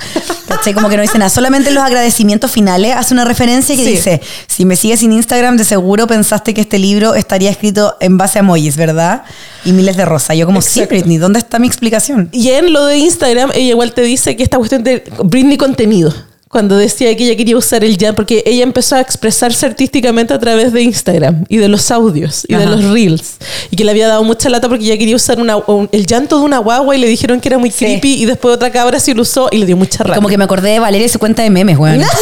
[0.49, 0.75] ¿Cachai?
[0.75, 1.31] Como que no dice nada.
[1.31, 3.91] Solamente en los agradecimientos finales hace una referencia que Sí.
[3.93, 8.19] dice, si me sigues en Instagram, de seguro pensaste que este libro estaría escrito en
[8.19, 9.23] base a emojis, ¿verdad?
[9.65, 10.37] Y miles de rosas.
[10.37, 10.95] Yo como, sí, Exacto.
[10.95, 12.29] Britney, ¿dónde está mi explicación?
[12.33, 16.13] Y en lo de Instagram, ella igual te dice que esta cuestión de Britney contenido.
[16.53, 20.39] Cuando decía que ella quería usar el ya, porque ella empezó a expresarse artísticamente a
[20.39, 23.37] través de Instagram y de los audios y de los reels.
[23.71, 26.39] Y que le había dado mucha lata porque ella quería usar una- un- el llanto
[26.39, 27.79] de una guagua y le dijeron que era muy Sí.
[27.87, 28.23] creepy.
[28.23, 30.17] Y después otra cabra sí lo usó y le dio mucha rabia.
[30.17, 32.03] Como que me acordé de Valeria y su cuenta de memes, weón.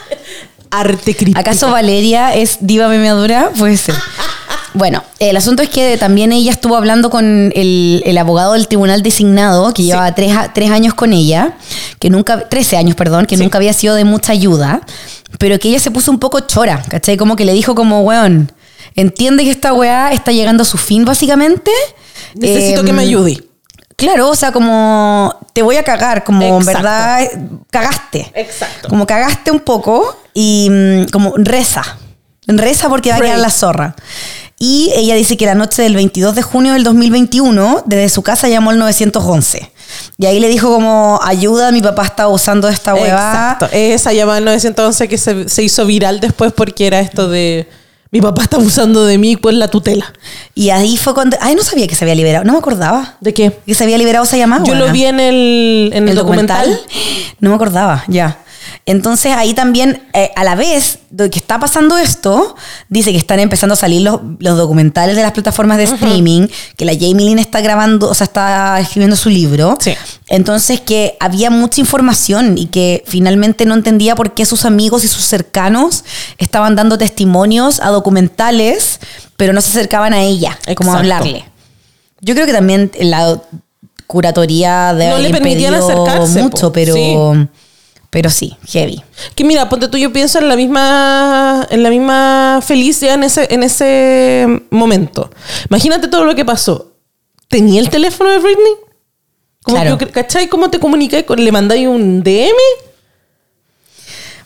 [0.70, 1.38] arte crítico.
[1.38, 3.50] ¿Acaso Valeria es diva memeadura?
[3.56, 3.94] Puede ser.
[4.74, 9.02] Bueno, el asunto es que también ella estuvo hablando con el, el abogado del tribunal
[9.02, 11.54] designado, que llevaba tres, años con ella,
[11.98, 13.42] que nunca, 13 años, perdón, que Sí.
[13.42, 14.82] nunca había sido de mucha ayuda,
[15.38, 17.16] pero que ella se puso un poco chora, ¿cachai?
[17.16, 18.52] Como que le dijo como, weón,
[18.94, 21.70] entiende que esta weá está llegando a su fin básicamente,
[22.34, 23.42] Necesito Em, que me ayude.
[23.96, 27.20] Claro, o sea, como te voy a cagar, como en verdad
[27.70, 28.30] cagaste.
[28.34, 28.88] Exacto.
[28.88, 31.82] Como cagaste un poco y mm, como reza.
[32.46, 33.94] Reza porque va a quedar la zorra.
[34.62, 38.46] Y ella dice que la noche del 22 de junio del 2021, desde su casa
[38.46, 39.72] llamó al 911.
[40.18, 43.52] Y ahí le dijo como, ayuda, mi papá está usando esta huevada.
[43.54, 43.68] Exacto.
[43.72, 47.66] Esa llamada del 911 que se, se hizo viral después porque era esto de
[48.12, 50.12] mi papá está abusando de mí por la tutela.
[50.54, 51.36] Y ahí fue cuando...
[51.40, 52.44] Ay, no sabía que se había liberado.
[52.44, 53.16] No me acordaba.
[53.20, 53.56] ¿De qué?
[53.64, 54.64] Que se había liberado esa llamada.
[54.64, 56.80] Yo lo vi en el, en el, documental.
[57.38, 58.38] No me acordaba, ya.
[58.90, 62.56] Entonces ahí también, eh, a la vez de que está pasando esto,
[62.88, 66.84] dice que están empezando a salir los, los documentales de las plataformas de streaming, que
[66.84, 69.78] la Jamie Lynn está grabando, o sea, está escribiendo su libro.
[69.80, 69.94] Sí.
[70.28, 75.08] Entonces que había mucha información y que finalmente no entendía por qué sus amigos y
[75.08, 76.04] sus cercanos
[76.38, 78.98] estaban dando testimonios a documentales,
[79.36, 80.98] pero no se acercaban a ella, como a Exacto.
[80.98, 81.44] hablarle.
[82.20, 83.40] Yo creo que también la
[84.08, 86.72] curatoría de No le permitían acercarse, mucho, po.
[86.72, 87.14] pero Sí.
[88.10, 89.02] Pero sí, heavy.
[89.34, 93.46] Que mira, ponte tú, yo pienso en la misma, en la misma Felicia en ese,
[93.54, 95.30] en ese momento.
[95.68, 96.92] Imagínate todo lo que pasó.
[97.48, 98.72] ¿Tenía el teléfono de Britney?
[99.62, 99.98] Como Claro.
[99.98, 100.48] que, ¿Cachai?
[100.48, 101.24] ¿Cómo te comunicáis?
[101.36, 102.56] ¿Le mandáis un DM?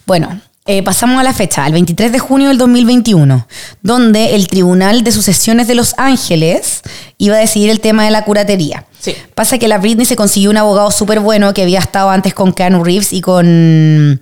[0.07, 3.47] Bueno, eh, pasamos a la fecha, al 23 de junio del 2021,
[3.83, 6.83] donde el Tribunal de Sucesiones de Los Ángeles
[7.19, 8.87] iba a decidir el tema de la curatería.
[9.05, 9.15] Sí.
[9.35, 12.53] Pasa que la Britney se consiguió un abogado súper bueno que había estado antes con
[12.55, 14.21] Keanu Reeves y con...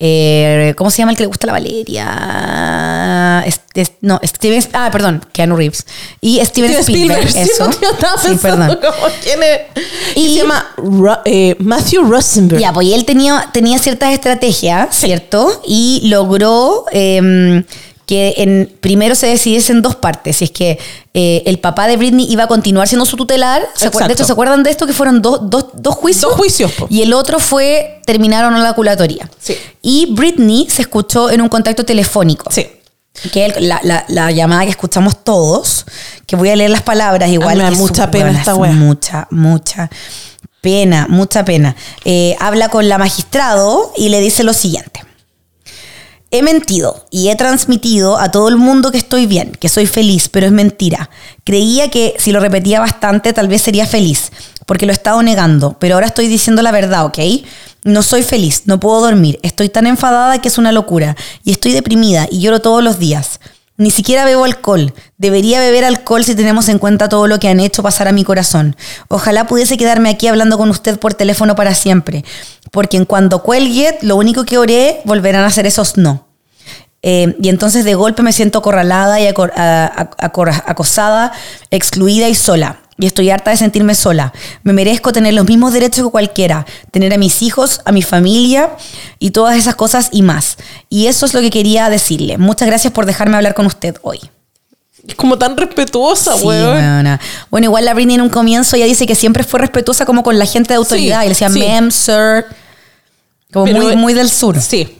[0.00, 3.42] eh, ¿Cómo se llama el que le gusta la Valeria?
[3.46, 4.64] Es- es- no, Steven...
[4.72, 5.86] Ah, perdón, Keanu Reeves.
[6.20, 7.30] Y Steven, Spielberg.
[7.30, 7.70] Sí, eso.
[7.80, 8.78] yo estaba Sí, perdón.
[8.80, 9.60] como quién es.
[10.16, 12.60] Y se llama Ro- eh, Matthew Rosenberg.
[12.60, 15.62] Ya, pues y él tenía, tenía ciertas estrategias, ¿cierto?
[15.66, 17.62] Y logró eh,
[18.08, 20.38] que en, primero se decidiese en dos partes.
[20.38, 20.78] Si es que
[21.12, 23.62] eh, el papá de Britney iba a continuar siendo su tutelar.
[23.74, 24.86] ¿Se de hecho, ¿se acuerdan de esto?
[24.86, 26.22] Que fueron dos, dos, dos juicios.
[26.30, 26.86] Dos juicios, po.
[26.88, 29.28] Y el otro fue terminar o no la culatoría.
[29.38, 29.56] Sí.
[29.82, 32.50] Y Britney se escuchó en un contacto telefónico.
[32.50, 32.66] Sí.
[33.30, 35.84] Que la, la- la llamada que escuchamos todos,
[36.26, 37.58] que voy a leer las palabras igual.
[37.58, 38.72] que mucha pena buena, esta wea.
[38.72, 39.90] Mucha, mucha
[40.62, 41.76] pena, mucha pena.
[42.06, 45.02] Eh, habla con la magistrado y le dice lo siguiente.
[46.30, 50.28] He mentido y he transmitido a todo el mundo que estoy bien, que soy feliz,
[50.28, 51.08] pero es mentira.
[51.42, 54.30] Creía que si lo repetía bastante tal vez sería feliz,
[54.66, 57.18] porque lo he estado negando, pero ahora estoy diciendo la verdad, ¿ok?
[57.84, 61.72] No soy feliz, no puedo dormir, estoy tan enfadada que es una locura, y estoy
[61.72, 63.40] deprimida y lloro todos los días.
[63.78, 64.92] Ni siquiera bebo alcohol.
[65.18, 68.24] Debería beber alcohol si tenemos en cuenta todo lo que han hecho pasar a mi
[68.24, 68.76] corazón.
[69.06, 72.24] Ojalá pudiese quedarme aquí hablando con usted por teléfono para siempre.
[72.72, 76.26] Porque en cuanto cuelgue, lo único que oré volverán a ser esos no.
[77.02, 79.52] Eh, y entonces de golpe me siento acorralada y acor-
[80.66, 81.32] acosada,
[81.70, 82.80] excluida y sola.
[83.00, 84.32] Y estoy harta de sentirme sola.
[84.64, 86.66] Me merezco tener los mismos derechos que cualquiera.
[86.90, 88.70] Tener a mis hijos, a mi familia
[89.20, 90.56] y todas esas cosas y más.
[90.88, 92.38] Y eso es lo que quería decirle.
[92.38, 94.18] Muchas gracias por dejarme hablar con usted hoy.
[95.06, 97.18] Es como tan respetuosa, Sí, weón.
[97.50, 100.36] Bueno, igual la Britney en un comienzo ella dice que siempre fue respetuosa como con
[100.38, 101.20] la gente de autoridad.
[101.20, 101.60] Sí, y le decía, sí.
[101.60, 102.44] ma'am, sir.
[103.52, 104.60] Como Pero- muy, muy del sur.
[104.60, 104.98] Sí.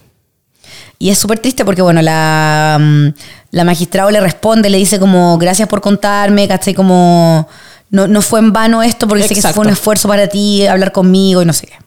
[1.01, 3.09] Y es súper triste porque, bueno, la, mm,
[3.51, 6.75] la magistrado le responde, le dice como, gracias por contarme, ¿cachai?
[6.75, 7.47] Como,
[7.90, 10.93] no, no fue en vano esto porque sé que fue un esfuerzo para ti hablar
[10.93, 11.78] conmigo y no sé qué.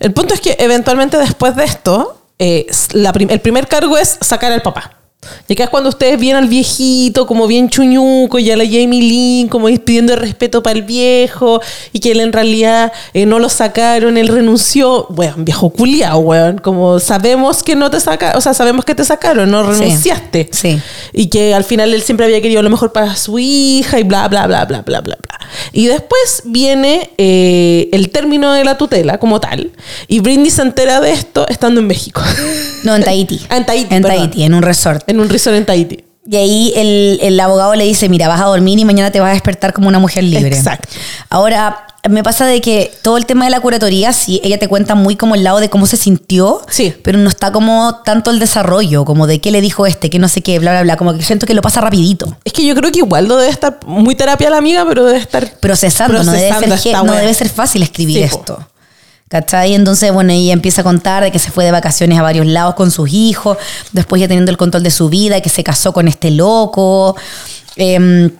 [0.00, 4.18] El punto es que eventualmente después de esto, eh, la prim- el primer cargo es
[4.20, 4.93] sacar al papá.
[5.48, 9.02] Y acá es cuando ustedes ven al viejito como bien chuñuco y a la Jamie
[9.02, 11.60] Lynn como pidiendo respeto para el viejo
[11.92, 15.06] y que él en realidad eh, no lo sacaron, él renunció.
[15.10, 16.58] Bueno, viejo culiao, weón.
[16.58, 20.48] Como sabemos que no te sacaron, o sea, sabemos que te sacaron, no renunciaste.
[20.52, 20.80] Sí.
[21.12, 24.28] Y que al final él siempre había querido lo mejor para su hija y bla,
[24.28, 25.40] bla, bla, bla, bla, bla, bla.
[25.72, 29.72] Y después viene eh, el término de la tutela como tal.
[30.08, 32.22] Y Britney se entera de esto estando en México.
[32.82, 33.40] No, en Tahiti.
[33.48, 34.18] Ah, en Tahiti, En perdón.
[34.18, 35.04] Tahiti, en un resort.
[35.14, 36.04] En un resort en Tahiti.
[36.26, 39.30] Y ahí el, el abogado le dice, mira, vas a dormir y mañana te vas
[39.30, 40.56] a despertar como una mujer libre.
[40.56, 40.88] Exacto.
[41.28, 44.94] Ahora, me pasa de que todo el tema de la curatoría, sí, ella te cuenta
[44.94, 46.94] muy como el lado de cómo se sintió, Sí.
[47.02, 50.28] pero no está como tanto el desarrollo, como de qué le dijo este, que no
[50.28, 52.36] sé qué, bla, bla, bla, como que siento que lo pasa rapidito.
[52.44, 55.18] Es que yo creo que igual no debe estar muy terapia la amiga, pero debe
[55.18, 58.58] estar Procesando, no, debe ser, no debe ser fácil escribir esto.
[59.34, 59.74] ¿Cachai?
[59.74, 62.76] Entonces, bueno, ella empieza a contar de que se fue de vacaciones a varios lados
[62.76, 63.58] con sus hijos,
[63.90, 67.16] después ya teniendo el control de su vida, que se casó con este loco,
[67.74, 68.30] em,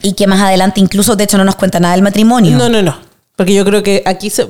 [0.00, 2.56] y que más adelante incluso, de hecho, no nos cuenta nada del matrimonio.
[2.56, 2.98] No, no, no.
[3.36, 4.48] Porque yo creo que aquí se,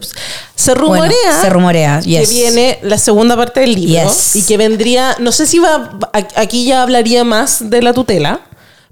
[0.55, 1.11] se rumorea.
[1.11, 2.29] Bueno, se rumorea, yes.
[2.29, 4.37] que viene la segunda parte del libro Yes.
[4.37, 8.43] y que vendría, no sé si va, aquí ya hablaría más de la tutela,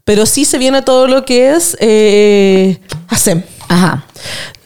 [0.03, 3.45] Pero sí se viene todo lo que es eh, Hasem.
[3.69, 4.05] Ajá.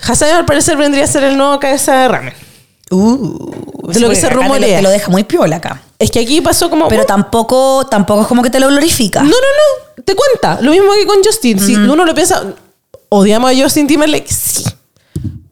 [0.03, 2.35] Hasem al parecer vendría a ser el nuevo cabeza de ramen.
[2.91, 3.53] Uh,
[3.93, 4.79] De lo que se te rumorea.
[4.79, 5.81] Te lo deja muy piola acá.
[5.99, 6.89] Es que aquí pasó como...
[6.89, 9.21] Pero tampoco, tampoco es como que te lo glorifica.
[9.23, 10.03] No, no, no.
[10.05, 10.61] Te cuenta.
[10.61, 11.61] Lo mismo que con Justin.
[11.61, 12.43] Si uno lo piensa,
[13.11, 14.65] odiamos a Justin Timberlake, sí.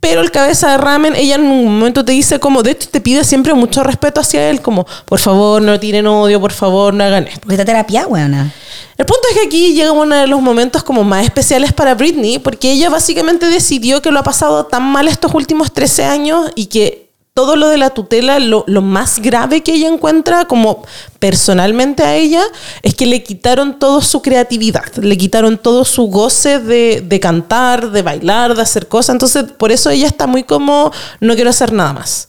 [0.00, 3.00] Pero el cabeza de ramen, ella en un momento te dice como, de hecho te
[3.00, 7.02] pide siempre mucho respeto hacia él, como, por favor, no tiren odio, por favor, no
[7.02, 7.40] hagan esto.
[7.46, 8.52] Porque terapia, weona.
[8.96, 12.38] El punto es que aquí llega uno de los momentos como más especiales para Britney,
[12.38, 16.66] porque ella básicamente decidió que lo ha pasado tan mal estos últimos 13 años y
[16.66, 17.07] que
[17.38, 20.84] todo lo de la tutela, lo, lo más grave que ella encuentra como
[21.20, 22.42] personalmente a ella,
[22.82, 27.92] es que le quitaron toda su creatividad, le quitaron todo su goce de, de cantar,
[27.92, 29.14] de bailar, de hacer cosas.
[29.14, 30.90] Entonces, por eso ella está muy como,
[31.20, 32.26] no quiero hacer nada más.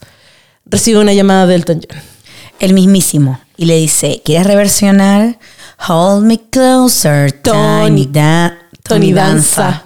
[0.64, 2.00] Recibe una llamada de Elton John.
[2.60, 3.40] El mismísimo.
[3.56, 5.40] Y le dice, ¿quieres reversionar?
[5.88, 9.82] Hold me closer, Tony- Tony, da- Tony Danza.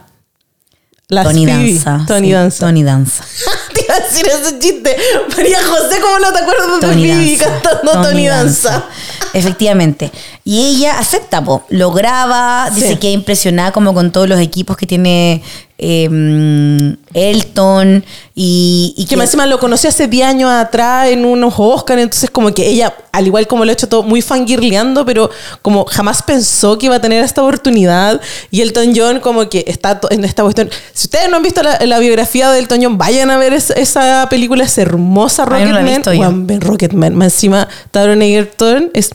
[1.23, 1.47] Tony.
[1.47, 2.05] Danza.
[2.07, 2.67] Tony sí, Danza.
[2.67, 3.25] Tony Danza.
[3.73, 4.97] Te iba a decir ese chiste.
[5.37, 7.45] María José, ¿cómo no te acuerdas de Tony Danza.
[7.45, 8.85] cantando Tony, Danza?
[9.33, 10.11] Efectivamente.
[10.45, 11.65] Y ella acepta, po.
[11.69, 15.43] lo graba, dice que impresionada como con todos los equipos que tiene
[15.77, 21.25] eh, mm, Elton y, y Que más encima lo conocí hace 10 años atrás en
[21.25, 25.05] unos Oscar, entonces como que ella, al igual como lo ha hecho todo, muy fangirleando,
[25.05, 25.31] pero
[25.63, 28.21] como jamás pensó que iba a tener esta oportunidad.
[28.51, 30.71] Y Elton John como que está en esta cuestión.
[30.93, 33.71] Si ustedes no han visto la, la biografía de Elton John, vayan a ver es-
[33.71, 36.61] esa película, es hermosa Ay, no Rocketman.
[36.61, 37.15] Rocketman.
[37.15, 39.11] Más encima, Taron Egerton es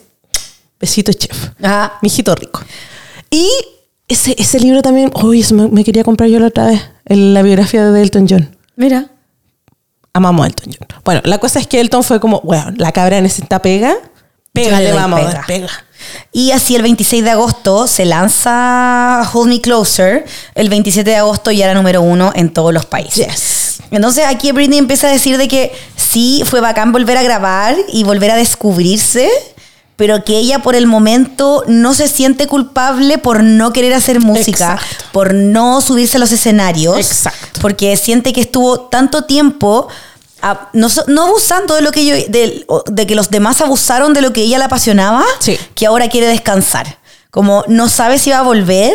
[0.79, 1.49] besito chef.
[1.61, 1.97] Ajá.
[2.01, 2.61] Mijito rico.
[3.31, 3.47] Y
[4.09, 7.33] ese, ese libro también, uy, eso me, me quería comprar yo la otra vez, el-
[7.33, 8.55] la biografía de Elton John.
[8.75, 9.07] Mira.
[10.13, 10.87] Amamos a Elton John.
[11.05, 13.95] Bueno, la cosa es que Elton fue como, bueno, la cabra necesita pega,
[14.51, 15.43] pégale, vamos, pega.
[15.47, 15.69] pega.
[16.31, 20.25] Y así el 26 de agosto se lanza Hold Me Closer.
[20.55, 23.27] El 27 de agosto ya era número uno en todos los países.
[23.27, 23.79] Yes.
[23.91, 28.03] Entonces aquí Britney empieza a decir de que sí, fue bacán volver a grabar y
[28.03, 29.29] volver a descubrirse,
[29.99, 34.73] pero que ella por el momento no se siente culpable por no querer hacer música,
[34.75, 35.05] Exacto.
[35.11, 37.59] por no subirse a los escenarios, Exacto.
[37.61, 39.89] porque siente que estuvo tanto tiempo
[40.41, 44.21] a- no, no abusando de lo que yo, de, de que los demás abusaron de
[44.21, 45.59] lo que ella le apasionaba, Sí.
[45.75, 46.97] que ahora quiere descansar.
[47.29, 48.93] Como no sabe si va a volver,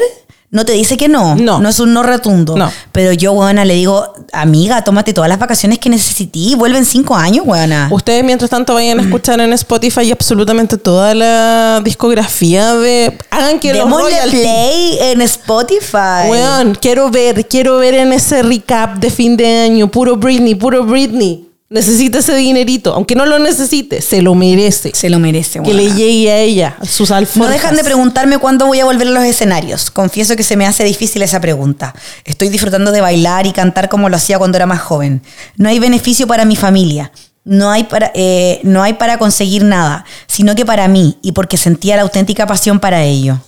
[0.55, 1.35] no te dice que no.
[1.35, 1.59] No.
[1.59, 2.57] No es un no rotundo.
[2.57, 2.71] No.
[2.93, 6.55] Pero yo, weona, le digo, amiga, tómate todas las vacaciones que necesití.
[6.55, 7.89] Vuelve en cinco años, weona.
[7.91, 13.19] Ustedes mientras tanto vayan a escuchar en Spotify absolutamente toda la discografía de...
[13.33, 14.43] Hagan que los royalties...
[14.43, 16.29] play en Spotify.
[16.29, 20.85] Weón, quiero ver, quiero ver en ese recap de fin de año, puro Britney, puro
[20.85, 21.49] Britney.
[21.75, 24.93] Necesita ese dinerito, aunque no lo necesite, se lo merece.
[24.95, 27.49] Se lo merece, que le llegue a ella, sus alforjas.
[27.49, 29.91] No dejan de preguntarme cuándo voy a volver a los escenarios.
[29.91, 31.93] Confieso que se me hace difícil esa pregunta.
[32.25, 35.21] Estoy disfrutando de bailar y cantar como lo hacía cuando era más joven.
[35.57, 37.11] No hay beneficio para mi familia.
[37.43, 41.57] No hay para, eh, no hay para conseguir nada, sino que para mí y porque
[41.57, 43.41] sentía la auténtica pasión para ello.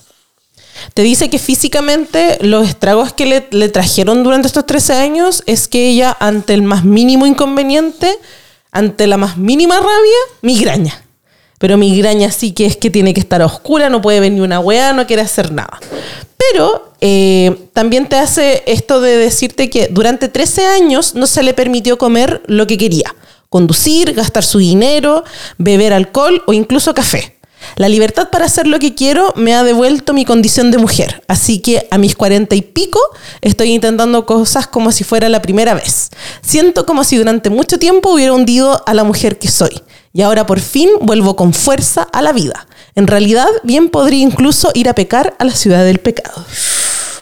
[0.93, 5.89] Te dice que físicamente los estragos que le, trajeron durante estos 13 años es que
[5.89, 8.17] ella, ante el más mínimo inconveniente,
[8.71, 11.03] ante la más mínima rabia, migraña.
[11.59, 14.41] Pero migraña sí que es que tiene que estar a oscura, no puede ver ni
[14.41, 15.79] una wea, no quiere hacer nada.
[16.37, 21.53] Pero eh, también te hace esto de decirte que durante 13 años no se le
[21.53, 23.15] permitió comer lo que quería.
[23.49, 25.23] Conducir, gastar su dinero,
[25.57, 27.36] beber alcohol o incluso café.
[27.77, 31.59] La libertad para hacer lo que quiero me ha devuelto mi condición de mujer, así
[31.59, 32.99] que a mis cuarenta y pico
[33.41, 36.09] estoy intentando cosas como si fuera la primera vez.
[36.41, 39.79] Siento como si durante mucho tiempo hubiera hundido a la mujer que soy
[40.11, 42.65] y ahora por fin vuelvo con fuerza a la vida.
[42.95, 46.43] En realidad, bien podría incluso ir a pecar a la ciudad del pecado.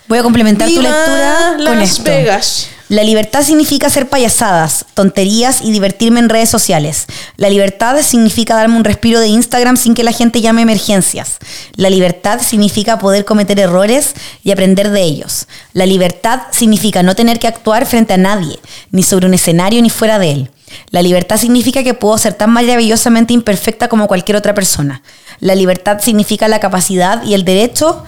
[0.07, 2.03] Voy a complementar tu ¡Viva lectura con Las esto.
[2.05, 2.67] Vegas!
[2.87, 7.07] La libertad significa hacer payasadas, tonterías y divertirme en redes sociales.
[7.35, 11.37] La libertad significa darme un respiro de Instagram sin que la gente llame emergencias.
[11.75, 14.13] La libertad significa poder cometer errores
[14.43, 15.47] y aprender de ellos.
[15.73, 18.59] La libertad significa no tener que actuar frente a nadie,
[18.91, 20.51] ni sobre un escenario ni fuera de él.
[20.91, 25.01] La libertad significa que puedo ser tan maravillosamente imperfecta como cualquier otra persona.
[25.39, 28.03] La libertad significa la capacidad y el derecho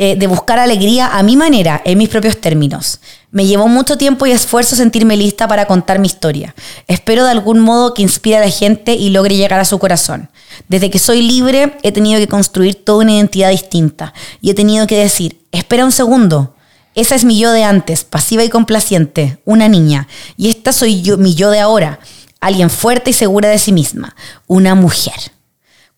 [0.00, 3.00] eh, de buscar alegría a mi manera, en mis propios términos.
[3.32, 6.54] Me llevó mucho tiempo y esfuerzo sentirme lista para contar mi historia.
[6.86, 10.30] Espero de algún modo que inspire a la gente y logre llegar a su corazón.
[10.68, 14.86] Desde que soy libre he tenido que construir toda una identidad distinta y he tenido
[14.86, 16.54] que decir, espera un segundo,
[16.94, 20.06] esa es mi yo de antes, pasiva y complaciente, una niña,
[20.36, 21.98] y esta soy yo, mi yo de ahora,
[22.40, 24.14] alguien fuerte y segura de sí misma,
[24.46, 25.32] una mujer.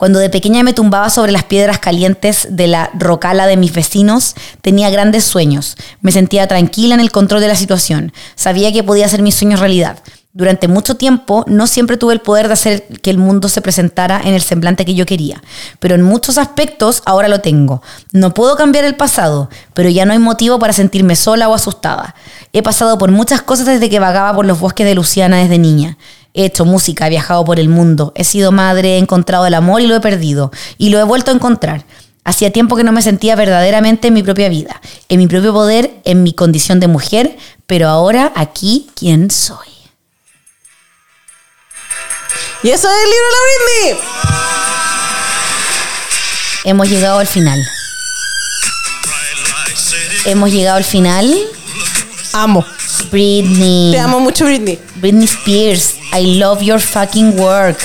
[0.01, 4.35] Cuando de pequeña me tumbaba sobre las piedras calientes de la rocala de mis vecinos,
[4.63, 5.77] tenía grandes sueños.
[6.01, 8.11] Me sentía tranquila en el control de la situación.
[8.35, 9.99] Sabía que podía hacer mis sueños realidad.
[10.33, 14.23] Durante mucho tiempo no siempre tuve el poder de hacer que el mundo se presentara
[14.25, 15.43] en el semblante que yo quería,
[15.81, 17.83] pero en muchos aspectos ahora lo tengo.
[18.13, 22.15] No puedo cambiar el pasado, pero ya no hay motivo para sentirme sola o asustada.
[22.55, 25.99] He pasado por muchas cosas desde que vagaba por los bosques de Luciana desde niña.
[26.35, 29.81] He hecho música, he viajado por el mundo, he sido madre, he encontrado el amor
[29.81, 31.85] y lo he perdido, y lo he vuelto a encontrar.
[32.23, 35.91] Hacía tiempo que no me sentía verdaderamente en mi propia vida, en mi propio poder,
[36.05, 37.37] en mi condición de mujer,
[37.67, 39.69] pero ahora aquí, ¿quién soy?
[42.63, 44.05] Y eso es el libro de la Britney.
[46.65, 47.59] Hemos llegado al final.
[50.27, 51.35] Hemos llegado al final.
[52.33, 52.65] Amo.
[53.11, 53.93] Britney.
[53.93, 54.79] Te amo mucho, Britney.
[54.97, 55.95] Britney Spears.
[56.13, 57.79] I love your fucking work.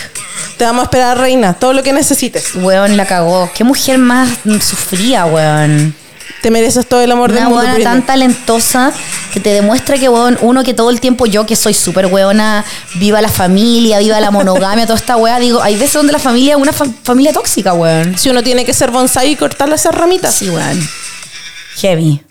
[0.57, 1.53] Te vamos a esperar, reina.
[1.53, 2.55] Todo lo que necesites.
[2.55, 3.49] Weón, la cagó.
[3.55, 4.29] Qué mujer más
[4.61, 5.95] sufría, weón.
[6.41, 7.91] Te mereces todo el amor del Una mundo, weona Britney.
[7.93, 8.93] tan talentosa
[9.33, 12.63] que te demuestra que, weón, uno que todo el tiempo yo, que soy súper weona,
[12.95, 16.53] viva la familia, viva la monogamia, toda esta weá, digo, hay veces donde la familia
[16.55, 18.15] es una fa- familia tóxica, weón.
[18.17, 20.35] Si uno tiene que ser bonsai y cortarle esas ramitas.
[20.35, 20.87] Sí, weón.
[21.77, 22.21] Heavy.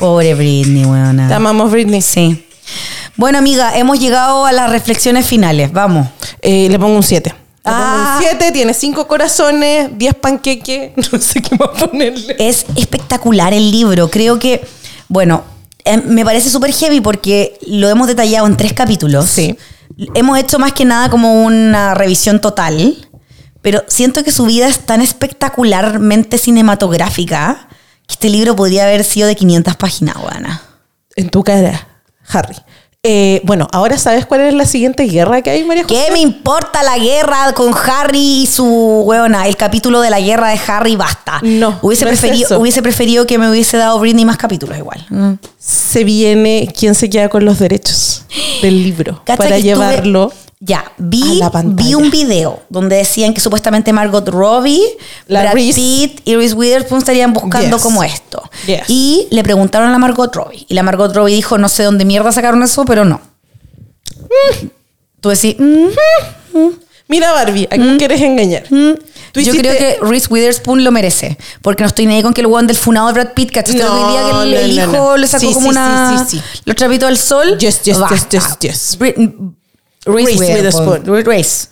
[0.00, 1.28] Pobre Britney, weona.
[1.28, 2.00] Te amamos, Britney.
[2.00, 2.42] Sí.
[3.16, 5.70] Bueno, amiga, hemos llegado a las reflexiones finales.
[5.72, 6.08] Vamos.
[6.40, 7.34] Eh, le pongo un 7.
[7.66, 8.16] Ah.
[8.16, 10.92] un 7, tiene 5 corazones, 10 panqueques.
[11.12, 12.34] No sé qué más ponerle.
[12.38, 14.10] Es espectacular el libro.
[14.10, 14.66] Creo que,
[15.08, 15.44] bueno,
[15.84, 19.26] eh, me parece súper heavy porque lo hemos detallado en tres capítulos.
[19.26, 19.58] Sí.
[20.14, 23.06] Hemos hecho más que nada como una revisión total,
[23.60, 27.68] pero siento que su vida es tan espectacularmente cinematográfica
[28.10, 30.62] este libro podría haber sido de 500 páginas, buena.
[31.16, 31.88] En tu cara,
[32.28, 32.56] Harry.
[33.02, 35.94] Eh, bueno, ahora sabes cuál es la siguiente guerra que hay, María José.
[35.94, 38.64] ¿Qué me importa la guerra con Harry y su
[39.06, 39.46] weona?
[39.48, 41.40] El capítulo de la guerra de Harry basta.
[41.42, 45.06] No, Hubiese, no preferido, hubiese preferido que me hubiese dado Britney más capítulos igual.
[45.08, 45.32] Mm.
[45.58, 48.24] Se viene quién se queda con los derechos
[48.60, 50.30] del libro para llevarlo.
[50.62, 54.82] Ya, vi, vi un video donde decían que supuestamente Margot Robbie,
[55.26, 57.82] La Brad Reese- Pitt y Reese Witherspoon estarían buscando Yes.
[57.82, 58.42] como esto.
[58.66, 58.82] Yes.
[58.88, 60.66] Y le preguntaron a la Margot Robbie.
[60.68, 63.22] Y la Margot Robbie dijo, no sé dónde mierda sacaron eso, pero no.
[65.22, 65.86] Tú decís, mm,
[67.08, 68.64] Mira, Barbie, ¿a quién quieres engañar?
[68.68, 68.94] Yo
[69.34, 71.38] hiciste- creo que Reese Witherspoon lo merece.
[71.62, 73.82] Porque no estoy ni ahí con que el weón del funado de Brad Pitt, ¿cachaste
[73.82, 76.18] No, el día que el, no, el no, hijo le sacó Sí, como sí, una...
[76.28, 76.60] sí, sí, sí.
[76.66, 77.56] Lo trapito al sol?
[77.58, 78.96] Yes, yes, yes, yes, yes.
[80.04, 80.88] Reese Witherspoon.
[80.88, 81.24] Witherspoon.
[81.24, 81.68] Reese.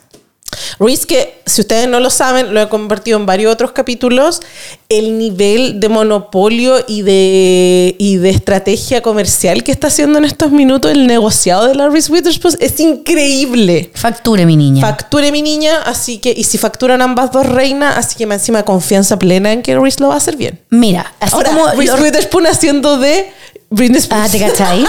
[0.81, 4.41] Reese, que si ustedes no lo saben, lo he compartido en varios otros capítulos,
[4.89, 10.51] el nivel de monopolio y de, y de estrategia comercial que está haciendo en estos
[10.51, 13.91] minutos el negociado de la Reese Witherspoon es increíble.
[13.95, 14.81] Facture, mi niña.
[14.81, 18.63] Facture mi niña, así que, y si facturan ambas dos reinas, así que me encima
[18.63, 20.61] confianza plena en que Reese lo va a hacer bien.
[20.71, 21.67] Mira, así Ahora, como...
[21.73, 23.31] Reese Witherspoon haciendo de
[23.71, 24.27] Britney Spears.
[24.27, 24.85] Ah, ¿te cachai?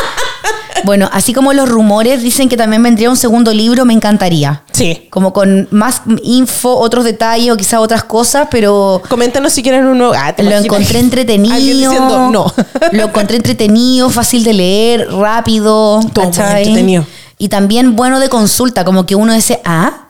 [0.84, 4.64] bueno, así como los rumores dicen que también vendría un segundo libro, me encantaría.
[4.72, 5.08] Sí.
[5.10, 10.12] Como con más info, otros detalles o quizás otras cosas, pero Coméntanos si quieren uno.
[10.16, 10.66] Ah, ¿te lo imaginas?
[10.66, 11.56] encontré entretenido.
[11.56, 12.54] Diciendo no.
[12.92, 16.00] lo encontré entretenido, fácil de leer, rápido.
[16.02, 17.06] Entretenido.
[17.38, 20.06] Y también bueno de consulta, como que uno dice, ah,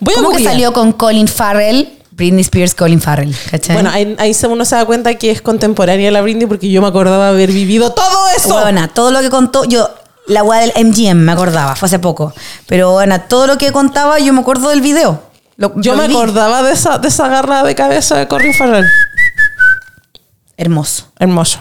[0.00, 1.97] Voy a ¿cómo que salió con Colin Farrell?
[2.18, 3.34] Britney Spears, Colin Farrell.
[3.50, 3.74] ¿cachai?
[3.76, 6.88] Bueno, ahí, ahí uno se da cuenta que es contemporánea la Britney porque yo me
[6.88, 8.56] acordaba haber vivido todo eso.
[8.56, 9.88] Huevona, todo lo que contó, yo,
[10.26, 12.34] la weá del MGM me acordaba, fue hace poco.
[12.66, 15.22] Pero bueno, todo lo que contaba, yo me acuerdo del video.
[15.56, 18.84] Lo- yo lo me acordaba de esa, de esa garra de cabeza de Corin Farrell.
[20.56, 21.10] Hermoso.
[21.18, 21.60] Hermoso.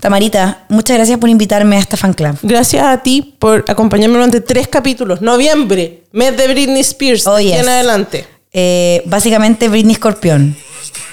[0.00, 2.36] Tamarita, muchas gracias por invitarme a esta fan club.
[2.42, 5.20] Gracias a ti por acompañarme durante tres capítulos.
[5.20, 7.26] Noviembre, mes de Britney Spears.
[7.26, 7.60] Oh, yes.
[7.60, 8.26] en adelante.
[8.52, 10.56] Eh, básicamente Britney Scorpión.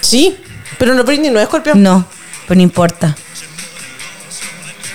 [0.00, 0.36] Sí,
[0.78, 1.82] pero no Britney, no es escorpión.
[1.82, 2.04] No,
[2.46, 3.16] pero no importa.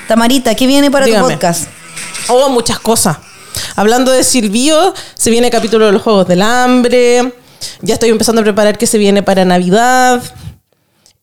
[0.07, 1.26] Tamarita, ¿qué viene para Dígame.
[1.27, 1.67] tu podcast?
[2.27, 3.17] Oh, muchas cosas.
[3.76, 7.34] Hablando de Silvio, se viene capítulo de los Juegos del Hambre.
[7.81, 10.22] Ya estoy empezando a preparar que se viene para Navidad.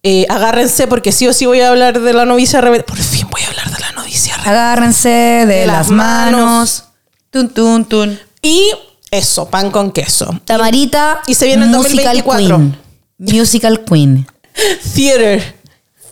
[0.03, 2.85] Eh, agárrense porque sí o sí voy a hablar de la novicia rebelde.
[2.85, 4.51] Por fin voy a hablar de la novicia rebelde.
[4.51, 6.40] Agárrense de, De las las manos.
[6.40, 6.85] manos.
[7.31, 8.20] Tun, tun, tun.
[8.43, 8.73] Y
[9.12, 10.40] eso, pan con queso.
[10.44, 12.56] Tamarita, Y se viene el Musical 2024.
[12.56, 12.78] Queen.
[13.18, 14.26] Musical Queen.
[14.94, 15.55] Theater.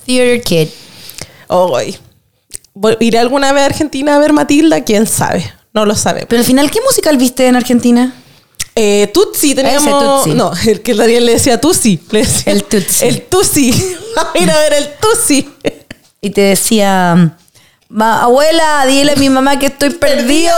[0.07, 0.69] Theater Kid.
[1.49, 1.97] Hoy.
[3.01, 4.85] ¿Iré alguna vez a Argentina a ver Matilda?
[4.85, 5.53] ¿Quién sabe?
[5.73, 6.27] No lo sabe.
[6.27, 8.15] Pero al final, ¿qué musical viste en Argentina?
[8.75, 10.25] Eh, Tutsi teníamos.
[10.25, 10.37] Tutsi.
[10.37, 12.01] No, el que Daniel le decía Tutsi.
[12.11, 13.05] Le decía- El Tutsi.
[13.05, 13.71] El Tutsi.
[14.17, 15.49] Vamos a ir a ver el Tutsi.
[16.21, 17.37] Y te decía,
[17.91, 20.55] "Ma- abuela, dile a mi mamá que estoy perdido.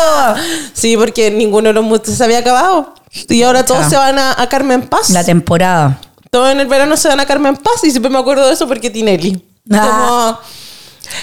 [0.73, 2.95] Sí, porque ninguno de los muchos se había acabado.
[3.29, 5.11] Y ahora todos se van a, a Carmen Paz.
[5.11, 5.99] La temporada.
[6.31, 8.67] Todos en el verano se van a Carmen Paz y siempre me acuerdo de eso
[8.69, 9.45] porque Tinelli.
[9.71, 10.39] Ah.
[10.41, 10.41] Como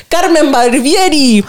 [0.08, 1.44] Carmen Barbieri.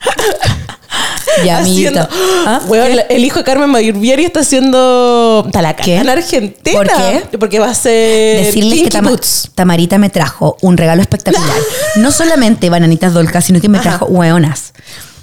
[1.44, 2.08] Ya, haciendo-.
[2.46, 2.60] ¿Ah?
[3.08, 5.96] El hijo de Carmen Barbieri está haciendo Talacán ¿Qué?
[5.96, 6.78] en Argentina.
[6.78, 7.38] ¿Por qué?
[7.38, 9.50] Porque va a ser Decirles que Boots.
[9.54, 11.56] Tamarita me trajo un regalo espectacular.
[11.96, 14.72] No solamente bananitas dolcas, sino que me trajo hueonas.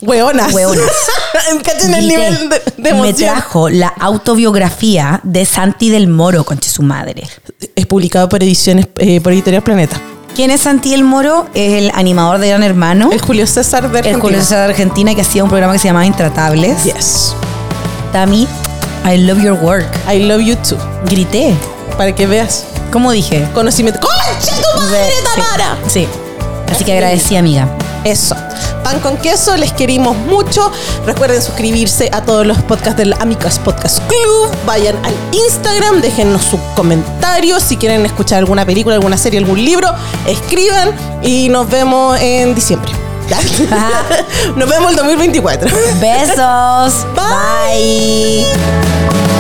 [0.02, 0.54] Hueonas.
[0.54, 0.92] Hueonas.
[1.64, 6.82] Cachen el nivel de, de me trajo la autobiografía de Santi del Moro, conche su
[6.84, 7.24] madre.
[7.76, 10.00] Es publicado por ediciones, eh, por Editorial Planeta.
[10.36, 11.48] ¿Quién es Santi del Moro?
[11.54, 13.12] Es el animador de Gran Hermano.
[13.12, 14.20] El Julio César de El Argentina.
[14.22, 16.84] Julio César de Argentina que hacía un programa que se llamaba Intratables.
[16.84, 17.36] Yes.
[18.12, 18.48] Tami,
[19.06, 19.86] I love your work.
[20.12, 20.78] I love you too.
[21.06, 21.54] Grité.
[21.98, 22.66] Para que veas.
[22.92, 23.48] ¿Cómo dije?
[23.54, 24.00] Conocimiento.
[24.00, 25.78] ¡Concha tu madre, Sí, Tamara!
[25.88, 26.08] Sí.
[26.72, 27.68] Así que agradecí, amiga.
[28.04, 28.36] Eso.
[28.84, 30.72] Pan con queso, les querimos mucho.
[31.06, 34.52] Recuerden suscribirse a todos los podcasts del Amicas Podcast Club.
[34.66, 37.64] Vayan al Instagram, déjennos sus comentarios.
[37.64, 39.90] Si quieren escuchar alguna película, alguna serie, algún libro,
[40.28, 42.92] escriban y nos vemos en diciembre.
[44.56, 45.70] nos vemos el 2024.
[46.00, 47.06] Besos.
[47.16, 48.46] Bye.
[48.46, 49.33] Bye.